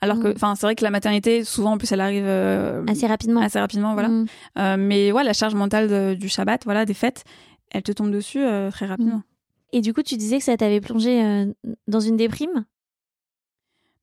Alors 0.00 0.18
que, 0.18 0.28
mm. 0.28 0.34
enfin, 0.36 0.54
c'est 0.54 0.66
vrai 0.66 0.74
que 0.74 0.84
la 0.84 0.90
maternité, 0.90 1.44
souvent, 1.44 1.72
en 1.72 1.78
plus, 1.78 1.90
elle 1.92 2.00
arrive 2.00 2.24
euh, 2.26 2.84
assez 2.88 3.06
rapidement. 3.06 3.40
Assez 3.40 3.58
rapidement, 3.58 3.92
voilà. 3.94 4.08
Mm. 4.08 4.26
Euh, 4.58 4.76
mais 4.78 5.12
ouais, 5.12 5.24
la 5.24 5.32
charge 5.32 5.54
mentale 5.54 6.16
du 6.16 6.28
Shabbat, 6.28 6.64
voilà, 6.64 6.84
des 6.84 6.94
fêtes, 6.94 7.24
elle 7.70 7.82
te 7.82 7.92
tombe 7.92 8.10
dessus 8.10 8.42
euh, 8.42 8.70
très 8.70 8.86
rapidement. 8.86 9.16
Mm. 9.16 9.24
Et 9.72 9.80
du 9.82 9.92
coup, 9.92 10.02
tu 10.02 10.16
disais 10.16 10.38
que 10.38 10.44
ça 10.44 10.56
t'avait 10.56 10.80
plongé 10.80 11.46
dans 11.86 12.00
une 12.00 12.16
déprime? 12.16 12.64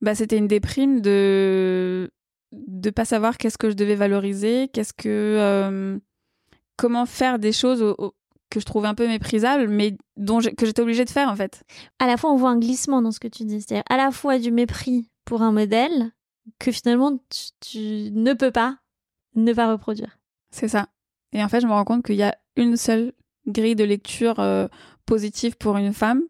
Bah, 0.02 0.16
c'était 0.16 0.38
une 0.38 0.48
déprime 0.48 1.02
de 1.02 2.10
de 2.54 2.90
pas 2.92 3.04
savoir 3.04 3.38
qu'est-ce 3.38 3.58
que 3.58 3.70
je 3.70 3.76
devais 3.76 3.96
valoriser, 3.96 4.70
qu'est-ce 4.72 4.94
que 4.94 6.00
comment 6.78 7.06
faire 7.06 7.38
des 7.38 7.52
choses 7.52 7.94
que 8.50 8.62
je 8.62 8.66
trouvais 8.66 8.88
un 8.88 8.94
peu 8.96 9.08
méprisables, 9.08 9.68
mais 9.68 9.98
dont 10.16 10.40
que 10.40 10.66
j'étais 10.66 10.82
obligée 10.82 11.04
de 11.04 11.10
faire 11.10 11.30
en 11.30 11.36
fait. 11.36 11.64
À 12.00 12.08
la 12.08 12.16
fois, 12.16 12.32
on 12.32 12.38
voit 12.38 12.52
un 12.52 12.60
glissement 12.60 13.02
dans 13.02 13.12
ce 13.12 13.20
que 13.20 13.28
tu 13.28 13.44
dis, 13.44 13.60
c'est-à-dire 13.60 13.84
à 13.90 13.98
la 13.98 14.12
fois 14.12 14.40
du 14.40 14.52
mépris 14.54 15.10
pour 15.28 15.42
un 15.42 15.52
modèle 15.52 16.12
que 16.58 16.72
finalement 16.72 17.20
tu, 17.60 17.80
ne 18.14 18.34
peux 18.34 18.50
pas 18.50 18.78
ne 19.36 19.54
pas 19.54 19.70
reproduire. 19.70 20.18
C'est 20.50 20.70
ça. 20.70 20.88
Et 21.34 21.44
en 21.44 21.50
fait, 21.50 21.60
je 21.60 21.68
me 21.68 21.74
rends 21.74 21.84
compte 21.84 22.04
qu'il 22.04 22.16
y 22.16 22.24
a 22.24 22.36
une 22.56 22.78
seule 22.78 23.12
grille 23.46 23.76
de 23.76 23.84
lecture 23.84 24.40
euh, 24.40 24.68
positive 25.06 25.58
pour 25.58 25.78
une 25.78 25.94
femme. 25.94 26.22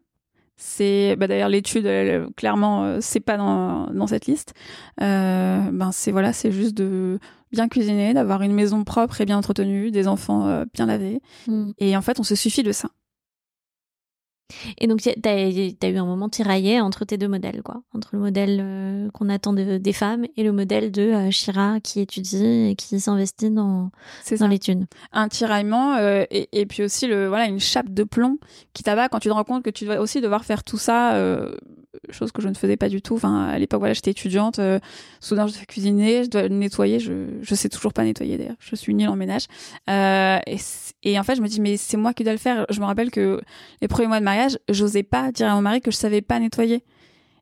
C'est 0.55 1.15
bah, 1.15 1.27
d'ailleurs 1.27 1.49
l'étude 1.49 1.87
clairement 2.35 2.83
euh, 2.83 2.97
c'est 2.99 3.19
pas 3.19 3.37
dans, 3.37 3.85
dans, 3.93 4.07
cette 4.07 4.25
liste. 4.25 4.55
Euh, 5.01 5.59
ben 5.71 5.91
c'est 5.91 6.11
voilà 6.11 6.33
c'est 6.33 6.51
juste 6.51 6.75
de 6.75 7.19
bien 7.51 7.67
cuisiner, 7.67 8.15
d'avoir 8.15 8.41
une 8.41 8.53
maison 8.53 8.83
propre 8.83 9.21
et 9.21 9.25
bien 9.25 9.37
entretenue, 9.37 9.91
des 9.91 10.07
enfants 10.07 10.65
bien 10.73 10.87
lavés. 10.87 11.21
Mm. 11.45 11.71
Et 11.77 11.95
en 11.95 12.01
fait 12.01 12.19
on 12.19 12.23
se 12.23 12.33
suffit 12.33 12.63
de 12.63 12.71
ça. 12.71 12.89
Et 14.77 14.87
donc, 14.87 15.01
tu 15.01 15.09
as, 15.09 15.49
eu 15.89 15.97
un 15.97 16.05
moment 16.05 16.29
tiraillé 16.29 16.79
entre 16.79 17.05
tes 17.05 17.17
deux 17.17 17.27
modèles, 17.27 17.61
quoi. 17.63 17.81
Entre 17.93 18.09
le 18.13 18.19
modèle 18.19 18.59
euh, 18.61 19.09
qu'on 19.11 19.29
attend 19.29 19.53
des 19.53 19.93
femmes 19.93 20.25
et 20.35 20.43
le 20.43 20.51
modèle 20.51 20.91
de 20.91 21.01
euh, 21.01 21.31
Shira 21.31 21.79
qui 21.81 21.99
étudie 21.99 22.69
et 22.69 22.75
qui 22.75 22.99
s'investit 22.99 23.51
dans, 23.51 23.91
dans 24.39 24.47
les 24.47 24.59
thunes. 24.59 24.87
Un 25.11 25.27
tiraillement 25.27 25.95
euh, 25.95 26.23
et, 26.31 26.65
puis 26.65 26.83
aussi 26.83 27.07
le, 27.07 27.27
voilà, 27.27 27.45
une 27.45 27.59
chape 27.59 27.89
de 27.89 28.03
plomb 28.03 28.37
qui 28.73 28.83
t'abat 28.83 29.09
quand 29.09 29.19
tu 29.19 29.29
te 29.29 29.33
rends 29.33 29.43
compte 29.43 29.63
que 29.63 29.69
tu 29.69 29.85
dois 29.85 29.99
aussi 29.99 30.21
devoir 30.21 30.45
faire 30.45 30.63
tout 30.63 30.77
ça, 30.77 31.13
chose 32.09 32.31
que 32.31 32.41
je 32.41 32.47
ne 32.47 32.53
faisais 32.53 32.77
pas 32.77 32.89
du 32.89 33.01
tout. 33.01 33.15
Enfin, 33.15 33.47
à 33.47 33.59
l'époque, 33.59 33.79
voilà, 33.79 33.93
j'étais 33.93 34.11
étudiante. 34.11 34.59
soudain, 35.19 35.47
je 35.47 35.53
dois 35.53 35.65
cuisiner, 35.67 36.23
je 36.23 36.29
dois 36.29 36.49
nettoyer. 36.49 36.99
Je, 36.99 37.27
je 37.41 37.55
sais 37.55 37.69
toujours 37.69 37.93
pas 37.93 38.03
nettoyer 38.03 38.37
d'ailleurs. 38.37 38.57
Je 38.59 38.75
suis 38.75 38.93
nulle 38.93 39.09
en 39.09 39.15
ménage. 39.15 39.47
et, 39.87 40.57
et 41.03 41.19
en 41.19 41.23
fait, 41.23 41.35
je 41.35 41.41
me 41.41 41.47
dis, 41.47 41.61
mais 41.61 41.77
c'est 41.77 41.97
moi 41.97 42.13
qui 42.13 42.23
dois 42.23 42.33
le 42.33 42.39
faire. 42.39 42.65
Je 42.69 42.79
me 42.79 42.85
rappelle 42.85 43.11
que 43.11 43.41
les 43.81 43.87
premiers 43.87 44.07
mois 44.07 44.19
de 44.19 44.25
mariage, 44.25 44.57
j'osais 44.69 45.03
pas 45.03 45.31
dire 45.31 45.47
à 45.47 45.55
mon 45.55 45.61
mari 45.61 45.81
que 45.81 45.91
je 45.91 45.97
savais 45.97 46.21
pas 46.21 46.39
nettoyer. 46.39 46.83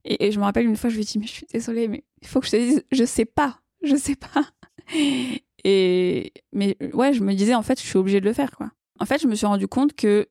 Et, 0.05 0.31
je 0.31 0.39
me 0.39 0.43
rappelle 0.43 0.67
une 0.67 0.77
fois, 0.77 0.89
je 0.89 0.95
lui 0.95 1.01
ai 1.01 1.05
dit, 1.05 1.17
mais 1.17 1.25
je 1.25 1.31
suis 1.31 1.47
désolée, 1.51 1.87
mais 1.87 2.03
il 2.21 2.27
faut 2.27 2.39
que 2.39 2.45
je 2.45 2.51
te 2.51 2.57
dise, 2.57 2.83
je 2.91 3.03
sais 3.03 3.25
pas, 3.25 3.59
je 3.83 3.95
sais 3.95 4.15
pas. 4.15 4.45
Et, 5.63 6.31
mais 6.53 6.77
ouais, 6.93 7.13
je 7.13 7.23
me 7.23 7.33
disais, 7.33 7.55
en 7.55 7.63
fait, 7.63 7.81
je 7.81 7.85
suis 7.85 7.97
obligée 7.97 8.21
de 8.21 8.25
le 8.25 8.33
faire, 8.33 8.51
quoi. 8.51 8.69
en 8.99 9.05
fait, 9.05 9.19
je 9.19 9.27
me 9.27 9.33
suis 9.33 9.47
rendu 9.47 9.67
compte 9.67 9.95
que 9.95 10.27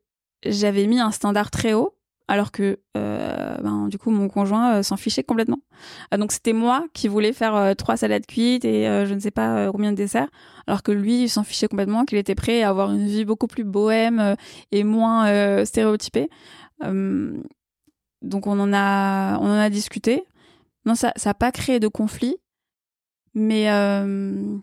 j'avais 0.47 0.87
mis 0.87 1.01
un 1.01 1.11
standard 1.11 1.51
très 1.51 1.72
haut, 1.72 1.94
alors 2.27 2.53
que 2.53 2.79
euh, 2.97 3.57
ben, 3.62 3.89
du 3.89 3.99
coup 3.99 4.11
mon 4.11 4.29
conjoint 4.29 4.77
euh, 4.77 4.83
s'en 4.83 4.97
fichait 4.97 5.22
complètement. 5.25 5.61
Euh, 6.12 6.16
donc 6.16 6.33
c'était 6.33 6.53
moi 6.53 6.87
qui 6.95 7.09
voulais 7.09 7.33
faire 7.33 7.75
trois 7.77 7.97
salades 7.97 8.27
cuites 8.27 8.64
et 8.64 8.85
je 9.07 9.14
ne 9.14 9.20
sais 9.20 9.31
pas 9.31 9.70
combien 9.70 9.93
de 9.93 9.97
desserts, 9.97 10.29
alors 10.66 10.83
que 10.83 10.93
lui 10.93 11.25
il 11.25 11.29
s'en 11.29 11.45
fichait 11.45 11.68
complètement, 11.68 12.05
qu'il 12.05 12.18
était 12.18 12.35
prêt 12.35 12.62
à 12.62 12.70
avoir 12.70 12.93
une 12.93 13.07
vie 13.07 13.25
beaucoup 13.25 13.47
plus 13.47 13.64
bohème 13.64 14.37
et 14.72 14.85
moins 14.85 15.64
stéréotypée. 15.64 16.29
Euh, 16.83 17.41
donc 18.22 18.47
on 18.47 18.59
en 18.59 18.72
a 18.72 19.39
on 19.39 19.47
en 19.47 19.59
a 19.59 19.70
discuté. 19.70 20.25
Non, 20.87 20.95
ça 20.95 21.12
ça 21.16 21.31
a 21.31 21.35
pas 21.35 21.53
créé 21.53 21.81
de 21.81 21.89
conflit, 21.89 22.37
mais 23.35 23.70
euh, 23.70 24.57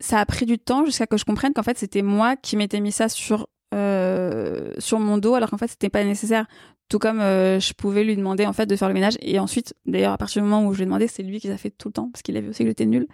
ça 0.00 0.20
a 0.20 0.26
pris 0.26 0.46
du 0.46 0.58
temps 0.58 0.84
jusqu'à 0.84 1.06
que 1.06 1.16
je 1.16 1.24
comprenne 1.24 1.52
qu'en 1.52 1.62
fait 1.62 1.78
c'était 1.78 2.02
moi 2.02 2.36
qui 2.36 2.56
m'étais 2.56 2.80
mis 2.80 2.92
ça 2.92 3.08
sur 3.08 3.48
euh, 3.74 4.72
sur 4.78 4.98
mon 4.98 5.18
dos 5.18 5.34
alors 5.34 5.50
qu'en 5.50 5.58
fait 5.58 5.68
c'était 5.68 5.88
pas 5.88 6.04
nécessaire 6.04 6.46
tout 6.88 6.98
comme 6.98 7.20
euh, 7.20 7.58
je 7.58 7.72
pouvais 7.72 8.04
lui 8.04 8.16
demander 8.16 8.46
en 8.46 8.52
fait 8.52 8.66
de 8.66 8.76
faire 8.76 8.88
le 8.88 8.94
ménage 8.94 9.16
et 9.20 9.38
ensuite 9.38 9.74
d'ailleurs 9.86 10.12
à 10.12 10.18
partir 10.18 10.42
du 10.42 10.48
moment 10.48 10.66
où 10.66 10.72
je 10.72 10.78
lui 10.78 10.82
ai 10.84 10.86
demandé 10.86 11.08
c'est 11.08 11.22
lui 11.22 11.40
qui 11.40 11.48
l'a 11.48 11.58
fait 11.58 11.70
tout 11.70 11.88
le 11.88 11.92
temps 11.92 12.08
parce 12.12 12.22
qu'il 12.22 12.36
avait 12.36 12.48
aussi 12.48 12.62
que 12.62 12.70
j'étais 12.70 12.86
nulle 12.86 13.08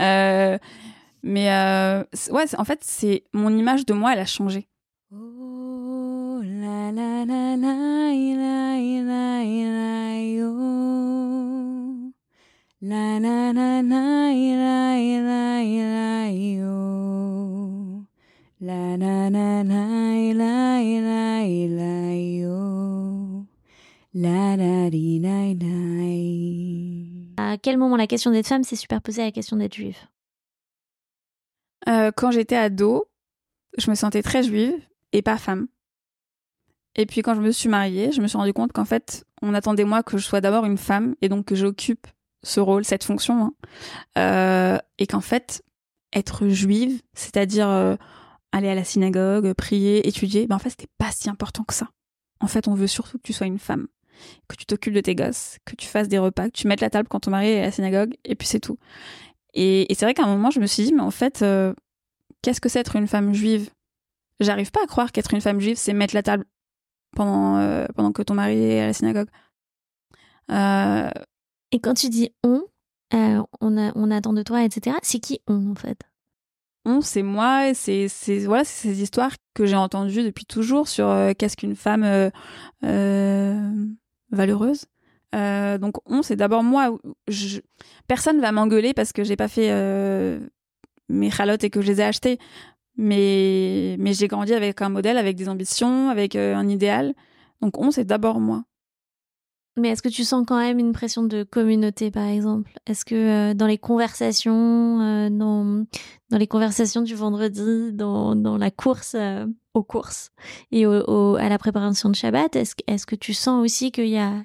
euh, 0.00 0.58
mais 1.22 1.52
euh, 1.52 2.02
ouais 2.30 2.44
en 2.58 2.64
fait 2.64 2.80
c'est 2.82 3.24
mon 3.32 3.56
image 3.56 3.86
de 3.86 3.94
moi 3.94 4.12
elle 4.12 4.20
a 4.20 4.26
changé 4.26 4.68
Oh, 5.14 5.52
La 18.64 18.96
la 18.96 19.28
la 19.28 19.64
la 19.64 20.32
la 20.34 20.80
la 20.84 21.42
la 21.42 22.14
yo. 22.14 23.44
La 24.14 24.56
la 24.56 24.88
di 24.88 25.18
la 25.18 25.52
la. 25.52 27.42
À 27.42 27.58
quel 27.58 27.76
moment 27.76 27.96
la 27.96 28.06
question 28.06 28.30
d'être 28.30 28.46
femme 28.46 28.62
s'est 28.62 28.76
superposée 28.76 29.22
à 29.22 29.24
la 29.24 29.32
question 29.32 29.56
d'être 29.56 29.74
juive? 29.74 29.98
Euh, 31.88 32.12
quand 32.16 32.30
j'étais 32.30 32.54
ado 32.54 33.06
je 33.78 33.90
me 33.90 33.96
sentais 33.96 34.22
très 34.22 34.44
juive 34.44 34.80
et 35.10 35.22
pas 35.22 35.38
femme 35.38 35.66
et 36.94 37.04
puis 37.04 37.22
quand 37.22 37.34
je 37.34 37.40
me 37.40 37.50
suis 37.50 37.68
mariée 37.68 38.12
je 38.12 38.20
me 38.20 38.28
suis 38.28 38.38
rendu 38.38 38.52
compte 38.52 38.70
qu'en 38.72 38.84
fait 38.84 39.24
on 39.42 39.54
attendait 39.54 39.82
moi 39.82 40.04
que 40.04 40.18
je 40.18 40.24
sois 40.24 40.40
d'abord 40.40 40.66
une 40.66 40.78
femme 40.78 41.16
et 41.20 41.28
donc 41.28 41.46
que 41.46 41.56
j'occupe 41.56 42.06
ce 42.44 42.60
rôle 42.60 42.84
cette 42.84 43.02
fonction 43.02 43.42
hein. 43.42 43.54
Euh, 44.18 44.78
et 44.98 45.08
qu'en 45.08 45.20
fait 45.20 45.64
être 46.12 46.46
juive 46.46 47.02
c'est-à-dire 47.12 47.68
euh, 47.68 47.96
aller 48.52 48.68
à 48.68 48.74
la 48.74 48.84
synagogue 48.84 49.52
prier 49.54 50.06
étudier 50.06 50.46
ben 50.46 50.56
en 50.56 50.58
fait 50.58 50.70
c'était 50.70 50.90
pas 50.98 51.10
si 51.10 51.28
important 51.28 51.64
que 51.64 51.74
ça 51.74 51.88
en 52.40 52.46
fait 52.46 52.68
on 52.68 52.74
veut 52.74 52.86
surtout 52.86 53.18
que 53.18 53.22
tu 53.22 53.32
sois 53.32 53.46
une 53.46 53.58
femme 53.58 53.88
que 54.48 54.56
tu 54.56 54.66
t'occupes 54.66 54.94
de 54.94 55.00
tes 55.00 55.14
gosses 55.14 55.58
que 55.64 55.74
tu 55.74 55.86
fasses 55.86 56.08
des 56.08 56.18
repas 56.18 56.46
que 56.46 56.56
tu 56.56 56.68
mettes 56.68 56.80
la 56.80 56.90
table 56.90 57.08
quand 57.08 57.20
ton 57.20 57.30
mari 57.30 57.48
est 57.48 57.60
à 57.60 57.64
la 57.64 57.70
synagogue 57.70 58.14
et 58.24 58.34
puis 58.34 58.46
c'est 58.46 58.60
tout 58.60 58.78
et, 59.54 59.86
c'est 59.90 60.04
vrai 60.04 60.14
qu'à 60.14 60.24
un 60.24 60.28
moment 60.28 60.50
je 60.50 60.60
me 60.60 60.66
suis 60.66 60.84
dit 60.84 60.92
mais 60.92 61.02
en 61.02 61.10
fait 61.10 61.42
euh, 61.42 61.74
qu'est-ce 62.42 62.60
que 62.60 62.68
c'est 62.68 62.80
être 62.80 62.96
une 62.96 63.06
femme 63.06 63.32
juive? 63.32 63.70
J'arrive 64.40 64.70
pas 64.70 64.82
à 64.82 64.86
croire 64.86 65.12
qu'être 65.12 65.32
une 65.32 65.40
femme 65.40 65.60
juive, 65.60 65.76
c'est 65.76 65.92
mettre 65.92 66.14
la 66.14 66.22
table 66.22 66.44
pendant, 67.16 67.58
euh, 67.58 67.86
pendant 67.94 68.12
que 68.12 68.22
ton 68.22 68.34
mari 68.34 68.58
est 68.58 68.80
à 68.80 68.86
la 68.86 68.92
synagogue. 68.92 69.28
Euh, 70.50 71.10
Et 71.70 71.80
quand 71.80 71.94
tu 71.94 72.08
dis 72.08 72.30
on, 72.42 72.64
on, 73.12 73.78
a, 73.78 73.92
on 73.94 74.10
attend 74.10 74.32
de 74.32 74.42
toi, 74.42 74.64
etc., 74.64 74.96
c'est 75.02 75.20
qui 75.20 75.40
on 75.46 75.70
en 75.70 75.74
fait? 75.74 76.00
On, 76.84 77.00
c'est 77.00 77.22
moi, 77.22 77.68
et 77.68 77.74
c'est 77.74 78.08
voilà, 78.40 78.64
ces 78.64 79.02
histoires 79.02 79.32
que 79.54 79.66
j'ai 79.66 79.76
entendues 79.76 80.24
depuis 80.24 80.44
toujours 80.44 80.88
sur 80.88 81.06
euh, 81.06 81.32
qu'est-ce 81.36 81.56
qu'une 81.56 81.76
femme 81.76 82.02
euh, 82.02 82.30
euh, 82.84 83.70
valeureuse. 84.30 84.86
Donc 85.32 85.96
on, 86.06 86.22
c'est 86.22 86.36
d'abord 86.36 86.62
moi. 86.62 86.98
Je, 87.28 87.60
personne 88.06 88.40
va 88.40 88.52
m'engueuler 88.52 88.92
parce 88.92 89.12
que 89.12 89.24
j'ai 89.24 89.36
pas 89.36 89.48
fait 89.48 89.70
mes 91.08 91.30
chalotes 91.30 91.64
et 91.64 91.70
que 91.70 91.80
je 91.80 91.86
les 91.86 92.00
ai 92.00 92.04
achetées. 92.04 92.38
Mais 92.98 93.96
mais 93.98 94.12
j'ai 94.12 94.28
grandi 94.28 94.52
avec 94.52 94.82
un 94.82 94.90
modèle, 94.90 95.16
avec 95.16 95.36
des 95.36 95.48
ambitions, 95.48 96.10
avec 96.10 96.36
un 96.36 96.68
idéal. 96.68 97.14
Donc 97.62 97.78
on, 97.78 97.90
c'est 97.90 98.04
d'abord 98.04 98.40
moi. 98.40 98.64
Mais 99.78 99.88
est-ce 99.88 100.02
que 100.02 100.08
tu 100.10 100.22
sens 100.24 100.44
quand 100.46 100.58
même 100.58 100.78
une 100.78 100.92
pression 100.92 101.22
de 101.22 101.44
communauté, 101.44 102.10
par 102.10 102.26
exemple? 102.26 102.70
Est-ce 102.86 103.04
que 103.06 103.14
euh, 103.14 103.54
dans 103.54 103.66
les 103.66 103.78
conversations, 103.78 105.00
euh, 105.00 105.30
dans, 105.30 105.86
dans 106.30 106.36
les 106.38 106.46
conversations 106.46 107.00
du 107.00 107.14
vendredi, 107.14 107.92
dans, 107.92 108.36
dans 108.36 108.58
la 108.58 108.70
course 108.70 109.14
euh, 109.18 109.46
aux 109.72 109.82
courses 109.82 110.30
et 110.72 110.84
au, 110.86 110.92
au- 111.06 111.36
à 111.36 111.48
la 111.48 111.56
préparation 111.56 112.10
de 112.10 112.14
Shabbat, 112.14 112.54
est-ce, 112.54 112.74
que- 112.74 112.82
est-ce 112.86 113.06
que 113.06 113.16
tu 113.16 113.32
sens 113.32 113.62
aussi 113.64 113.90
qu'il 113.92 114.08
y 114.08 114.18
a, 114.18 114.44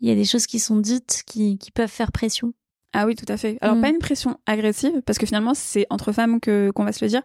il 0.00 0.08
y 0.08 0.10
a 0.10 0.16
des 0.16 0.24
choses 0.24 0.46
qui 0.46 0.58
sont 0.58 0.78
dites 0.78 1.22
qui, 1.26 1.58
qui 1.58 1.70
peuvent 1.70 1.88
faire 1.88 2.10
pression? 2.10 2.52
Ah 2.92 3.06
oui, 3.06 3.14
tout 3.14 3.26
à 3.30 3.36
fait. 3.36 3.58
Alors 3.60 3.76
Mm. 3.76 3.80
pas 3.82 3.88
une 3.90 3.98
pression 3.98 4.38
agressive 4.46 5.00
parce 5.06 5.18
que 5.18 5.26
finalement 5.26 5.54
c'est 5.54 5.86
entre 5.90 6.10
femmes 6.10 6.40
que 6.40 6.72
qu'on 6.74 6.84
va 6.84 6.92
se 6.92 7.04
le 7.04 7.08
dire. 7.10 7.22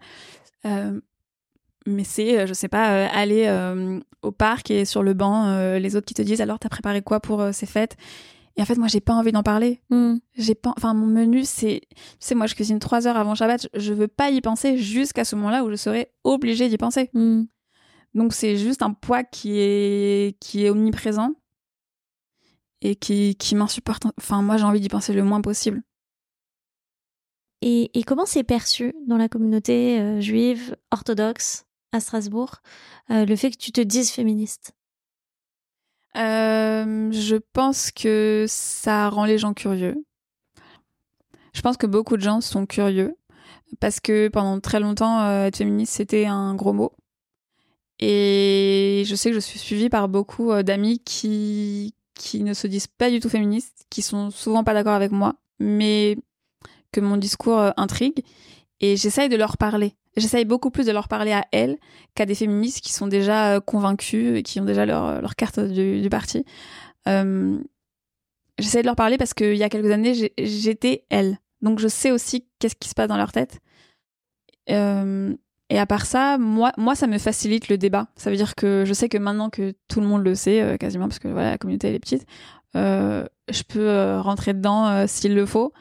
Mais 1.86 2.04
c'est, 2.04 2.38
euh, 2.38 2.46
je 2.46 2.52
sais 2.54 2.68
pas, 2.68 2.92
euh, 2.92 3.08
aller 3.12 3.46
euh, 3.46 3.98
au 4.22 4.30
parc 4.30 4.70
et 4.70 4.84
sur 4.84 5.02
le 5.02 5.14
banc, 5.14 5.46
euh, 5.46 5.78
les 5.80 5.96
autres 5.96 6.06
qui 6.06 6.14
te 6.14 6.22
disent 6.22 6.40
alors 6.40 6.58
t'as 6.60 6.68
préparé 6.68 7.02
quoi 7.02 7.18
pour 7.20 7.40
euh, 7.40 7.50
ces 7.52 7.66
fêtes? 7.66 7.96
Et 8.56 8.62
en 8.62 8.64
fait 8.66 8.76
moi 8.76 8.86
j'ai 8.86 9.00
pas 9.00 9.14
envie 9.14 9.32
d'en 9.32 9.42
parler. 9.42 9.80
Hmm. 9.90 10.16
J'ai 10.36 10.54
pas, 10.54 10.72
enfin 10.76 10.94
mon 10.94 11.06
menu 11.06 11.42
c'est, 11.44 11.80
tu 11.90 11.96
sais 12.20 12.34
moi 12.34 12.46
je 12.46 12.54
cuisine 12.54 12.78
trois 12.78 13.06
heures 13.08 13.16
avant 13.16 13.34
Shabbat, 13.34 13.68
je- 13.74 13.92
veux 13.94 14.08
pas 14.08 14.30
y 14.30 14.40
penser 14.40 14.76
jusqu'à 14.76 15.24
ce 15.24 15.34
moment-là 15.36 15.64
où 15.64 15.70
je 15.70 15.76
serai 15.76 16.12
obligée 16.22 16.68
d'y 16.68 16.76
penser. 16.76 17.10
Hmm. 17.14 17.44
Donc 18.14 18.32
c'est 18.34 18.56
juste 18.56 18.82
un 18.82 18.92
poids 18.92 19.24
qui 19.24 19.58
est 19.58 20.36
qui 20.38 20.64
est 20.64 20.70
omniprésent 20.70 21.32
et 22.82 22.94
qui 22.94 23.34
qui 23.36 23.54
m'insupporte. 23.56 24.04
Enfin 24.18 24.42
moi 24.42 24.56
j'ai 24.58 24.64
envie 24.64 24.80
d'y 24.80 24.88
penser 24.90 25.14
le 25.14 25.24
moins 25.24 25.40
possible. 25.40 25.82
Et, 27.62 27.96
et 27.98 28.02
comment 28.02 28.26
c'est 28.26 28.42
perçu 28.44 28.92
dans 29.06 29.16
la 29.16 29.28
communauté 29.28 30.20
juive 30.20 30.76
orthodoxe? 30.90 31.64
À 31.92 32.00
Strasbourg 32.00 32.62
euh, 33.10 33.24
le 33.24 33.36
fait 33.36 33.50
que 33.50 33.56
tu 33.56 33.72
te 33.72 33.80
dises 33.80 34.10
féministe? 34.10 34.74
Je 36.14 37.36
pense 37.52 37.90
que 37.90 38.46
ça 38.48 39.08
rend 39.08 39.24
les 39.24 39.38
gens 39.38 39.54
curieux. 39.54 40.04
Je 41.54 41.60
pense 41.60 41.76
que 41.76 41.86
beaucoup 41.86 42.16
de 42.16 42.22
gens 42.22 42.40
sont 42.40 42.66
curieux 42.66 43.16
parce 43.80 44.00
que 44.00 44.28
pendant 44.28 44.60
très 44.60 44.80
longtemps, 44.80 45.20
euh, 45.20 45.46
être 45.46 45.56
féministe, 45.56 45.94
c'était 45.94 46.26
un 46.26 46.54
gros 46.54 46.72
mot. 46.72 46.92
Et 47.98 49.04
je 49.06 49.14
sais 49.14 49.30
que 49.30 49.34
je 49.34 49.40
suis 49.40 49.58
suivie 49.58 49.88
par 49.88 50.08
beaucoup 50.08 50.50
euh, 50.50 50.62
d'amis 50.62 50.98
qui, 50.98 51.94
qui 52.14 52.42
ne 52.42 52.54
se 52.54 52.66
disent 52.66 52.86
pas 52.86 53.10
du 53.10 53.20
tout 53.20 53.28
féministes, 53.28 53.86
qui 53.90 54.02
sont 54.02 54.30
souvent 54.30 54.64
pas 54.64 54.74
d'accord 54.74 54.94
avec 54.94 55.12
moi, 55.12 55.36
mais 55.58 56.18
que 56.90 57.00
mon 57.00 57.16
discours 57.16 57.72
intrigue. 57.76 58.24
Et 58.80 58.96
j'essaye 58.96 59.28
de 59.28 59.36
leur 59.36 59.56
parler. 59.56 59.94
J'essaye 60.16 60.44
beaucoup 60.44 60.70
plus 60.70 60.86
de 60.86 60.92
leur 60.92 61.08
parler 61.08 61.32
à 61.32 61.44
elles 61.52 61.78
qu'à 62.14 62.26
des 62.26 62.34
féministes 62.34 62.80
qui 62.80 62.92
sont 62.92 63.06
déjà 63.06 63.54
euh, 63.54 63.60
convaincus 63.60 64.36
et 64.36 64.42
qui 64.42 64.60
ont 64.60 64.64
déjà 64.64 64.84
leur, 64.84 65.20
leur 65.20 65.36
carte 65.36 65.58
du, 65.60 66.08
parti. 66.10 66.44
Euh, 67.08 67.58
j'essaie 68.58 68.82
de 68.82 68.86
leur 68.86 68.96
parler 68.96 69.16
parce 69.16 69.34
qu'il 69.34 69.56
y 69.56 69.62
a 69.62 69.68
quelques 69.68 69.90
années, 69.90 70.30
j'étais 70.38 71.04
elle. 71.10 71.38
Donc 71.62 71.78
je 71.78 71.88
sais 71.88 72.10
aussi 72.10 72.46
qu'est-ce 72.58 72.76
qui 72.76 72.88
se 72.88 72.94
passe 72.94 73.08
dans 73.08 73.16
leur 73.16 73.32
tête. 73.32 73.60
Euh, 74.70 75.34
et 75.70 75.78
à 75.78 75.86
part 75.86 76.04
ça, 76.04 76.36
moi, 76.36 76.72
moi, 76.76 76.94
ça 76.94 77.06
me 77.06 77.16
facilite 77.16 77.68
le 77.68 77.78
débat. 77.78 78.08
Ça 78.16 78.30
veut 78.30 78.36
dire 78.36 78.54
que 78.54 78.84
je 78.86 78.92
sais 78.92 79.08
que 79.08 79.16
maintenant 79.16 79.48
que 79.48 79.74
tout 79.88 80.00
le 80.00 80.06
monde 80.06 80.22
le 80.22 80.34
sait, 80.34 80.60
euh, 80.60 80.76
quasiment, 80.76 81.08
parce 81.08 81.18
que 81.18 81.28
voilà, 81.28 81.52
la 81.52 81.58
communauté 81.58 81.94
est 81.94 81.98
petite, 81.98 82.26
euh, 82.76 83.24
je 83.48 83.62
peux 83.62 83.88
euh, 83.88 84.20
rentrer 84.20 84.54
dedans 84.54 84.86
euh, 84.88 85.04
s'il 85.06 85.34
le 85.34 85.46
faut. 85.46 85.72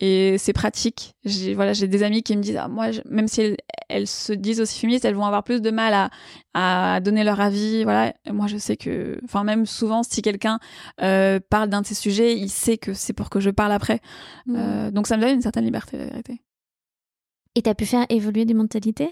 Et 0.00 0.38
c'est 0.38 0.52
pratique. 0.52 1.14
J'ai 1.24 1.54
voilà, 1.54 1.72
j'ai 1.72 1.88
des 1.88 2.04
amis 2.04 2.22
qui 2.22 2.36
me 2.36 2.42
disent, 2.42 2.56
ah, 2.56 2.68
moi, 2.68 2.92
je- 2.92 3.00
même 3.06 3.26
si 3.26 3.40
elles, 3.40 3.56
elles 3.88 4.06
se 4.06 4.32
disent 4.32 4.60
aussi 4.60 4.78
féministes, 4.78 5.04
elles 5.04 5.16
vont 5.16 5.24
avoir 5.26 5.42
plus 5.42 5.60
de 5.60 5.70
mal 5.72 5.92
à, 6.54 6.94
à 6.94 7.00
donner 7.00 7.24
leur 7.24 7.40
avis. 7.40 7.82
Voilà. 7.82 8.14
Et 8.24 8.30
moi, 8.30 8.46
je 8.46 8.58
sais 8.58 8.76
que, 8.76 9.18
enfin, 9.24 9.42
même 9.42 9.66
souvent, 9.66 10.04
si 10.04 10.22
quelqu'un 10.22 10.60
euh, 11.00 11.40
parle 11.50 11.68
d'un 11.68 11.80
de 11.82 11.86
ces 11.86 11.96
sujets, 11.96 12.36
il 12.38 12.48
sait 12.48 12.78
que 12.78 12.94
c'est 12.94 13.12
pour 13.12 13.28
que 13.28 13.40
je 13.40 13.50
parle 13.50 13.72
après. 13.72 14.00
Hmm. 14.46 14.56
Euh, 14.56 14.90
donc, 14.92 15.08
ça 15.08 15.16
me 15.16 15.22
donne 15.22 15.34
une 15.34 15.42
certaine 15.42 15.64
liberté, 15.64 15.98
la 15.98 16.04
vérité. 16.06 16.42
Et 17.56 17.62
t'as 17.62 17.74
pu 17.74 17.84
faire 17.86 18.06
évoluer 18.08 18.44
des 18.44 18.54
mentalités 18.54 19.10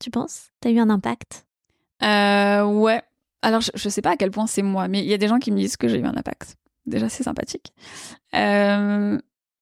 Tu 0.00 0.10
penses? 0.10 0.50
T'as 0.60 0.70
eu 0.70 0.78
un 0.80 0.90
impact? 0.90 1.46
Euh, 2.02 2.64
ouais. 2.64 3.00
Alors, 3.40 3.62
je, 3.62 3.70
je 3.74 3.88
sais 3.88 4.02
pas 4.02 4.10
à 4.10 4.16
quel 4.16 4.30
point 4.30 4.46
c'est 4.46 4.60
moi, 4.60 4.86
mais 4.86 5.00
il 5.00 5.06
y 5.06 5.14
a 5.14 5.18
des 5.18 5.28
gens 5.28 5.38
qui 5.38 5.50
me 5.50 5.56
disent 5.56 5.78
que 5.78 5.88
j'ai 5.88 5.98
eu 5.98 6.04
un 6.04 6.14
impact. 6.14 6.56
Déjà, 6.84 7.08
c'est 7.08 7.22
sympathique. 7.22 7.72
Euh, 8.34 9.18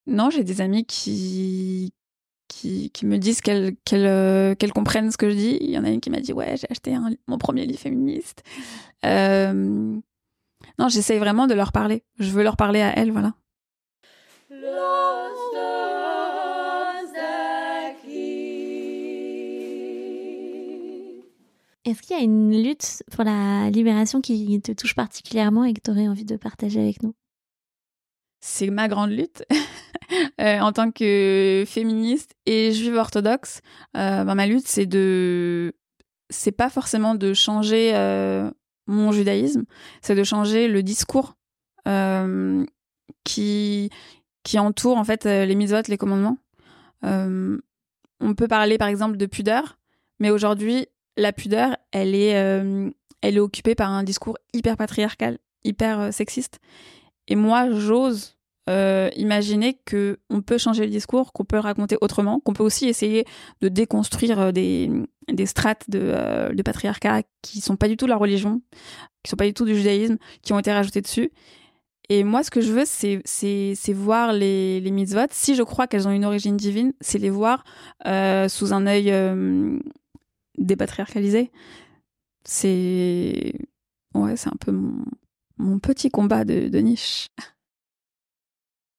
non, 0.08 0.30
j'ai 0.30 0.42
des 0.42 0.60
amis 0.60 0.84
qui, 0.84 1.92
me 3.04 3.16
disent 3.18 3.40
euh, 3.48 4.54
qu'elles 4.54 4.72
comprennent 4.72 5.10
ce 5.12 5.16
que 5.16 5.30
je 5.30 5.36
dis. 5.36 5.58
Il 5.60 5.70
y 5.70 5.78
en 5.78 5.84
a 5.84 5.90
une 5.90 6.00
qui 6.00 6.10
m'a 6.10 6.20
dit 6.20 6.32
Ouais, 6.32 6.56
j'ai 6.56 6.66
acheté 6.70 6.96
mon 7.26 7.38
premier 7.38 7.66
livre 7.66 7.78
féministe. 7.78 8.42
Non, 10.78 10.88
j'essaye 10.88 11.18
vraiment 11.18 11.46
de 11.46 11.54
leur 11.54 11.72
parler. 11.72 12.04
Je 12.18 12.30
veux 12.30 12.42
leur 12.42 12.56
parler 12.56 12.80
à 12.80 12.96
elles, 12.98 13.12
voilà. 13.12 13.34
Est-ce 21.84 22.02
qu'il 22.02 22.16
y 22.16 22.20
a 22.20 22.22
une 22.22 22.62
lutte 22.62 23.02
pour 23.10 23.24
la 23.24 23.70
libération 23.70 24.20
qui 24.20 24.60
te 24.60 24.72
touche 24.72 24.94
particulièrement 24.94 25.64
et 25.64 25.72
que 25.72 25.80
tu 25.82 25.90
aurais 25.90 26.06
envie 26.06 26.26
de 26.26 26.36
partager 26.36 26.80
avec 26.80 27.02
nous? 27.02 27.14
C'est 28.40 28.70
ma 28.70 28.88
grande 28.88 29.10
lutte. 29.10 29.44
Euh, 30.40 30.60
en 30.60 30.72
tant 30.72 30.90
que 30.90 31.64
féministe 31.66 32.34
et 32.46 32.72
juive 32.72 32.94
orthodoxe, 32.94 33.60
euh, 33.94 34.24
ben, 34.24 34.34
ma 34.34 34.46
lutte, 34.46 34.66
c'est 34.66 34.86
de. 34.86 35.74
C'est 36.30 36.52
pas 36.52 36.70
forcément 36.70 37.14
de 37.14 37.34
changer 37.34 37.94
euh, 37.94 38.50
mon 38.86 39.12
judaïsme, 39.12 39.64
c'est 40.00 40.14
de 40.14 40.24
changer 40.24 40.66
le 40.66 40.82
discours 40.82 41.34
qui, 43.24 43.90
qui 44.44 44.58
entoure 44.58 44.96
en 44.96 45.04
fait 45.04 45.24
les 45.24 45.54
mitzvot, 45.54 45.82
les 45.88 45.98
commandements. 45.98 46.38
on 47.02 48.34
peut 48.34 48.48
parler 48.48 48.78
par 48.78 48.88
exemple 48.88 49.18
de 49.18 49.26
pudeur, 49.26 49.78
mais 50.20 50.30
aujourd'hui, 50.30 50.86
la 51.18 51.34
pudeur, 51.34 51.76
elle 51.92 52.14
est, 52.14 52.30
elle 52.30 53.36
est 53.36 53.40
occupée 53.40 53.74
par 53.74 53.90
un 53.90 54.04
discours 54.04 54.38
hyper 54.54 54.78
patriarcal, 54.78 55.38
hyper 55.64 56.14
sexiste. 56.14 56.60
Et 57.28 57.36
moi, 57.36 57.70
j'ose 57.70 58.36
euh, 58.68 59.08
imaginer 59.16 59.80
que 59.84 60.18
on 60.28 60.42
peut 60.42 60.58
changer 60.58 60.84
le 60.84 60.90
discours, 60.90 61.32
qu'on 61.32 61.44
peut 61.44 61.58
raconter 61.58 61.96
autrement, 62.00 62.40
qu'on 62.40 62.52
peut 62.52 62.64
aussi 62.64 62.86
essayer 62.86 63.24
de 63.60 63.68
déconstruire 63.68 64.40
euh, 64.40 64.52
des, 64.52 64.90
des 65.30 65.46
strates 65.46 65.88
de, 65.88 66.00
euh, 66.02 66.52
de 66.52 66.62
patriarcat 66.62 67.22
qui 67.40 67.60
sont 67.60 67.76
pas 67.76 67.88
du 67.88 67.96
tout 67.96 68.06
la 68.06 68.16
religion, 68.16 68.60
qui 69.22 69.30
sont 69.30 69.36
pas 69.36 69.46
du 69.46 69.54
tout 69.54 69.64
du 69.64 69.74
judaïsme, 69.74 70.18
qui 70.42 70.52
ont 70.52 70.58
été 70.58 70.72
rajoutées 70.72 71.00
dessus. 71.00 71.30
Et 72.10 72.24
moi, 72.24 72.42
ce 72.42 72.50
que 72.50 72.62
je 72.62 72.72
veux, 72.72 72.84
c'est, 72.86 73.20
c'est, 73.24 73.74
c'est 73.74 73.92
voir 73.92 74.32
les, 74.32 74.80
les 74.80 74.90
mitzvot. 74.90 75.26
Si 75.30 75.54
je 75.54 75.62
crois 75.62 75.86
qu'elles 75.86 76.08
ont 76.08 76.10
une 76.12 76.24
origine 76.24 76.56
divine, 76.56 76.94
c'est 77.02 77.18
les 77.18 77.28
voir 77.28 77.64
sous 78.48 78.72
un 78.72 78.86
œil 78.86 79.12
dépatriarcalisé. 80.56 81.50
C'est. 82.44 83.52
Ouais, 84.14 84.36
c'est 84.36 84.48
un 84.48 84.56
peu 84.58 84.72
mon, 84.72 85.04
mon 85.58 85.78
petit 85.78 86.10
combat 86.10 86.44
de, 86.44 86.78
niche. 86.78 87.28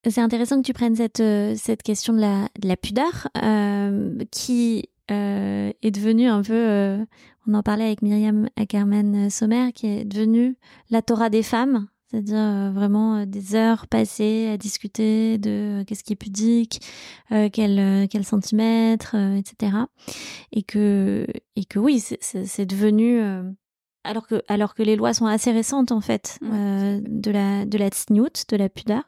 C'est 0.08 0.22
intéressant 0.22 0.62
que 0.62 0.66
tu 0.66 0.74
prennes 0.74 0.96
cette, 0.96 1.20
euh, 1.20 1.56
cette 1.58 1.84
question 1.84 2.14
de 2.14 2.20
la, 2.20 2.48
de 2.60 2.68
la 2.68 2.78
pudeur 2.78 3.28
euh, 3.44 4.18
qui 4.32 4.90
euh, 5.12 5.72
est 5.82 5.92
devenue 5.92 6.28
un 6.28 6.42
peu, 6.42 7.06
on 7.48 7.54
en 7.54 7.64
parlait 7.64 7.86
avec 7.86 8.02
Myriam 8.02 8.48
Ackerman 8.56 9.30
Sommer, 9.30 9.72
qui 9.74 9.88
est 9.88 10.06
devenue 10.06 10.56
la 10.90 11.02
Torah 11.02 11.30
des 11.30 11.44
femmes, 11.44 11.88
c'est-à-dire 12.10 12.72
vraiment 12.72 13.26
des 13.26 13.56
heures 13.56 13.88
passées 13.88 14.48
à 14.54 14.58
discuter 14.58 15.38
de 15.38 15.84
qu'est-ce 15.86 16.04
qui 16.04 16.14
est 16.14 16.16
pudique, 16.16 16.80
quel, 17.30 18.08
quel 18.08 18.24
centimètre, 18.24 19.16
etc. 19.16 19.78
Et 20.52 20.64
que, 20.64 21.26
et 21.56 21.66
que 21.66 21.80
oui, 21.80 22.00
c'est 22.00 22.66
devenu 22.66 23.22
alors 24.04 24.28
que, 24.28 24.42
alors 24.48 24.76
que 24.76 24.84
les 24.84 24.96
lois 24.96 25.14
sont 25.14 25.26
assez 25.26 25.52
récentes 25.52 25.92
en 25.92 26.02
fait 26.02 26.40
euh, 26.44 27.00
de 27.06 27.32
la 27.32 27.66
de 27.66 27.78
la 27.78 27.90
de 27.90 28.56
la 28.58 28.70
pudeur. 28.70 29.04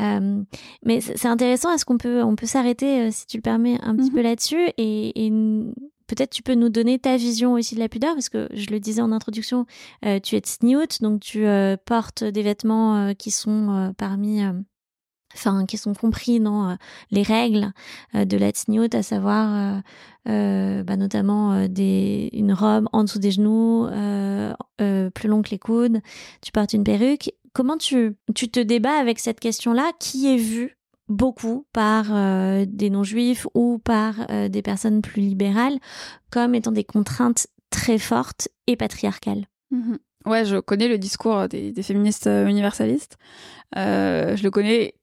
Euh, 0.00 0.42
mais 0.84 1.00
c'est 1.00 1.28
intéressant. 1.28 1.72
Est-ce 1.72 1.84
qu'on 1.84 1.98
peut 1.98 2.22
on 2.22 2.36
peut 2.36 2.46
s'arrêter 2.46 3.02
euh, 3.02 3.10
si 3.10 3.26
tu 3.26 3.38
le 3.38 3.42
permets 3.42 3.78
un 3.82 3.96
petit 3.96 4.10
mhm. 4.10 4.14
peu 4.14 4.22
là-dessus 4.22 4.68
et, 4.76 5.26
et 5.26 5.30
peut-être 6.06 6.30
tu 6.30 6.42
peux 6.42 6.54
nous 6.54 6.68
donner 6.68 6.98
ta 6.98 7.16
vision 7.16 7.54
aussi 7.54 7.74
de 7.74 7.80
la 7.80 7.88
pudeur 7.88 8.14
parce 8.14 8.28
que 8.28 8.48
je 8.52 8.70
le 8.70 8.78
disais 8.78 9.02
en 9.02 9.12
introduction, 9.12 9.66
euh, 10.04 10.20
tu 10.20 10.36
es 10.36 10.40
tsniout 10.40 11.00
donc 11.00 11.20
tu 11.20 11.46
euh, 11.46 11.76
portes 11.82 12.24
des 12.24 12.42
vêtements 12.42 13.14
qui 13.14 13.30
sont 13.30 13.94
parmi 13.96 14.42
enfin 15.36 15.66
qui 15.66 15.76
sont 15.76 15.94
compris 15.94 16.40
dans 16.40 16.70
euh, 16.70 16.74
les 17.10 17.22
règles 17.22 17.72
euh, 18.14 18.24
de 18.24 18.36
la 18.36 18.50
tsniout, 18.50 18.94
à 18.94 19.02
savoir 19.02 19.82
euh, 20.28 20.82
bah, 20.82 20.96
notamment 20.96 21.54
une 21.64 22.52
robe 22.52 22.88
en 22.92 23.04
dessous 23.04 23.18
des 23.18 23.30
genoux, 23.30 23.86
plus 25.14 25.28
long 25.28 25.42
que 25.42 25.50
les 25.50 25.58
coudes, 25.58 26.00
tu 26.42 26.52
portes 26.52 26.72
une 26.72 26.84
perruque. 26.84 27.32
Comment 27.52 27.76
tu, 27.76 28.16
tu 28.34 28.50
te 28.50 28.60
débats 28.60 28.98
avec 28.98 29.18
cette 29.18 29.40
question-là 29.40 29.92
qui 29.98 30.32
est 30.32 30.36
vue 30.36 30.76
beaucoup 31.08 31.66
par 31.72 32.06
des 32.66 32.90
non-juifs 32.90 33.46
ou 33.54 33.78
par 33.78 34.26
des 34.48 34.62
personnes 34.62 35.00
plus 35.00 35.22
libérales 35.22 35.78
comme 36.30 36.54
étant 36.54 36.72
des 36.72 36.84
contraintes 36.84 37.46
très 37.70 37.98
fortes 37.98 38.48
et 38.66 38.76
patriarcales? 38.76 39.46
Mmh 39.70 39.96
Ouais, 40.26 40.44
je 40.44 40.56
connais 40.56 40.88
le 40.88 40.98
discours 40.98 41.46
des 41.46 41.82
féministes 41.84 42.26
universalistes. 42.26 43.16
je 43.76 44.42
le 44.42 44.50
connais 44.50 44.95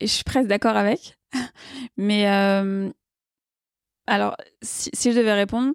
je 0.00 0.06
suis 0.06 0.24
presque 0.24 0.48
d'accord 0.48 0.76
avec. 0.76 1.18
Mais 1.96 2.28
euh, 2.28 2.90
alors, 4.06 4.36
si, 4.62 4.90
je 5.12 5.18
devais 5.18 5.34
répondre, 5.34 5.72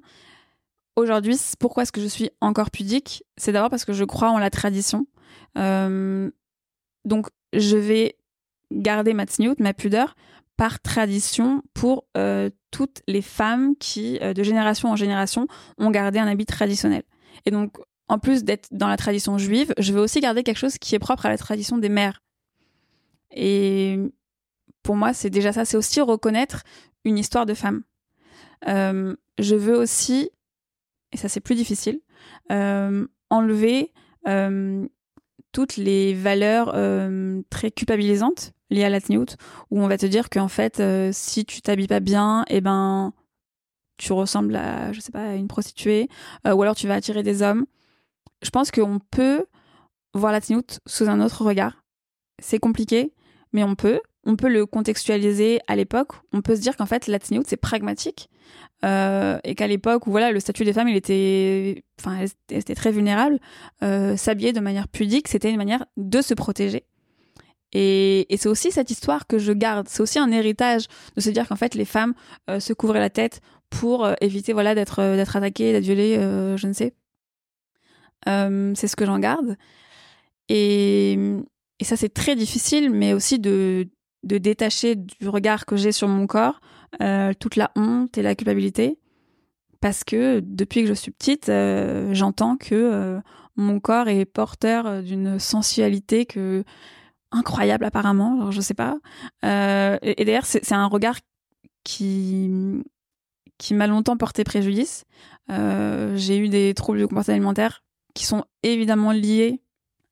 aujourd'hui, 0.95 1.37
pourquoi 1.59 1.83
est-ce 1.83 1.91
que 1.91 2.01
je 2.01 2.07
suis 2.07 2.29
encore 2.41 2.71
pudique? 2.71 3.23
C'est 3.37 3.51
d'abord 3.51 3.69
parce 3.69 3.85
que 3.85 3.93
je 3.93 4.03
crois 4.03 4.29
en 4.29 4.39
la 4.39 4.49
tradition. 4.49 5.05
Euh, 5.57 6.29
donc, 7.05 7.27
je 7.53 7.77
vais 7.77 8.17
garder 8.71 9.13
ma 9.13 9.25
tsniout, 9.25 9.55
ma 9.59 9.73
pudeur, 9.73 10.15
par 10.57 10.79
tradition 10.79 11.61
pour 11.73 12.05
euh, 12.17 12.49
toutes 12.71 13.01
les 13.07 13.21
femmes 13.21 13.75
qui, 13.77 14.19
de 14.19 14.43
génération 14.43 14.89
en 14.89 14.95
génération, 14.95 15.47
ont 15.77 15.91
gardé 15.91 16.19
un 16.19 16.27
habit 16.27 16.45
traditionnel. 16.45 17.03
Et 17.45 17.51
donc, 17.51 17.77
en 18.07 18.19
plus 18.19 18.43
d'être 18.43 18.67
dans 18.71 18.87
la 18.87 18.97
tradition 18.97 19.37
juive, 19.37 19.73
je 19.77 19.93
veux 19.93 20.01
aussi 20.01 20.19
garder 20.19 20.43
quelque 20.43 20.57
chose 20.57 20.77
qui 20.77 20.95
est 20.95 20.99
propre 20.99 21.25
à 21.25 21.29
la 21.29 21.37
tradition 21.37 21.77
des 21.77 21.89
mères. 21.89 22.22
Et 23.33 23.99
pour 24.83 24.95
moi, 24.95 25.13
c'est 25.13 25.29
déjà 25.29 25.51
ça. 25.53 25.65
C'est 25.65 25.77
aussi 25.77 26.01
reconnaître 26.01 26.63
une 27.05 27.17
histoire 27.17 27.45
de 27.45 27.53
femme. 27.53 27.83
Euh, 28.67 29.15
je 29.39 29.55
veux 29.55 29.75
aussi, 29.75 30.29
et 31.11 31.17
ça 31.17 31.27
c'est 31.27 31.39
plus 31.39 31.55
difficile, 31.55 31.99
euh, 32.51 33.05
enlever 33.29 33.91
euh, 34.27 34.85
toutes 35.51 35.75
les 35.75 36.13
valeurs 36.13 36.73
très 37.49 37.71
culpabilisantes 37.71 38.53
liées 38.69 38.85
à 38.85 38.89
la 38.89 39.01
tenue, 39.01 39.25
où 39.69 39.81
on 39.81 39.87
va 39.87 39.97
te 39.97 40.05
dire 40.05 40.29
qu'en 40.29 40.47
fait, 40.47 40.81
si 41.11 41.45
tu 41.45 41.61
t'habilles 41.61 41.87
pas 41.87 41.99
bien, 41.99 42.43
eh 42.47 42.61
ben 42.61 43.13
tu 43.97 44.13
ressembles 44.13 44.55
à, 44.55 44.91
je 44.91 44.99
sais 44.99 45.11
pas, 45.11 45.29
à 45.29 45.35
une 45.35 45.47
prostituée, 45.47 46.09
ou 46.45 46.61
alors 46.61 46.75
tu 46.75 46.87
vas 46.87 46.95
attirer 46.95 47.21
des 47.21 47.43
hommes. 47.43 47.65
Je 48.41 48.49
pense 48.49 48.71
qu'on 48.71 48.99
peut 49.11 49.45
voir 50.15 50.31
la 50.31 50.41
tenue 50.41 50.63
sous 50.87 51.07
un 51.07 51.21
autre 51.21 51.45
regard. 51.45 51.83
C'est 52.39 52.59
compliqué, 52.59 53.13
mais 53.53 53.63
on 53.63 53.75
peut. 53.75 54.01
On 54.25 54.35
peut 54.35 54.49
le 54.49 54.65
contextualiser 54.65 55.59
à 55.67 55.75
l'époque. 55.75 56.13
On 56.31 56.41
peut 56.41 56.55
se 56.55 56.61
dire 56.61 56.77
qu'en 56.77 56.85
fait, 56.85 57.07
la 57.07 57.17
tsniout, 57.17 57.43
c'est 57.45 57.57
pragmatique. 57.57 58.29
Euh, 58.83 59.39
et 59.43 59.55
qu'à 59.55 59.67
l'époque 59.67 60.07
où 60.07 60.11
voilà, 60.11 60.31
le 60.31 60.39
statut 60.39 60.65
des 60.65 60.73
femmes, 60.73 60.89
il 60.89 60.97
était, 60.97 61.83
enfin, 61.99 62.25
très 62.75 62.91
vulnérable, 62.91 63.39
euh, 63.81 64.17
s'habiller 64.17 64.51
de 64.51 64.59
manière 64.59 64.87
pudique, 64.87 65.27
c'était 65.27 65.49
une 65.49 65.57
manière 65.57 65.85
de 65.95 66.21
se 66.21 66.33
protéger. 66.33 66.83
Et, 67.71 68.27
c'est 68.37 68.49
aussi 68.49 68.71
cette 68.71 68.91
histoire 68.91 69.25
que 69.25 69.39
je 69.39 69.51
garde. 69.51 69.87
C'est 69.89 70.01
aussi 70.01 70.19
un 70.19 70.31
héritage 70.31 70.87
de 71.15 71.21
se 71.21 71.29
dire 71.29 71.47
qu'en 71.47 71.55
fait, 71.55 71.75
les 71.75 71.85
femmes 71.85 72.13
euh, 72.49 72.59
se 72.59 72.73
couvraient 72.73 72.99
la 72.99 73.09
tête 73.09 73.41
pour 73.69 74.07
éviter 74.21 74.53
voilà 74.53 74.75
d'être 74.75 75.01
d'être 75.15 75.35
attaquées, 75.35 75.71
d'être 75.71 75.83
violées, 75.83 76.13
je 76.57 76.67
ne 76.67 76.73
sais. 76.73 76.93
c'est 78.25 78.87
ce 78.87 78.95
que 78.95 79.05
j'en 79.05 79.17
garde. 79.17 79.57
Et 80.47 81.17
et 81.79 81.83
ça, 81.83 81.97
c'est 81.97 82.13
très 82.13 82.35
difficile, 82.35 82.89
mais 82.91 83.13
aussi 83.13 83.39
de, 83.39 83.89
de 84.23 84.37
détacher 84.37 84.95
du 84.95 85.27
regard 85.27 85.65
que 85.65 85.75
j'ai 85.75 85.91
sur 85.91 86.07
mon 86.07 86.27
corps 86.27 86.59
euh, 87.01 87.33
toute 87.39 87.55
la 87.55 87.71
honte 87.75 88.17
et 88.17 88.21
la 88.21 88.35
culpabilité. 88.35 88.99
Parce 89.81 90.03
que 90.03 90.39
depuis 90.39 90.81
que 90.81 90.87
je 90.87 90.93
suis 90.93 91.11
petite, 91.11 91.49
euh, 91.49 92.13
j'entends 92.13 92.55
que 92.55 92.75
euh, 92.75 93.19
mon 93.55 93.79
corps 93.79 94.07
est 94.07 94.25
porteur 94.25 95.01
d'une 95.03 95.39
sensualité 95.39 96.25
que 96.25 96.63
incroyable 97.31 97.83
apparemment. 97.85 98.39
Alors 98.39 98.51
je 98.51 98.61
sais 98.61 98.75
pas. 98.75 98.99
Et, 99.43 100.21
et 100.21 100.25
d'ailleurs, 100.25 100.45
c'est 100.45 100.71
un 100.71 100.87
regard 100.87 101.17
qui 101.83 102.49
qui 103.57 103.73
m'a 103.73 103.87
longtemps 103.87 104.17
porté 104.17 104.43
préjudice. 104.43 105.03
J'ai 105.49 106.37
eu 106.37 106.47
des 106.47 106.73
troubles 106.75 106.99
du 106.99 107.07
comportement 107.07 107.35
alimentaire 107.35 107.83
qui 108.13 108.25
sont 108.25 108.45
évidemment 108.61 109.11
liés 109.11 109.62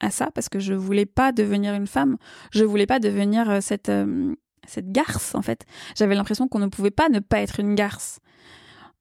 à 0.02 0.12
ça 0.12 0.30
parce 0.34 0.50
que 0.50 0.60
je 0.60 0.74
voulais 0.74 1.06
pas 1.06 1.32
devenir 1.32 1.74
une 1.74 1.88
femme. 1.88 2.18
Je 2.52 2.64
voulais 2.66 2.86
pas 2.86 3.00
devenir 3.00 3.50
euh, 3.50 3.60
cette 3.62 3.90
euh, 3.90 4.36
cette 4.68 4.92
garce 4.92 5.36
en 5.36 5.42
fait. 5.42 5.66
J'avais 5.96 6.16
l'impression 6.16 6.48
qu'on 6.48 6.60
ne 6.60 6.68
pouvait 6.68 6.92
pas 6.92 7.10
ne 7.10 7.20
pas 7.20 7.40
être 7.40 7.60
une 7.60 7.76
garce 7.76 8.20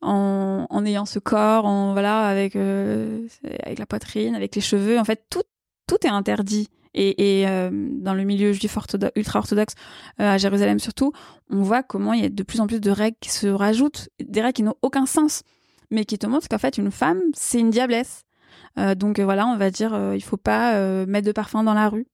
en, 0.00 0.66
en 0.70 0.84
ayant 0.86 1.04
ce 1.04 1.18
corps, 1.18 1.66
en 1.66 1.92
voilà 1.92 2.26
avec 2.26 2.56
euh, 2.56 3.26
avec 3.64 3.78
la 3.78 3.86
poitrine, 3.86 4.34
avec 4.34 4.54
les 4.54 4.60
cheveux. 4.60 4.98
En 4.98 5.04
fait, 5.04 5.24
tout 5.30 5.42
tout 5.86 5.98
est 6.06 6.10
interdit. 6.10 6.68
Et, 6.92 7.40
et 7.40 7.48
euh, 7.48 7.70
dans 7.70 8.14
le 8.14 8.24
milieu 8.24 8.52
juif 8.52 8.76
orthodoxe, 8.76 9.12
ultra 9.14 9.38
orthodoxe 9.38 9.74
à 10.18 10.38
Jérusalem 10.38 10.80
surtout, 10.80 11.12
on 11.48 11.62
voit 11.62 11.84
comment 11.84 12.12
il 12.14 12.22
y 12.22 12.24
a 12.24 12.28
de 12.28 12.42
plus 12.42 12.60
en 12.60 12.66
plus 12.66 12.80
de 12.80 12.90
règles 12.90 13.16
qui 13.20 13.30
se 13.30 13.46
rajoutent, 13.46 14.08
des 14.20 14.40
règles 14.40 14.54
qui 14.54 14.62
n'ont 14.64 14.74
aucun 14.82 15.06
sens, 15.06 15.42
mais 15.92 16.04
qui 16.04 16.18
te 16.18 16.26
montrent 16.26 16.48
qu'en 16.48 16.58
fait 16.58 16.78
une 16.78 16.90
femme 16.90 17.20
c'est 17.32 17.60
une 17.60 17.70
diablesse 17.70 18.24
euh, 18.24 18.29
donc 18.76 19.18
euh, 19.18 19.24
voilà, 19.24 19.46
on 19.46 19.56
va 19.56 19.70
dire, 19.70 19.94
euh, 19.94 20.16
il 20.16 20.22
faut 20.22 20.36
pas 20.36 21.06
mettre 21.06 21.26
de 21.26 21.32
parfum 21.32 21.62
dans 21.62 21.74
la 21.74 21.88
rue. 21.88 22.06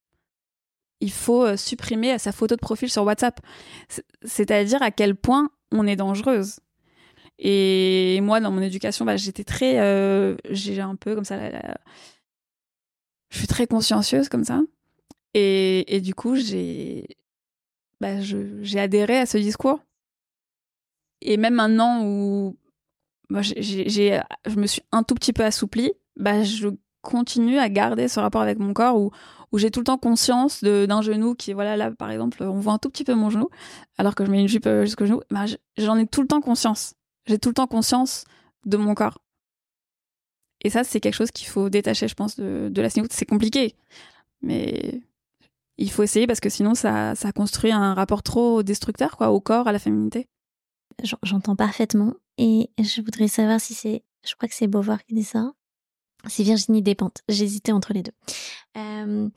Il 1.00 1.12
faut 1.12 1.56
supprimer 1.56 2.18
sa 2.18 2.32
photo 2.32 2.56
de 2.56 2.60
profil 2.60 2.88
sur 2.88 3.04
WhatsApp. 3.04 3.40
C'est-à-dire 4.22 4.82
à 4.82 4.90
quel 4.90 5.14
point 5.14 5.50
on 5.70 5.86
est 5.86 5.96
dangereuse. 5.96 6.60
Et 7.38 8.18
moi, 8.22 8.40
dans 8.40 8.50
mon 8.50 8.62
éducation, 8.62 9.04
bah, 9.04 9.16
j'étais 9.16 9.44
très, 9.44 9.78
euh, 9.78 10.36
j'ai 10.48 10.80
un 10.80 10.96
peu 10.96 11.14
comme 11.14 11.24
ça, 11.24 11.38
je 13.28 13.38
suis 13.38 13.46
très 13.46 13.66
consciencieuse 13.66 14.28
comme 14.28 14.44
ça. 14.44 14.62
Et, 15.34 16.00
du 16.00 16.14
coup, 16.14 16.36
j'ai, 16.36 17.06
bah, 18.00 18.22
j'ai 18.22 18.80
adhéré 18.80 19.18
à 19.18 19.26
ce 19.26 19.36
discours. 19.36 19.80
Et 21.20 21.36
même 21.36 21.54
maintenant 21.54 22.04
où 22.04 22.56
moi, 23.28 23.42
j'ai, 23.42 23.90
je 24.46 24.56
me 24.56 24.66
suis 24.66 24.82
un 24.92 25.02
tout 25.02 25.14
petit 25.14 25.34
peu 25.34 25.44
assouplie, 25.44 25.92
bah, 26.16 26.42
je 26.42 26.68
continue 27.02 27.58
à 27.58 27.68
garder 27.68 28.08
ce 28.08 28.18
rapport 28.18 28.42
avec 28.42 28.58
mon 28.58 28.72
corps 28.72 28.98
où, 28.98 29.10
où 29.52 29.58
j'ai 29.58 29.70
tout 29.70 29.80
le 29.80 29.84
temps 29.84 29.98
conscience 29.98 30.64
d'un 30.64 31.02
genou 31.02 31.34
qui, 31.34 31.52
voilà, 31.52 31.76
là, 31.76 31.90
par 31.92 32.10
exemple, 32.10 32.42
on 32.42 32.58
voit 32.58 32.72
un 32.72 32.78
tout 32.78 32.90
petit 32.90 33.04
peu 33.04 33.14
mon 33.14 33.30
genou, 33.30 33.48
alors 33.96 34.14
que 34.14 34.24
je 34.24 34.30
mets 34.30 34.40
une 34.40 34.48
jupe 34.48 34.66
euh, 34.66 34.84
jusqu'au 34.84 35.06
genou. 35.06 35.20
Bah, 35.30 35.44
j'en 35.76 35.96
ai 35.96 36.06
tout 36.06 36.22
le 36.22 36.28
temps 36.28 36.40
conscience. 36.40 36.94
J'ai 37.26 37.38
tout 37.38 37.50
le 37.50 37.54
temps 37.54 37.66
conscience 37.66 38.24
de 38.64 38.76
mon 38.76 38.94
corps. 38.94 39.18
Et 40.62 40.70
ça, 40.70 40.84
c'est 40.84 41.00
quelque 41.00 41.14
chose 41.14 41.30
qu'il 41.30 41.46
faut 41.46 41.68
détacher, 41.68 42.08
je 42.08 42.14
pense, 42.14 42.36
de, 42.36 42.68
de 42.70 42.82
la 42.82 42.90
signoute. 42.90 43.12
C'est 43.12 43.26
compliqué, 43.26 43.76
mais 44.42 45.02
il 45.78 45.90
faut 45.90 46.02
essayer 46.02 46.26
parce 46.26 46.40
que 46.40 46.48
sinon, 46.48 46.74
ça, 46.74 47.14
ça 47.14 47.32
construit 47.32 47.72
un 47.72 47.94
rapport 47.94 48.22
trop 48.22 48.62
destructeur 48.62 49.16
quoi, 49.16 49.30
au 49.30 49.40
corps, 49.40 49.68
à 49.68 49.72
la 49.72 49.78
féminité. 49.78 50.26
J'entends 51.22 51.56
parfaitement. 51.56 52.14
Et 52.38 52.70
je 52.78 53.02
voudrais 53.02 53.28
savoir 53.28 53.60
si 53.60 53.74
c'est, 53.74 54.02
je 54.26 54.34
crois 54.34 54.48
que 54.48 54.54
c'est 54.54 54.66
Beauvoir 54.66 55.04
qui 55.04 55.14
dit 55.14 55.24
ça. 55.24 55.52
C'est 56.26 56.42
Virginie 56.42 56.82
Despentes. 56.82 57.22
J'hésitais 57.28 57.72
entre 57.72 57.92
les 57.92 58.02
deux. 58.02 58.12
Euh, 58.76 59.28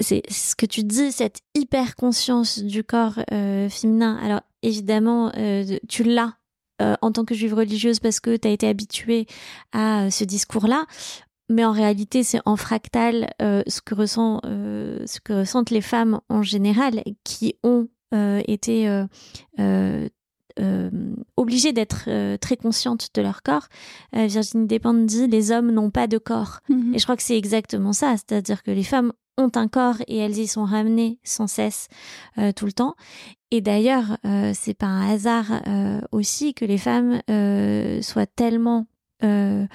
c'est 0.00 0.22
ce 0.30 0.54
que 0.56 0.66
tu 0.66 0.82
dis, 0.82 1.12
cette 1.12 1.40
hyper 1.54 1.94
conscience 1.94 2.58
du 2.58 2.84
corps 2.84 3.20
euh, 3.32 3.68
féminin. 3.68 4.18
Alors 4.22 4.40
évidemment, 4.62 5.32
euh, 5.36 5.78
tu 5.88 6.04
l'as 6.04 6.34
en 7.00 7.12
tant 7.12 7.24
que 7.24 7.32
juive 7.32 7.54
religieuse 7.54 8.00
parce 8.00 8.18
que 8.18 8.36
tu 8.36 8.48
as 8.48 8.50
été 8.50 8.66
habituée 8.66 9.28
à 9.70 10.10
ce 10.10 10.24
discours-là. 10.24 10.86
Mais 11.48 11.64
en 11.64 11.70
réalité, 11.70 12.24
c'est 12.24 12.40
en 12.44 12.56
fractal 12.56 13.32
ce, 13.38 13.80
que 13.80 13.94
ce 14.04 15.20
que 15.20 15.32
ressentent 15.32 15.70
les 15.70 15.80
femmes 15.80 16.20
en 16.28 16.42
général 16.42 17.04
qui 17.22 17.54
ont 17.62 17.86
été 18.12 19.04
obligées 21.36 21.72
d'être 21.72 22.36
très 22.36 22.56
conscientes 22.56 23.08
de 23.14 23.22
leur 23.22 23.42
corps. 23.42 23.68
Virginie 24.12 24.66
Despentes 24.66 25.06
dit 25.06 25.26
les 25.26 25.50
hommes 25.50 25.70
n'ont 25.70 25.90
pas 25.90 26.06
de 26.06 26.18
corps. 26.18 26.60
Mhm. 26.68 26.94
Et 26.94 26.98
je 26.98 27.04
crois 27.04 27.16
que 27.16 27.22
c'est 27.22 27.38
exactement 27.38 27.92
ça, 27.92 28.14
c'est-à-dire 28.16 28.62
que 28.62 28.70
les 28.70 28.84
femmes 28.84 29.12
ont 29.38 29.50
un 29.54 29.68
corps 29.68 29.96
et 30.08 30.18
elles 30.18 30.38
y 30.38 30.46
sont 30.46 30.64
ramenées 30.64 31.18
sans 31.24 31.46
cesse 31.46 31.88
tout 32.56 32.66
le 32.66 32.72
temps. 32.72 32.94
Et 33.52 33.60
d'ailleurs, 33.60 34.16
euh, 34.24 34.52
c'est 34.54 34.72
pas 34.72 34.86
un 34.86 35.10
hasard 35.10 35.44
euh, 35.66 36.00
aussi 36.10 36.54
que 36.54 36.64
les 36.64 36.78
femmes 36.78 37.20
euh, 37.28 38.00
soient 38.00 38.26
tellement 38.26 38.86
euh, 39.22 39.66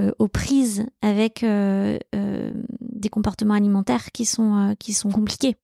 euh, 0.00 0.10
aux 0.18 0.26
prises 0.26 0.84
avec 1.00 1.44
des 1.44 3.08
comportements 3.08 3.54
alimentaires 3.54 4.10
qui 4.10 4.26
sont 4.26 4.74
qui 4.80 4.92
sont 4.92 5.10
compliqués. 5.10 5.56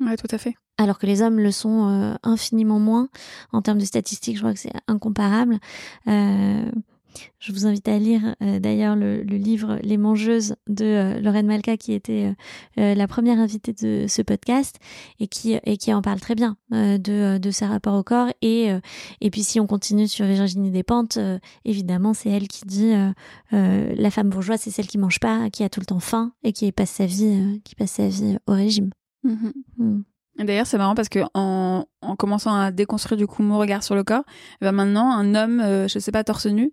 Ouais, 0.00 0.16
tout 0.16 0.28
à 0.30 0.38
fait. 0.38 0.54
Alors 0.80 0.98
que 0.98 1.06
les 1.06 1.20
hommes 1.20 1.38
le 1.38 1.50
sont 1.50 2.16
infiniment 2.22 2.78
moins 2.78 3.08
en 3.52 3.60
termes 3.60 3.78
de 3.78 3.84
statistiques. 3.84 4.36
Je 4.36 4.40
crois 4.40 4.54
que 4.54 4.58
c'est 4.58 4.72
incomparable. 4.86 5.58
Je 7.38 7.52
vous 7.52 7.66
invite 7.66 7.88
à 7.88 7.98
lire 7.98 8.36
euh, 8.42 8.58
d'ailleurs 8.58 8.96
le, 8.96 9.22
le, 9.22 9.36
livre 9.36 9.78
Les 9.82 9.96
Mangeuses 9.96 10.56
de 10.68 10.84
euh, 10.84 11.20
Lorraine 11.20 11.46
Malka 11.46 11.76
qui 11.76 11.92
était 11.92 12.34
euh, 12.78 12.94
la 12.94 13.08
première 13.08 13.38
invitée 13.38 13.72
de 13.72 14.06
ce 14.08 14.22
podcast 14.22 14.76
et 15.18 15.26
qui, 15.26 15.58
et 15.64 15.76
qui 15.76 15.92
en 15.92 16.02
parle 16.02 16.20
très 16.20 16.34
bien 16.34 16.56
de, 16.70 17.38
de 17.38 17.50
ses 17.50 17.66
rapports 17.66 17.94
au 17.94 18.02
corps. 18.02 18.28
Et, 18.42 18.70
et 19.20 19.30
puis 19.30 19.42
si 19.42 19.60
on 19.60 19.66
continue 19.66 20.08
sur 20.08 20.26
Virginie 20.26 20.70
Despentes, 20.70 21.18
évidemment 21.64 22.14
c'est 22.14 22.30
elle 22.30 22.48
qui 22.48 22.64
dit 22.64 22.92
la 23.52 24.10
femme 24.10 24.30
bourgeoise 24.30 24.60
c'est 24.60 24.70
celle 24.70 24.86
qui 24.86 24.98
mange 24.98 25.20
pas, 25.20 25.50
qui 25.50 25.64
a 25.64 25.68
tout 25.68 25.80
le 25.80 25.86
temps 25.86 26.00
faim 26.00 26.32
et 26.42 26.52
qui 26.52 26.70
passe 26.72 26.90
sa 26.90 27.06
vie, 27.06 27.60
qui 27.64 27.74
passe 27.74 27.92
sa 27.92 28.08
vie 28.08 28.36
au 28.46 28.52
régime. 28.52 28.90
Mm-hmm. 29.24 29.52
Mm. 29.78 30.02
D'ailleurs, 30.40 30.66
c'est 30.66 30.78
marrant 30.78 30.94
parce 30.94 31.08
que 31.08 31.20
en, 31.34 31.84
en, 32.00 32.16
commençant 32.16 32.58
à 32.58 32.70
déconstruire 32.70 33.18
du 33.18 33.26
coup 33.26 33.42
mon 33.42 33.58
regard 33.58 33.82
sur 33.82 33.94
le 33.94 34.04
corps, 34.04 34.24
ben 34.60 34.72
maintenant 34.72 35.10
un 35.12 35.34
homme, 35.34 35.60
je 35.86 35.98
sais 35.98 36.12
pas 36.12 36.24
torse 36.24 36.46
nu, 36.46 36.70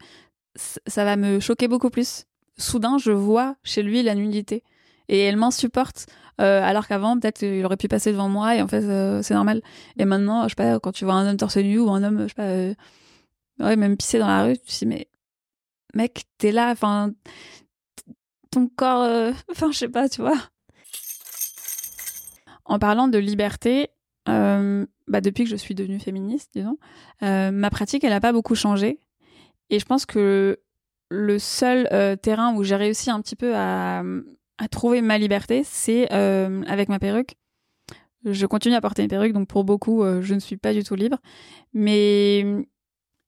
ça 0.56 1.06
va 1.06 1.16
me 1.16 1.40
choquer 1.40 1.68
beaucoup 1.68 1.90
plus. 1.90 2.26
Soudain, 2.58 2.98
je 2.98 3.12
vois 3.12 3.56
chez 3.64 3.84
lui 3.84 4.02
la 4.04 4.16
nudité 4.16 4.64
et 5.10 5.20
elle 5.20 5.38
m'insupporte. 5.38 6.08
Euh, 6.40 6.62
alors 6.64 6.88
qu'avant, 6.88 7.20
peut-être 7.20 7.42
il 7.42 7.66
aurait 7.66 7.78
pu 7.78 7.88
passer 7.88 8.12
devant 8.12 8.30
moi 8.30 8.56
et 8.56 8.62
en 8.62 8.68
fait, 8.68 8.84
euh, 8.84 9.22
c'est 9.22 9.34
normal. 9.34 9.62
Et 9.98 10.06
maintenant, 10.06 10.44
je 10.44 10.50
sais 10.50 10.56
pas, 10.56 10.80
quand 10.80 10.92
tu 10.92 11.06
vois 11.06 11.16
un 11.16 11.30
homme 11.30 11.38
torse 11.38 11.58
nu 11.58 11.80
ou 11.80 11.90
un 11.90 12.04
homme, 12.04 12.24
je 12.24 12.28
sais 12.28 12.34
pas, 12.36 12.44
euh, 12.44 12.74
ouais, 13.60 13.76
même 13.76 13.98
pisser 13.98 14.20
dans 14.20 14.28
la 14.28 14.44
rue, 14.44 14.58
tu 14.58 14.66
te 14.66 14.80
dis, 14.80 14.86
mais 14.86 15.08
mec, 15.96 16.26
t'es 16.38 16.52
là, 16.52 16.72
enfin, 16.72 17.12
ton 18.52 18.68
corps, 18.68 19.04
euh, 19.04 19.32
enfin, 19.52 19.72
je 19.72 19.78
sais 19.78 19.90
pas, 19.90 20.10
tu 20.10 20.22
vois. 20.22 20.38
En 22.68 22.80
parlant 22.80 23.08
de 23.08 23.18
liberté, 23.18 23.90
euh, 24.30 24.86
bah, 25.08 25.22
depuis 25.22 25.46
que 25.46 25.50
je 25.50 25.56
suis 25.56 25.74
devenue 25.74 26.00
féministe, 26.00 26.52
disons, 26.54 26.78
ma 27.22 27.70
pratique, 27.70 28.04
elle 28.04 28.14
a 28.14 28.22
pas 28.22 28.34
beaucoup 28.34 28.56
changé. 28.56 29.00
Et 29.70 29.80
je 29.80 29.86
pense 29.86 30.06
que 30.06 30.60
le 31.10 31.40
seul 31.40 31.88
euh, 31.92 32.16
terrain 32.16 32.54
où 32.56 32.64
j'ai 32.64 32.76
réussi 32.76 33.10
un 33.10 33.22
petit 33.22 33.36
peu 33.36 33.54
à, 33.56 34.04
trouver 34.72 35.02
ma 35.02 35.18
liberté, 35.18 35.62
c'est 35.64 36.12
euh, 36.12 36.64
avec 36.68 36.90
ma 36.90 37.00
perruque. 37.00 37.36
Je 38.26 38.46
continue 38.46 38.76
à 38.76 38.82
porter 38.82 39.04
une 39.04 39.08
perruque, 39.08 39.34
donc 39.34 39.48
pour 39.48 39.64
beaucoup, 39.64 40.04
euh, 40.04 40.22
je 40.22 40.34
ne 40.34 40.40
suis 40.40 40.58
pas 40.58 40.74
du 40.74 40.84
tout 40.84 40.96
libre. 40.96 41.18
Mais, 41.74 42.46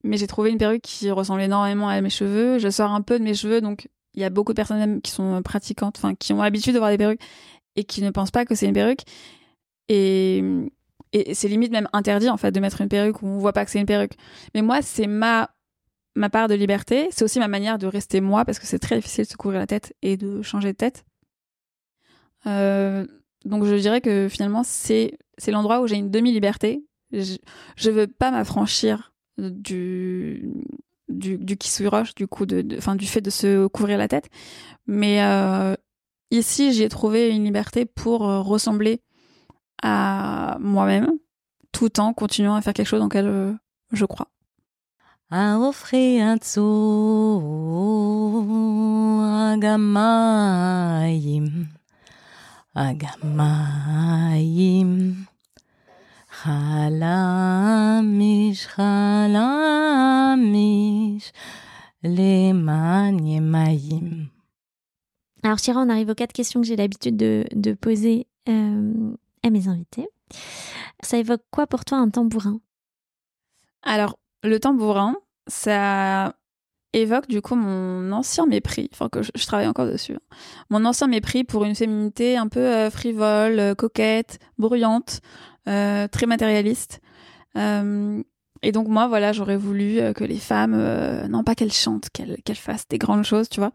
mais 0.03 0.17
j'ai 0.17 0.27
trouvé 0.27 0.49
une 0.49 0.57
perruque 0.57 0.81
qui 0.81 1.11
ressemble 1.11 1.41
énormément 1.41 1.87
à 1.87 2.01
mes 2.01 2.09
cheveux. 2.09 2.57
Je 2.57 2.69
sors 2.69 2.91
un 2.91 3.01
peu 3.01 3.19
de 3.19 3.23
mes 3.23 3.35
cheveux, 3.35 3.61
donc 3.61 3.89
il 4.15 4.21
y 4.21 4.25
a 4.25 4.29
beaucoup 4.29 4.53
de 4.53 4.55
personnes 4.55 5.01
qui 5.01 5.11
sont 5.11 5.41
pratiquantes, 5.43 5.97
enfin 5.97 6.15
qui 6.15 6.33
ont 6.33 6.41
l'habitude 6.41 6.73
de 6.73 6.79
voir 6.79 6.89
des 6.89 6.97
perruques 6.97 7.21
et 7.75 7.83
qui 7.83 8.01
ne 8.01 8.09
pensent 8.09 8.31
pas 8.31 8.45
que 8.45 8.55
c'est 8.55 8.67
une 8.67 8.73
perruque. 8.73 9.03
Et, 9.87 10.43
et 11.13 11.33
c'est 11.33 11.47
limite 11.47 11.71
même 11.71 11.89
interdit 11.93 12.29
en 12.29 12.37
fait 12.37 12.51
de 12.51 12.59
mettre 12.59 12.81
une 12.81 12.89
perruque 12.89 13.21
où 13.21 13.27
on 13.27 13.37
voit 13.39 13.53
pas 13.53 13.65
que 13.65 13.71
c'est 13.71 13.79
une 13.79 13.85
perruque. 13.85 14.13
Mais 14.53 14.61
moi, 14.61 14.81
c'est 14.81 15.07
ma 15.07 15.49
ma 16.15 16.29
part 16.29 16.47
de 16.47 16.55
liberté. 16.55 17.07
C'est 17.11 17.23
aussi 17.23 17.39
ma 17.39 17.47
manière 17.47 17.77
de 17.77 17.87
rester 17.87 18.21
moi 18.21 18.45
parce 18.45 18.59
que 18.59 18.67
c'est 18.67 18.79
très 18.79 18.95
difficile 18.97 19.25
de 19.25 19.29
se 19.29 19.37
couvrir 19.37 19.59
la 19.59 19.67
tête 19.67 19.95
et 20.01 20.17
de 20.17 20.41
changer 20.41 20.71
de 20.71 20.77
tête. 20.77 21.05
Euh, 22.45 23.05
donc 23.45 23.65
je 23.65 23.75
dirais 23.75 24.01
que 24.01 24.27
finalement 24.29 24.63
c'est 24.63 25.17
c'est 25.37 25.51
l'endroit 25.51 25.81
où 25.81 25.87
j'ai 25.87 25.95
une 25.95 26.11
demi-liberté. 26.11 26.83
Je, 27.11 27.37
je 27.75 27.89
veux 27.89 28.07
pas 28.07 28.31
m'affranchir 28.31 29.13
du 29.37 30.51
du 31.07 31.37
du 31.37 31.57
roche 31.87 32.13
du 32.13 32.27
coup 32.27 32.45
de 32.45 32.77
enfin 32.77 32.95
du 32.95 33.07
fait 33.07 33.21
de 33.21 33.29
se 33.29 33.67
couvrir 33.67 33.97
la 33.97 34.07
tête, 34.07 34.29
mais 34.85 35.23
euh, 35.23 35.75
Ici, 36.31 36.73
j'ai 36.73 36.89
trouvé 36.89 37.31
une 37.31 37.43
liberté 37.43 37.85
pour 37.85 38.27
euh, 38.27 38.41
ressembler 38.41 39.01
à 39.81 40.57
moi-même, 40.59 41.09
tout 41.71 41.99
en 41.99 42.13
continuant 42.13 42.53
à 42.55 42.61
faire 42.61 42.73
quelque 42.73 42.87
chose 42.87 42.99
dans 42.99 43.07
lequel 43.07 43.27
euh, 43.27 43.53
je 43.91 44.05
crois. 44.05 44.27
Offrir 45.31 46.25
un 46.25 46.37
agamayim 52.75 55.15
chalamish 56.43 58.67
alors 65.43 65.57
Chira, 65.57 65.81
on 65.81 65.89
arrive 65.89 66.09
aux 66.09 66.15
quatre 66.15 66.33
questions 66.33 66.61
que 66.61 66.67
j'ai 66.67 66.75
l'habitude 66.75 67.15
de, 67.15 67.73
poser 67.73 68.27
euh, 68.49 69.13
à 69.43 69.49
mes 69.49 69.67
invités. 69.67 70.07
Ça 71.01 71.17
évoque 71.17 71.43
quoi 71.49 71.65
pour 71.65 71.85
toi 71.85 71.97
un 71.97 72.09
tambourin? 72.09 72.59
Alors, 73.83 74.19
le 74.43 74.59
tambourin, 74.59 75.15
ça 75.47 76.35
évoque 76.91 77.27
du 77.27 77.41
coup 77.41 77.55
mon 77.55 78.11
ancien 78.11 78.47
mépris, 78.47 78.89
enfin 78.91 79.09
que 79.09 79.21
je, 79.21 79.45
travaille 79.45 79.67
encore 79.67 79.85
dessus, 79.85 80.15
hein. 80.15 80.35
mon 80.71 80.83
ancien 80.85 81.07
mépris 81.07 81.43
pour 81.43 81.63
une 81.63 81.75
féminité 81.75 82.35
un 82.35 82.47
peu 82.47 82.59
euh, 82.59 82.89
frivole, 82.89 83.59
euh, 83.59 83.75
coquette, 83.75 84.39
bruyante, 84.57 85.21
très 85.65 86.25
matérialiste. 86.25 86.99
Et 87.55 88.71
donc 88.73 88.87
moi, 88.87 89.07
voilà, 89.07 89.31
j'aurais 89.31 89.55
voulu 89.55 89.99
que 90.15 90.23
les 90.23 90.39
femmes, 90.39 90.75
non 91.29 91.43
pas 91.43 91.53
qu'elles 91.53 91.71
chantent, 91.71 92.09
qu'elles 92.09 92.55
fassent 92.55 92.87
des 92.89 92.97
grandes 92.97 93.23
choses, 93.23 93.49
tu 93.49 93.59
vois. 93.59 93.71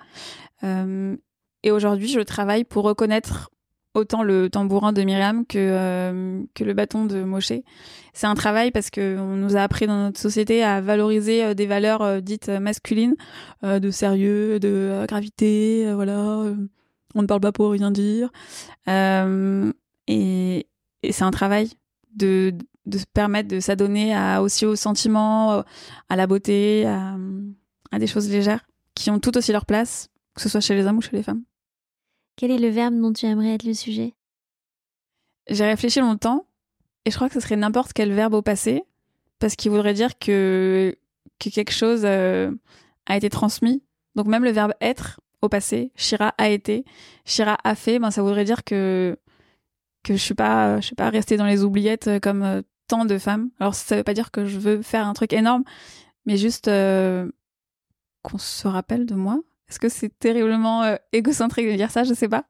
Et 1.64 1.70
aujourd'hui, 1.70 2.08
je 2.08 2.20
travaille 2.20 2.64
pour 2.64 2.84
reconnaître 2.84 3.50
autant 3.94 4.22
le 4.22 4.50
tambourin 4.50 4.92
de 4.92 5.02
Myriam 5.02 5.46
que 5.46 5.56
euh, 5.58 6.42
que 6.54 6.62
le 6.62 6.74
bâton 6.74 7.06
de 7.06 7.22
Moshe. 7.22 7.52
C'est 8.12 8.26
un 8.26 8.34
travail 8.34 8.70
parce 8.70 8.90
que 8.90 9.18
on 9.18 9.36
nous 9.36 9.56
a 9.56 9.60
appris 9.60 9.86
dans 9.86 9.96
notre 9.96 10.20
société 10.20 10.62
à 10.62 10.80
valoriser 10.80 11.42
euh, 11.42 11.54
des 11.54 11.66
valeurs 11.66 12.02
euh, 12.02 12.20
dites 12.20 12.48
masculines, 12.48 13.16
de 13.62 13.90
sérieux, 13.90 14.60
de 14.60 15.04
gravité, 15.08 15.90
voilà. 15.94 16.44
on 17.14 17.22
ne 17.22 17.26
parle 17.26 17.40
pas 17.40 17.52
pour 17.52 17.70
rien 17.70 17.90
dire. 17.90 18.30
et, 18.86 20.66
c'est 21.10 21.24
un 21.24 21.30
travail 21.30 21.70
de 22.14 22.52
de 22.84 22.98
se 22.98 23.06
permettre 23.06 23.48
de 23.48 23.60
s'adonner 23.60 24.14
aussi 24.40 24.66
aux 24.66 24.76
sentiments, 24.76 25.64
à 26.10 26.16
la 26.16 26.26
beauté, 26.26 26.84
à, 26.86 27.16
à 27.90 27.98
des 27.98 28.06
choses 28.06 28.28
légères 28.28 28.66
qui 28.94 29.10
ont 29.10 29.18
tout 29.18 29.36
aussi 29.38 29.52
leur 29.52 29.64
place, 29.64 30.10
que 30.34 30.42
ce 30.42 30.50
soit 30.50 30.60
chez 30.60 30.74
les 30.74 30.86
hommes 30.86 30.98
ou 30.98 31.00
chez 31.00 31.16
les 31.16 31.22
femmes. 31.22 31.42
Quel 32.37 32.51
est 32.51 32.59
le 32.59 32.68
verbe 32.68 33.01
dont 33.01 33.12
tu 33.12 33.26
aimerais 33.26 33.55
être 33.55 33.64
le 33.64 33.74
sujet? 33.74 34.14
J'ai 35.49 35.64
réfléchi 35.64 36.01
longtemps 36.01 36.47
et 37.05 37.11
je 37.11 37.16
crois 37.16 37.28
que 37.28 37.35
ce 37.35 37.41
serait 37.41 37.57
n'importe 37.57 37.93
quel 37.93 38.12
verbe 38.12 38.35
au 38.35 38.43
passé 38.43 38.82
parce 39.39 39.57
qu'il 39.57 39.70
voudrait 39.70 39.95
dire 39.95 40.18
que, 40.18 40.97
que 41.39 41.51
quelque 41.51 41.72
chose 41.72 42.03
euh, 42.05 42.51
a 43.07 43.16
été 43.16 43.28
transmis. 43.28 43.82
Donc 44.14 44.26
même 44.26 44.45
le 44.45 44.51
verbe 44.51 44.72
être 44.80 45.20
au 45.43 45.49
passé, 45.49 45.93
Shira 45.97 46.35
a 46.39 46.49
été, 46.49 46.85
Shira 47.26 47.59
a 47.62 47.74
fait, 47.74 47.99
ben 47.99 48.11
ça 48.11 48.22
voudrait 48.22 48.45
dire 48.45 48.64
que 48.64 49.18
je 50.09 50.14
suis 50.14 50.35
suis 50.35 50.35
pas 50.35 51.11
restée 51.11 51.37
dans 51.37 51.47
les 51.47 51.62
oubliettes 51.62 52.09
euh, 52.09 52.20
comme 52.20 52.43
euh, 52.43 52.62
tant 52.89 53.05
de 53.05 53.18
femmes. 53.18 53.51
Alors 53.61 53.74
ça 53.74 53.97
veut 53.97 54.03
pas 54.03 54.14
dire 54.14 54.30
que 54.30 54.47
je 54.47 54.59
veux 54.59 54.82
faire 54.82 55.07
un 55.07 55.12
truc 55.12 55.32
énorme, 55.32 55.64
mais 56.26 56.37
juste 56.37 56.70
qu'on 58.22 58.39
se 58.39 58.66
rappelle 58.66 59.07
de 59.07 59.14
moi. 59.14 59.41
Est-ce 59.68 59.78
que 59.78 59.88
c'est 59.88 60.10
terriblement 60.18 60.96
égocentrique 61.12 61.66
de 61.66 61.76
dire 61.76 61.90
ça? 61.90 62.04
Je 62.04 62.14
sais 62.14 62.28
pas. 62.28 62.46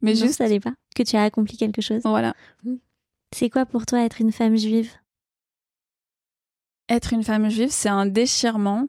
Mais 0.00 0.14
juste 0.14 0.34
ça 0.34 0.48
n'est 0.48 0.60
pas 0.60 0.74
que 0.94 1.02
tu 1.02 1.16
as 1.16 1.22
accompli 1.24 1.56
quelque 1.56 1.82
chose. 1.82 2.02
Voilà. 2.04 2.34
Mmh. 2.64 2.76
C'est 3.34 3.50
quoi 3.50 3.66
pour 3.66 3.84
toi 3.86 4.04
être 4.04 4.20
une 4.20 4.32
femme 4.32 4.56
juive? 4.56 4.90
Être 6.88 7.12
une 7.12 7.24
femme 7.24 7.48
juive, 7.50 7.70
c'est 7.70 7.88
un 7.88 8.06
déchirement 8.06 8.86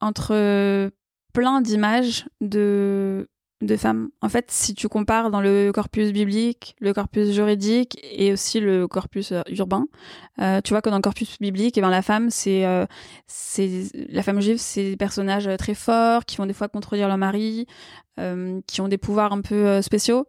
entre 0.00 0.90
plein 1.32 1.60
d'images 1.60 2.28
de, 2.40 3.28
de 3.62 3.76
femmes. 3.76 4.10
En 4.20 4.28
fait, 4.28 4.50
si 4.50 4.74
tu 4.74 4.88
compares 4.88 5.30
dans 5.30 5.40
le 5.40 5.70
corpus 5.72 6.12
biblique, 6.12 6.74
le 6.80 6.92
corpus 6.92 7.30
juridique 7.30 7.98
et 8.02 8.32
aussi 8.32 8.60
le 8.60 8.88
corpus 8.88 9.32
euh, 9.32 9.42
urbain, 9.48 9.86
euh, 10.40 10.60
tu 10.62 10.72
vois 10.72 10.82
que 10.82 10.90
dans 10.90 10.96
le 10.96 11.02
corpus 11.02 11.38
biblique, 11.38 11.78
eh 11.78 11.80
ben, 11.80 11.90
la 11.90 12.02
femme, 12.02 12.30
c'est 12.30 12.66
euh, 12.66 12.86
c'est 13.26 13.86
la 14.08 14.22
femme 14.22 14.40
juive, 14.40 14.58
c'est 14.58 14.90
des 14.90 14.96
personnages 14.96 15.48
très 15.58 15.74
forts 15.74 16.24
qui 16.24 16.36
vont 16.36 16.46
des 16.46 16.52
fois 16.52 16.68
contredire 16.68 17.08
leur 17.08 17.18
mari, 17.18 17.66
qui 18.66 18.80
ont 18.80 18.88
des 18.88 18.98
pouvoirs 18.98 19.32
un 19.32 19.40
peu 19.40 19.80
spéciaux 19.80 20.26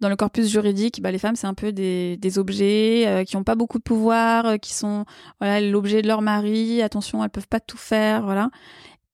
dans 0.00 0.08
le 0.08 0.16
corpus 0.16 0.48
juridique, 0.48 1.00
bah, 1.00 1.10
les 1.12 1.18
femmes, 1.18 1.36
c'est 1.36 1.46
un 1.46 1.54
peu 1.54 1.72
des, 1.72 2.38
objets 2.38 3.24
qui 3.26 3.36
n'ont 3.36 3.44
pas 3.44 3.54
beaucoup 3.54 3.78
de 3.78 3.82
pouvoir, 3.82 4.58
qui 4.60 4.74
sont 4.74 5.04
voilà 5.40 5.60
l'objet 5.60 6.02
de 6.02 6.08
leur 6.08 6.22
mari. 6.22 6.82
Attention, 6.82 7.22
elles 7.22 7.30
peuvent 7.30 7.48
pas 7.48 7.60
tout 7.60 7.76
faire, 7.76 8.24
voilà. 8.24 8.50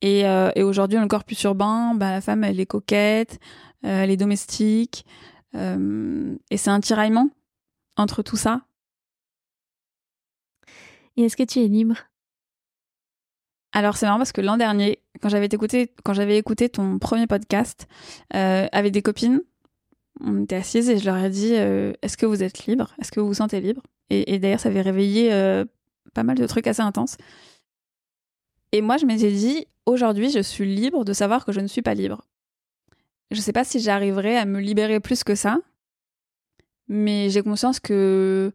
Et, 0.02 0.26
euh, 0.26 0.50
et 0.54 0.62
aujourd'hui, 0.62 0.96
dans 0.96 1.02
le 1.02 1.08
corpus 1.08 1.42
urbain, 1.42 1.94
bah, 1.94 2.10
la 2.10 2.20
femme, 2.20 2.44
elle 2.44 2.58
est 2.60 2.66
coquette, 2.66 3.38
elle 3.82 4.10
est 4.10 4.16
domestique, 4.16 5.04
et 5.54 6.56
c'est 6.56 6.70
un 6.70 6.80
tiraillement 6.80 7.30
entre 7.96 8.22
tout 8.22 8.36
ça. 8.36 8.62
Et 11.16 11.24
est-ce 11.24 11.36
que 11.36 11.42
tu 11.42 11.60
es 11.60 11.66
libre? 11.66 11.96
Alors 13.72 13.96
c'est 13.96 14.06
marrant 14.06 14.18
parce 14.18 14.32
que 14.32 14.40
l'an 14.40 14.56
dernier, 14.56 15.00
quand 15.20 15.28
j'avais 15.28 15.46
écouté, 15.46 15.92
quand 16.04 16.12
j'avais 16.12 16.36
écouté 16.36 16.68
ton 16.68 16.98
premier 16.98 17.26
podcast 17.26 17.86
avec 18.30 18.92
des 18.92 19.02
copines, 19.02 19.42
on 20.20 20.42
était 20.42 20.56
assises 20.56 20.90
et 20.90 20.98
je 20.98 21.04
leur 21.04 21.16
ai 21.16 21.30
dit 21.30 21.54
euh, 21.54 21.92
Est-ce 22.02 22.16
que 22.16 22.26
vous 22.26 22.42
êtes 22.42 22.66
libre? 22.66 22.94
Est-ce 23.00 23.10
que 23.10 23.20
vous 23.20 23.28
vous 23.28 23.34
sentez 23.34 23.60
libre? 23.60 23.82
Et, 24.10 24.40
d'ailleurs, 24.40 24.58
ça 24.58 24.70
avait 24.70 24.80
réveillé 24.80 25.32
euh, 25.32 25.64
pas 26.14 26.24
mal 26.24 26.36
de 26.36 26.46
trucs 26.46 26.66
assez 26.66 26.82
intenses. 26.82 27.16
Et 28.72 28.82
moi, 28.82 28.96
je 28.96 29.06
m'étais 29.06 29.30
dit 29.30 29.66
Aujourd'hui, 29.90 30.30
je 30.30 30.38
suis 30.38 30.72
libre 30.72 31.04
de 31.04 31.12
savoir 31.12 31.44
que 31.44 31.50
je 31.50 31.58
ne 31.58 31.66
suis 31.66 31.82
pas 31.82 31.94
libre. 31.94 32.22
Je 33.32 33.36
ne 33.36 33.42
sais 33.42 33.52
pas 33.52 33.64
si 33.64 33.80
j'arriverai 33.80 34.36
à 34.36 34.44
me 34.44 34.60
libérer 34.60 35.00
plus 35.00 35.24
que 35.24 35.34
ça, 35.34 35.58
mais 36.86 37.28
j'ai 37.28 37.42
conscience 37.42 37.80
que. 37.80 38.52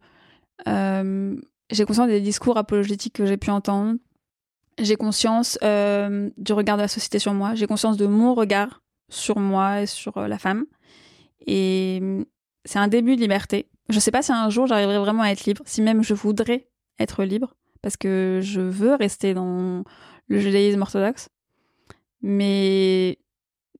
Euh, 0.66 1.36
j'ai 1.70 1.84
conscience 1.84 2.08
des 2.08 2.22
discours 2.22 2.56
apologétiques 2.56 3.12
que 3.12 3.26
j'ai 3.26 3.36
pu 3.36 3.50
entendre. 3.50 3.98
J'ai 4.78 4.96
conscience 4.96 5.58
du 5.60 6.52
regard 6.52 6.78
de 6.78 6.82
la 6.82 6.88
société 6.88 7.18
sur 7.18 7.34
moi. 7.34 7.54
J'ai 7.54 7.66
conscience 7.66 7.98
de 7.98 8.06
mon 8.06 8.34
regard 8.34 8.82
sur 9.10 9.38
moi 9.38 9.82
et 9.82 9.86
sur 9.86 10.18
la 10.18 10.38
femme. 10.38 10.64
Et 11.46 12.00
mm, 12.00 12.24
c'est 12.64 12.78
un 12.78 12.88
début 12.88 13.14
de 13.14 13.20
liberté. 13.20 13.68
Je 13.90 14.00
sais 14.00 14.10
pas 14.10 14.22
si 14.22 14.32
un 14.32 14.48
jour 14.48 14.66
j'arriverai 14.66 14.98
vraiment 14.98 15.22
à 15.22 15.28
être 15.28 15.44
libre, 15.44 15.62
si 15.66 15.82
même 15.82 16.02
je 16.02 16.14
voudrais 16.14 16.70
être 16.98 17.24
libre, 17.24 17.56
parce 17.82 17.98
que 17.98 18.40
je 18.42 18.62
veux 18.62 18.94
rester 18.94 19.34
dans 19.34 19.84
le 20.28 20.40
judaïsme 20.40 20.82
orthodoxe. 20.82 21.28
Mais, 22.22 23.18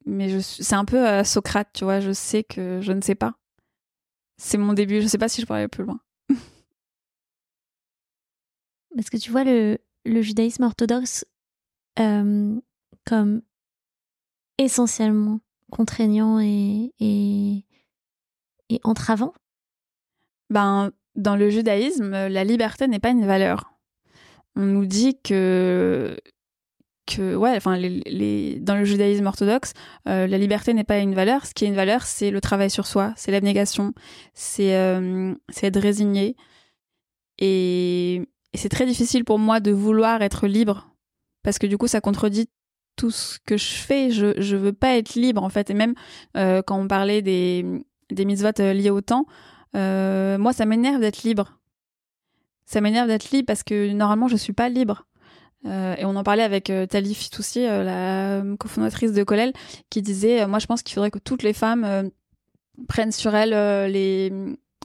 mais 0.04 0.40
c'est 0.40 0.74
un 0.74 0.84
peu 0.84 1.06
euh, 1.06 1.24
Socrate, 1.24 1.68
tu 1.72 1.84
vois, 1.84 2.00
je 2.00 2.12
sais 2.12 2.44
que 2.44 2.80
je 2.80 2.92
ne 2.92 3.00
sais 3.00 3.14
pas. 3.14 3.34
C'est 4.38 4.58
mon 4.58 4.72
début, 4.72 5.00
je 5.00 5.06
sais 5.06 5.18
pas 5.18 5.28
si 5.28 5.40
je 5.40 5.46
pourrais 5.46 5.60
aller 5.60 5.68
plus 5.68 5.84
loin. 5.84 6.00
Parce 8.94 9.10
que 9.10 9.16
tu 9.16 9.30
vois 9.30 9.44
le, 9.44 9.78
le 10.04 10.22
judaïsme 10.22 10.62
orthodoxe 10.62 11.24
euh, 11.98 12.60
comme 13.06 13.42
essentiellement 14.58 15.40
contraignant 15.70 16.40
et, 16.40 16.92
et, 17.00 17.64
et 18.68 18.80
entravant 18.84 19.32
ben, 20.50 20.92
Dans 21.14 21.36
le 21.36 21.50
judaïsme, 21.50 22.10
la 22.10 22.44
liberté 22.44 22.86
n'est 22.86 22.98
pas 22.98 23.10
une 23.10 23.26
valeur. 23.26 23.72
On 24.54 24.62
nous 24.62 24.86
dit 24.86 25.20
que, 25.20 26.16
que 27.06 27.36
ouais, 27.36 27.54
enfin, 27.56 27.76
les, 27.76 28.58
dans 28.60 28.74
le 28.74 28.84
judaïsme 28.84 29.26
orthodoxe, 29.26 29.72
euh, 30.08 30.26
la 30.26 30.38
liberté 30.38 30.74
n'est 30.74 30.84
pas 30.84 30.98
une 30.98 31.14
valeur. 31.14 31.46
Ce 31.46 31.54
qui 31.54 31.64
est 31.64 31.68
une 31.68 31.74
valeur, 31.74 32.02
c'est 32.02 32.30
le 32.30 32.40
travail 32.40 32.68
sur 32.68 32.86
soi, 32.86 33.12
c'est 33.16 33.30
l'abnégation, 33.30 33.94
c'est 34.34 34.76
euh, 34.76 35.32
être 35.62 35.80
résigné. 35.80 36.36
Et, 37.38 38.22
c'est 38.54 38.70
très 38.70 38.86
difficile 38.86 39.24
pour 39.24 39.38
moi 39.38 39.60
de 39.60 39.70
vouloir 39.70 40.22
être 40.22 40.46
libre 40.46 40.88
parce 41.42 41.58
que 41.58 41.66
du 41.66 41.76
coup, 41.76 41.88
ça 41.88 42.00
contredit 42.00 42.48
tout 42.96 43.10
ce 43.10 43.38
que 43.44 43.58
je 43.58 43.74
fais, 43.74 44.10
je 44.10 44.40
je 44.40 44.56
veux 44.56 44.72
pas 44.72 44.96
être 44.96 45.14
libre 45.14 45.42
en 45.42 45.50
fait. 45.50 45.68
Et 45.68 45.74
même 45.74 45.94
euh, 46.36 46.62
quand 46.66 46.80
on 46.80 46.88
parlait 46.88 47.20
des 47.20 47.64
des 48.10 48.24
mitzvot 48.24 48.48
euh, 48.60 48.72
liés 48.72 48.90
au 48.90 49.02
temps, 49.02 49.26
moi 49.74 50.52
ça 50.54 50.64
m'énerve 50.64 51.00
d'être 51.00 51.22
libre. 51.22 51.58
Ça 52.64 52.80
m'énerve 52.80 53.08
d'être 53.08 53.30
libre 53.30 53.46
parce 53.46 53.62
que 53.62 53.92
normalement 53.92 54.28
je 54.28 54.36
suis 54.36 54.54
pas 54.54 54.70
libre. 54.70 55.06
Et 55.66 56.04
on 56.04 56.16
en 56.16 56.22
parlait 56.22 56.42
avec 56.42 56.72
Tali 56.88 57.14
Fitoussi, 57.14 57.62
la 57.62 58.42
cofondatrice 58.58 59.12
de 59.12 59.24
Colel, 59.24 59.52
qui 59.90 60.02
disait 60.02 60.46
moi 60.46 60.58
je 60.58 60.66
pense 60.66 60.82
qu'il 60.82 60.94
faudrait 60.94 61.10
que 61.10 61.18
toutes 61.18 61.42
les 61.42 61.52
femmes 61.52 62.10
prennent 62.88 63.12
sur 63.12 63.34
elles 63.34 63.90
les 63.90 64.32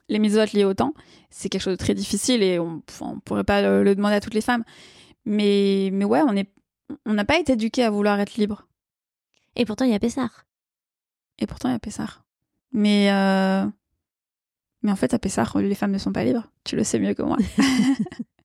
les 0.09 0.19
mitzvot 0.19 0.45
liés 0.53 0.65
au 0.65 0.73
temps. 0.73 0.93
C'est 1.29 1.49
quelque 1.49 1.61
chose 1.61 1.77
de 1.77 1.83
très 1.83 1.93
difficile 1.93 2.43
et 2.43 2.59
on, 2.59 2.81
on 2.99 3.19
pourrait 3.19 3.43
pas 3.43 3.61
le, 3.61 3.83
le, 3.83 3.95
demander 3.95 4.15
à 4.15 4.19
toutes 4.19 4.33
les 4.33 4.41
femmes. 4.41 4.63
Mais 5.25 5.89
mais 5.93 6.05
ouais, 6.05 6.21
on 7.05 7.13
n'a 7.13 7.25
pas 7.25 7.39
été 7.39 7.53
éduqué 7.53 7.83
à 7.83 7.89
vouloir 7.89 8.19
être 8.19 8.35
libre. 8.35 8.67
Et 9.55 9.65
pourtant, 9.65 9.85
il 9.85 9.91
y 9.91 9.95
a 9.95 9.99
Pessar. 9.99 10.45
Et 11.39 11.47
pourtant, 11.47 11.69
il 11.69 11.73
y 11.73 11.75
a 11.75 11.79
Pessar. 11.79 12.23
Mais, 12.71 13.11
euh... 13.11 13.65
mais 14.81 14.91
en 14.91 14.95
fait, 14.95 15.13
à 15.13 15.19
Pessar, 15.19 15.57
les 15.57 15.75
femmes 15.75 15.91
ne 15.91 15.97
sont 15.97 16.13
pas 16.13 16.23
libres. 16.23 16.49
Tu 16.63 16.75
le 16.75 16.83
sais 16.83 16.99
mieux 16.99 17.13
que 17.13 17.23
moi. 17.23 17.37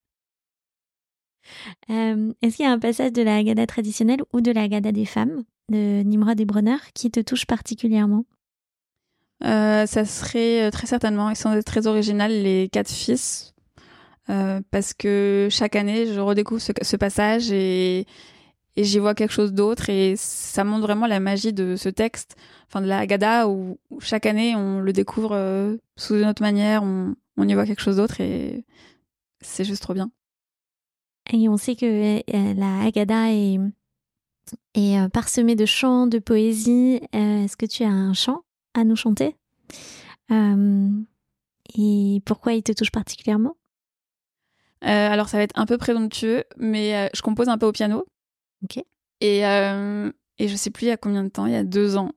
euh, 1.91 2.33
Est-ce 2.43 2.57
qu'il 2.57 2.65
y 2.65 2.69
a 2.69 2.73
un 2.73 2.79
passage 2.79 3.13
de 3.13 3.23
la 3.23 3.37
Haggadah 3.37 3.67
traditionnelle 3.67 4.23
ou 4.33 4.41
de 4.41 4.51
la 4.53 4.63
Haggadah 4.63 4.93
des 4.93 5.05
femmes, 5.05 5.45
de 5.71 6.03
Nimrod 6.03 6.41
et 6.41 6.45
Bronner, 6.45 6.77
qui 6.95 7.11
te 7.11 7.21
touche 7.21 7.47
particulièrement? 7.47 8.25
Euh, 9.45 9.87
Ça 9.87 10.05
serait 10.05 10.67
euh, 10.67 10.71
très 10.71 10.87
certainement, 10.87 11.31
et 11.31 11.35
sans 11.35 11.53
être 11.55 11.65
très 11.65 11.87
original, 11.87 12.31
les 12.31 12.69
quatre 12.71 12.91
fils. 12.91 13.53
Parce 14.73 14.93
que 14.93 15.47
chaque 15.53 15.77
année, 15.77 16.13
je 16.13 16.19
redécouvre 16.19 16.61
ce, 16.61 16.97
passage 16.97 17.53
et, 17.53 18.07
j'y 18.77 18.99
vois 18.99 19.15
quelque 19.15 19.33
chose 19.33 19.53
d'autre 19.53 19.89
et 19.89 20.15
ça 20.17 20.65
montre 20.65 20.83
vraiment 20.83 21.07
la 21.07 21.21
magie 21.21 21.53
de 21.53 21.77
ce 21.77 21.89
texte, 21.89 22.35
enfin 22.67 22.81
de 22.81 22.89
la 22.89 22.99
Haggadah 22.99 23.49
où, 23.49 23.79
chaque 24.01 24.27
année 24.27 24.57
on 24.57 24.81
le 24.81 24.93
découvre 24.93 25.79
sous 25.95 26.17
une 26.17 26.27
autre 26.27 26.43
manière, 26.43 26.83
on 26.83 27.49
y 27.49 27.55
voit 27.55 27.67
quelque 27.67 27.81
chose 27.81 27.99
d'autre 27.99 28.21
et 28.21 28.65
c'est 29.41 29.65
juste 29.65 29.83
trop 29.83 29.95
bien. 29.95 30.11
Et 31.33 31.49
on 31.49 31.57
sait 31.57 31.77
que 31.77 32.19
euh, 32.19 32.55
la 32.55 32.83
Haggadah 32.83 33.33
est, 33.33 33.59
est 34.75 34.99
euh, 34.99 35.09
parsemée 35.09 35.57
de 35.57 35.67
chants, 35.67 36.07
de 36.07 36.19
poésie. 36.19 37.01
Est-ce 37.13 37.57
que 37.57 37.67
tu 37.67 37.83
as 37.83 37.91
un 37.91 38.15
chant 38.15 38.43
à 38.75 38.85
nous 38.85 38.97
chanter? 38.97 39.37
Et 41.79 42.23
pourquoi 42.25 42.55
il 42.55 42.63
te 42.63 42.73
touche 42.73 42.91
particulièrement? 42.91 43.57
Alors 44.83 45.29
ça 45.29 45.37
va 45.37 45.43
être 45.43 45.59
un 45.59 45.67
peu 45.67 45.79
présomptueux, 45.79 46.45
mais 46.59 47.11
je 47.15 47.23
compose 47.23 47.49
un 47.49 47.59
peu 47.59 47.67
au 47.67 47.73
piano. 47.73 48.07
Ok. 48.63 48.83
Et, 49.21 49.47
euh, 49.47 50.11
et 50.39 50.49
je 50.49 50.57
sais 50.57 50.71
plus 50.71 50.87
il 50.87 50.89
y 50.89 50.93
a 50.93 50.97
combien 50.97 51.25
de 51.25 51.29
temps, 51.29 51.47
il 51.47 51.53
y 51.53 51.57
a 51.57 51.65
deux 51.65 51.97
ans, 51.97 52.13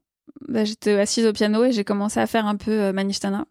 bah, 0.47 0.65
j'étais 0.65 0.99
assise 0.99 1.25
au 1.25 1.33
piano 1.33 1.63
et 1.63 1.71
j'ai 1.71 1.83
commencé 1.83 2.19
à 2.19 2.27
faire 2.27 2.45
un 2.45 2.55
peu 2.55 2.71
euh, 2.71 2.93
Manishtana. 2.93 3.45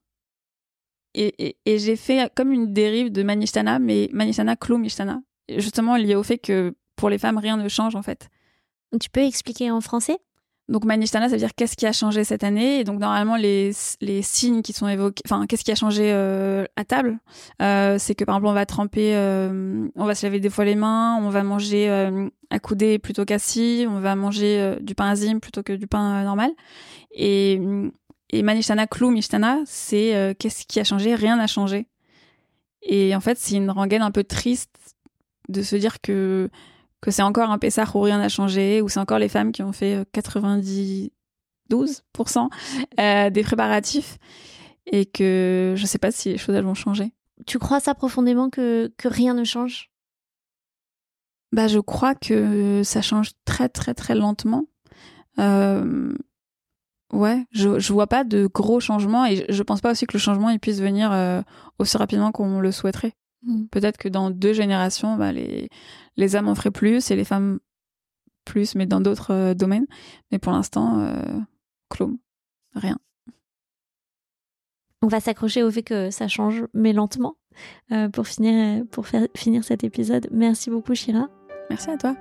Et, 1.15 1.57
et, 1.65 1.79
j'ai 1.79 1.97
fait 1.97 2.31
comme 2.37 2.53
une 2.53 2.73
dérive 2.73 3.11
de 3.11 3.23
Manishtana, 3.23 3.79
mais 3.79 4.09
Manishtana 4.13 4.57
Klum 4.57 4.83
Mishtana. 4.83 5.21
Justement 5.57 5.97
lié 5.97 6.15
au 6.15 6.23
fait 6.23 6.39
que 6.39 6.75
pour 6.97 7.09
les 7.09 7.19
femmes, 7.19 7.39
rien 7.39 7.57
ne 7.57 7.69
change 7.69 7.97
en 7.97 8.03
fait. 8.03 8.29
Tu 9.01 9.11
peux 9.11 9.21
expliquer 9.21 9.71
en 9.71 9.81
français? 9.81 10.19
Donc 10.69 10.85
Manishtana, 10.85 11.29
ça 11.29 11.33
veut 11.33 11.39
dire 11.39 11.55
qu'est-ce 11.57 11.77
qui 11.77 11.87
a 11.87 11.93
changé 11.93 12.25
cette 12.25 12.45
année? 12.45 12.81
Et 12.81 12.85
donc 12.85 13.01
normalement 13.01 13.37
les, 13.37 13.71
les 14.03 14.21
signes 14.21 14.61
qui 14.61 14.75
sont 14.75 14.87
évoqués, 14.87 15.23
enfin 15.25 15.47
qu'est-ce 15.47 15.65
qui 15.65 15.73
a 15.73 15.75
changé 15.75 16.13
euh, 16.13 16.67
à 16.77 16.85
table, 16.85 17.19
euh, 17.63 17.97
c'est 17.99 18.15
que 18.15 18.25
par 18.25 18.37
exemple 18.37 18.49
on 18.49 18.53
va 18.53 18.67
tremper, 18.67 19.17
euh, 19.17 19.89
on 19.97 20.05
va 20.05 20.15
se 20.15 20.27
laver 20.27 20.41
des 20.41 20.51
fois 20.51 20.67
les 20.67 20.75
mains, 20.75 21.17
on 21.23 21.31
va 21.31 21.43
manger 21.43 21.89
accoudé 22.51 22.99
plutôt 22.99 23.25
qu'assis, 23.25 23.87
on 23.89 24.01
va 24.01 24.15
manger 24.15 24.77
du 24.83 24.95
pain 24.95 25.09
azim 25.09 25.39
plutôt 25.39 25.63
que 25.63 25.73
du 25.73 25.87
pain 25.87 26.23
normal. 26.25 26.51
Et, 27.13 27.63
et 28.29 28.43
Manishtana, 28.43 28.87
Klou 28.87 29.11
Mishtana, 29.11 29.61
c'est 29.65 30.37
qu'est-ce 30.39 30.67
qui 30.67 30.81
a 30.81 30.85
changé? 30.85 31.15
Rien 31.15 31.37
n'a 31.37 31.47
changé. 31.47 31.87
Et 32.83 33.17
en 33.17 33.21
fait 33.21 33.39
c'est 33.39 33.57
une 33.57 33.71
rengaine 33.71 34.03
un 34.03 34.11
peu 34.11 34.23
triste 34.23 34.97
de 35.49 35.63
se 35.63 35.77
dire 35.77 36.01
que 36.01 36.51
que 37.01 37.11
c'est 37.11 37.23
encore 37.23 37.51
un 37.51 37.59
Pessah 37.59 37.85
où 37.95 38.01
rien 38.01 38.19
n'a 38.19 38.29
changé, 38.29 38.83
où 38.83 38.89
c'est 38.89 38.99
encore 38.99 39.21
les 39.21 39.29
femmes 39.29 39.53
qui 39.53 39.63
ont 39.63 39.73
fait 39.73 40.05
92% 40.13 41.11
euh, 42.99 43.31
des 43.31 43.43
préparatifs, 43.43 44.19
et 44.87 45.07
que 45.07 45.75
je 45.77 45.87
sais 45.87 45.99
pas 45.99 46.11
si 46.11 46.31
les 46.31 46.39
choses 46.39 46.57
elles 46.57 46.65
vont 46.65 46.75
changer. 46.75 47.13
Tu 47.47 47.59
crois 47.59 47.79
ça 47.79 47.95
profondément 47.95 48.51
que, 48.51 48.93
que 48.97 49.07
rien 49.07 49.35
ne 49.35 49.45
change? 49.45 49.91
Bah, 51.53 51.69
je 51.69 51.79
crois 51.79 52.15
que 52.15 52.83
ça 52.85 53.01
change 53.01 53.31
très 53.45 53.69
très 53.69 53.95
très 53.95 54.15
lentement. 54.15 54.67
Euh, 55.39 56.13
ouais, 57.13 57.47
je, 57.53 57.79
je 57.79 57.93
vois 57.93 58.07
pas 58.07 58.25
de 58.25 58.47
gros 58.47 58.81
changements 58.81 59.25
et 59.25 59.37
je, 59.37 59.45
je 59.49 59.63
pense 59.63 59.81
pas 59.81 59.93
aussi 59.93 60.07
que 60.07 60.15
le 60.15 60.19
changement 60.19 60.51
il 60.51 60.59
puisse 60.59 60.81
venir 60.81 61.13
euh, 61.13 61.41
aussi 61.79 61.97
rapidement 61.97 62.33
qu'on 62.33 62.61
le 62.61 62.73
souhaiterait. 62.73 63.15
Mm. 63.43 63.67
Peut-être 63.67 63.99
que 63.99 64.09
dans 64.09 64.31
deux 64.31 64.53
générations, 64.53 65.17
bah, 65.17 65.33
les, 65.33 65.69
les 66.17 66.37
hommes 66.37 66.49
en 66.49 66.55
feraient 66.55 66.71
plus 66.71 67.11
et 67.11 67.17
les 67.17 67.25
femmes 67.25 67.59
plus, 68.45 68.75
mais 68.75 68.87
dans 68.87 69.01
d'autres 69.01 69.33
euh, 69.33 69.55
domaines. 69.55 69.87
Mais 70.33 70.39
pour 70.39 70.53
l'instant, 70.53 71.01
euh, 71.01 71.23
clôme, 71.89 72.19
rien. 72.75 72.99
On 75.03 75.07
va 75.07 75.21
s'accrocher 75.21 75.63
au 75.63 75.71
fait 75.71 75.85
que 75.85 76.11
ça 76.11 76.27
change, 76.27 76.65
mais 76.75 76.93
lentement, 76.93 77.37
euh, 77.93 78.09
pour, 78.09 78.27
finir, 78.27 78.85
pour 78.91 79.07
faire, 79.07 79.29
finir 79.37 79.63
cet 79.63 79.85
épisode. 79.85 80.27
Merci 80.33 80.71
beaucoup, 80.71 80.95
Shira. 80.95 81.29
Merci 81.71 81.91
à 81.91 81.97
toi. 81.97 82.17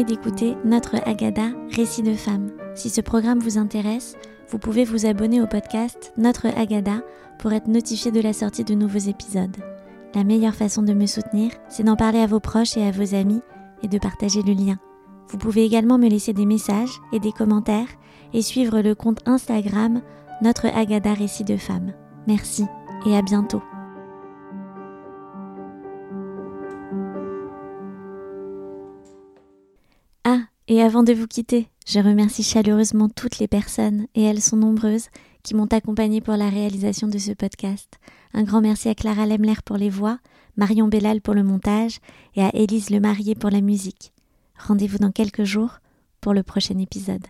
D'écouter 0.00 0.56
notre 0.64 0.96
Agada, 1.06 1.50
Récit 1.70 2.02
de 2.02 2.14
femmes. 2.14 2.50
Si 2.74 2.88
ce 2.88 3.02
programme 3.02 3.40
vous 3.40 3.58
intéresse, 3.58 4.16
vous 4.48 4.58
pouvez 4.58 4.84
vous 4.84 5.04
abonner 5.04 5.42
au 5.42 5.46
podcast 5.46 6.14
Notre 6.16 6.46
Agada 6.46 7.02
pour 7.38 7.52
être 7.52 7.68
notifié 7.68 8.10
de 8.10 8.20
la 8.20 8.32
sortie 8.32 8.64
de 8.64 8.74
nouveaux 8.74 8.98
épisodes. 8.98 9.56
La 10.14 10.24
meilleure 10.24 10.54
façon 10.54 10.82
de 10.82 10.94
me 10.94 11.04
soutenir, 11.04 11.52
c'est 11.68 11.82
d'en 11.82 11.96
parler 11.96 12.20
à 12.20 12.26
vos 12.26 12.40
proches 12.40 12.76
et 12.78 12.86
à 12.86 12.90
vos 12.90 13.14
amis 13.14 13.42
et 13.82 13.88
de 13.88 13.98
partager 13.98 14.42
le 14.42 14.54
lien. 14.54 14.78
Vous 15.28 15.36
pouvez 15.36 15.64
également 15.64 15.98
me 15.98 16.08
laisser 16.08 16.32
des 16.32 16.46
messages 16.46 16.98
et 17.12 17.20
des 17.20 17.32
commentaires 17.32 17.88
et 18.32 18.40
suivre 18.40 18.80
le 18.80 18.94
compte 18.94 19.20
Instagram 19.26 20.00
Notre 20.40 20.66
Agada 20.66 21.12
Récit 21.12 21.44
de 21.44 21.58
femmes. 21.58 21.92
Merci 22.26 22.64
et 23.06 23.14
à 23.14 23.20
bientôt. 23.20 23.62
Et 30.68 30.82
avant 30.82 31.02
de 31.02 31.12
vous 31.12 31.26
quitter, 31.26 31.68
je 31.86 31.98
remercie 31.98 32.42
chaleureusement 32.42 33.08
toutes 33.08 33.38
les 33.38 33.48
personnes, 33.48 34.06
et 34.14 34.22
elles 34.22 34.40
sont 34.40 34.56
nombreuses, 34.56 35.08
qui 35.42 35.54
m'ont 35.54 35.66
accompagnée 35.66 36.20
pour 36.20 36.36
la 36.36 36.48
réalisation 36.48 37.08
de 37.08 37.18
ce 37.18 37.32
podcast. 37.32 37.98
Un 38.32 38.44
grand 38.44 38.60
merci 38.60 38.88
à 38.88 38.94
Clara 38.94 39.26
Lemler 39.26 39.54
pour 39.64 39.76
les 39.76 39.90
voix, 39.90 40.18
Marion 40.56 40.88
Bellal 40.88 41.20
pour 41.20 41.34
le 41.34 41.42
montage 41.42 41.98
et 42.36 42.42
à 42.42 42.54
Élise 42.54 42.90
Lemarié 42.90 43.34
pour 43.34 43.50
la 43.50 43.60
musique. 43.60 44.12
Rendez-vous 44.56 44.98
dans 44.98 45.10
quelques 45.10 45.44
jours 45.44 45.78
pour 46.20 46.34
le 46.34 46.42
prochain 46.42 46.78
épisode. 46.78 47.26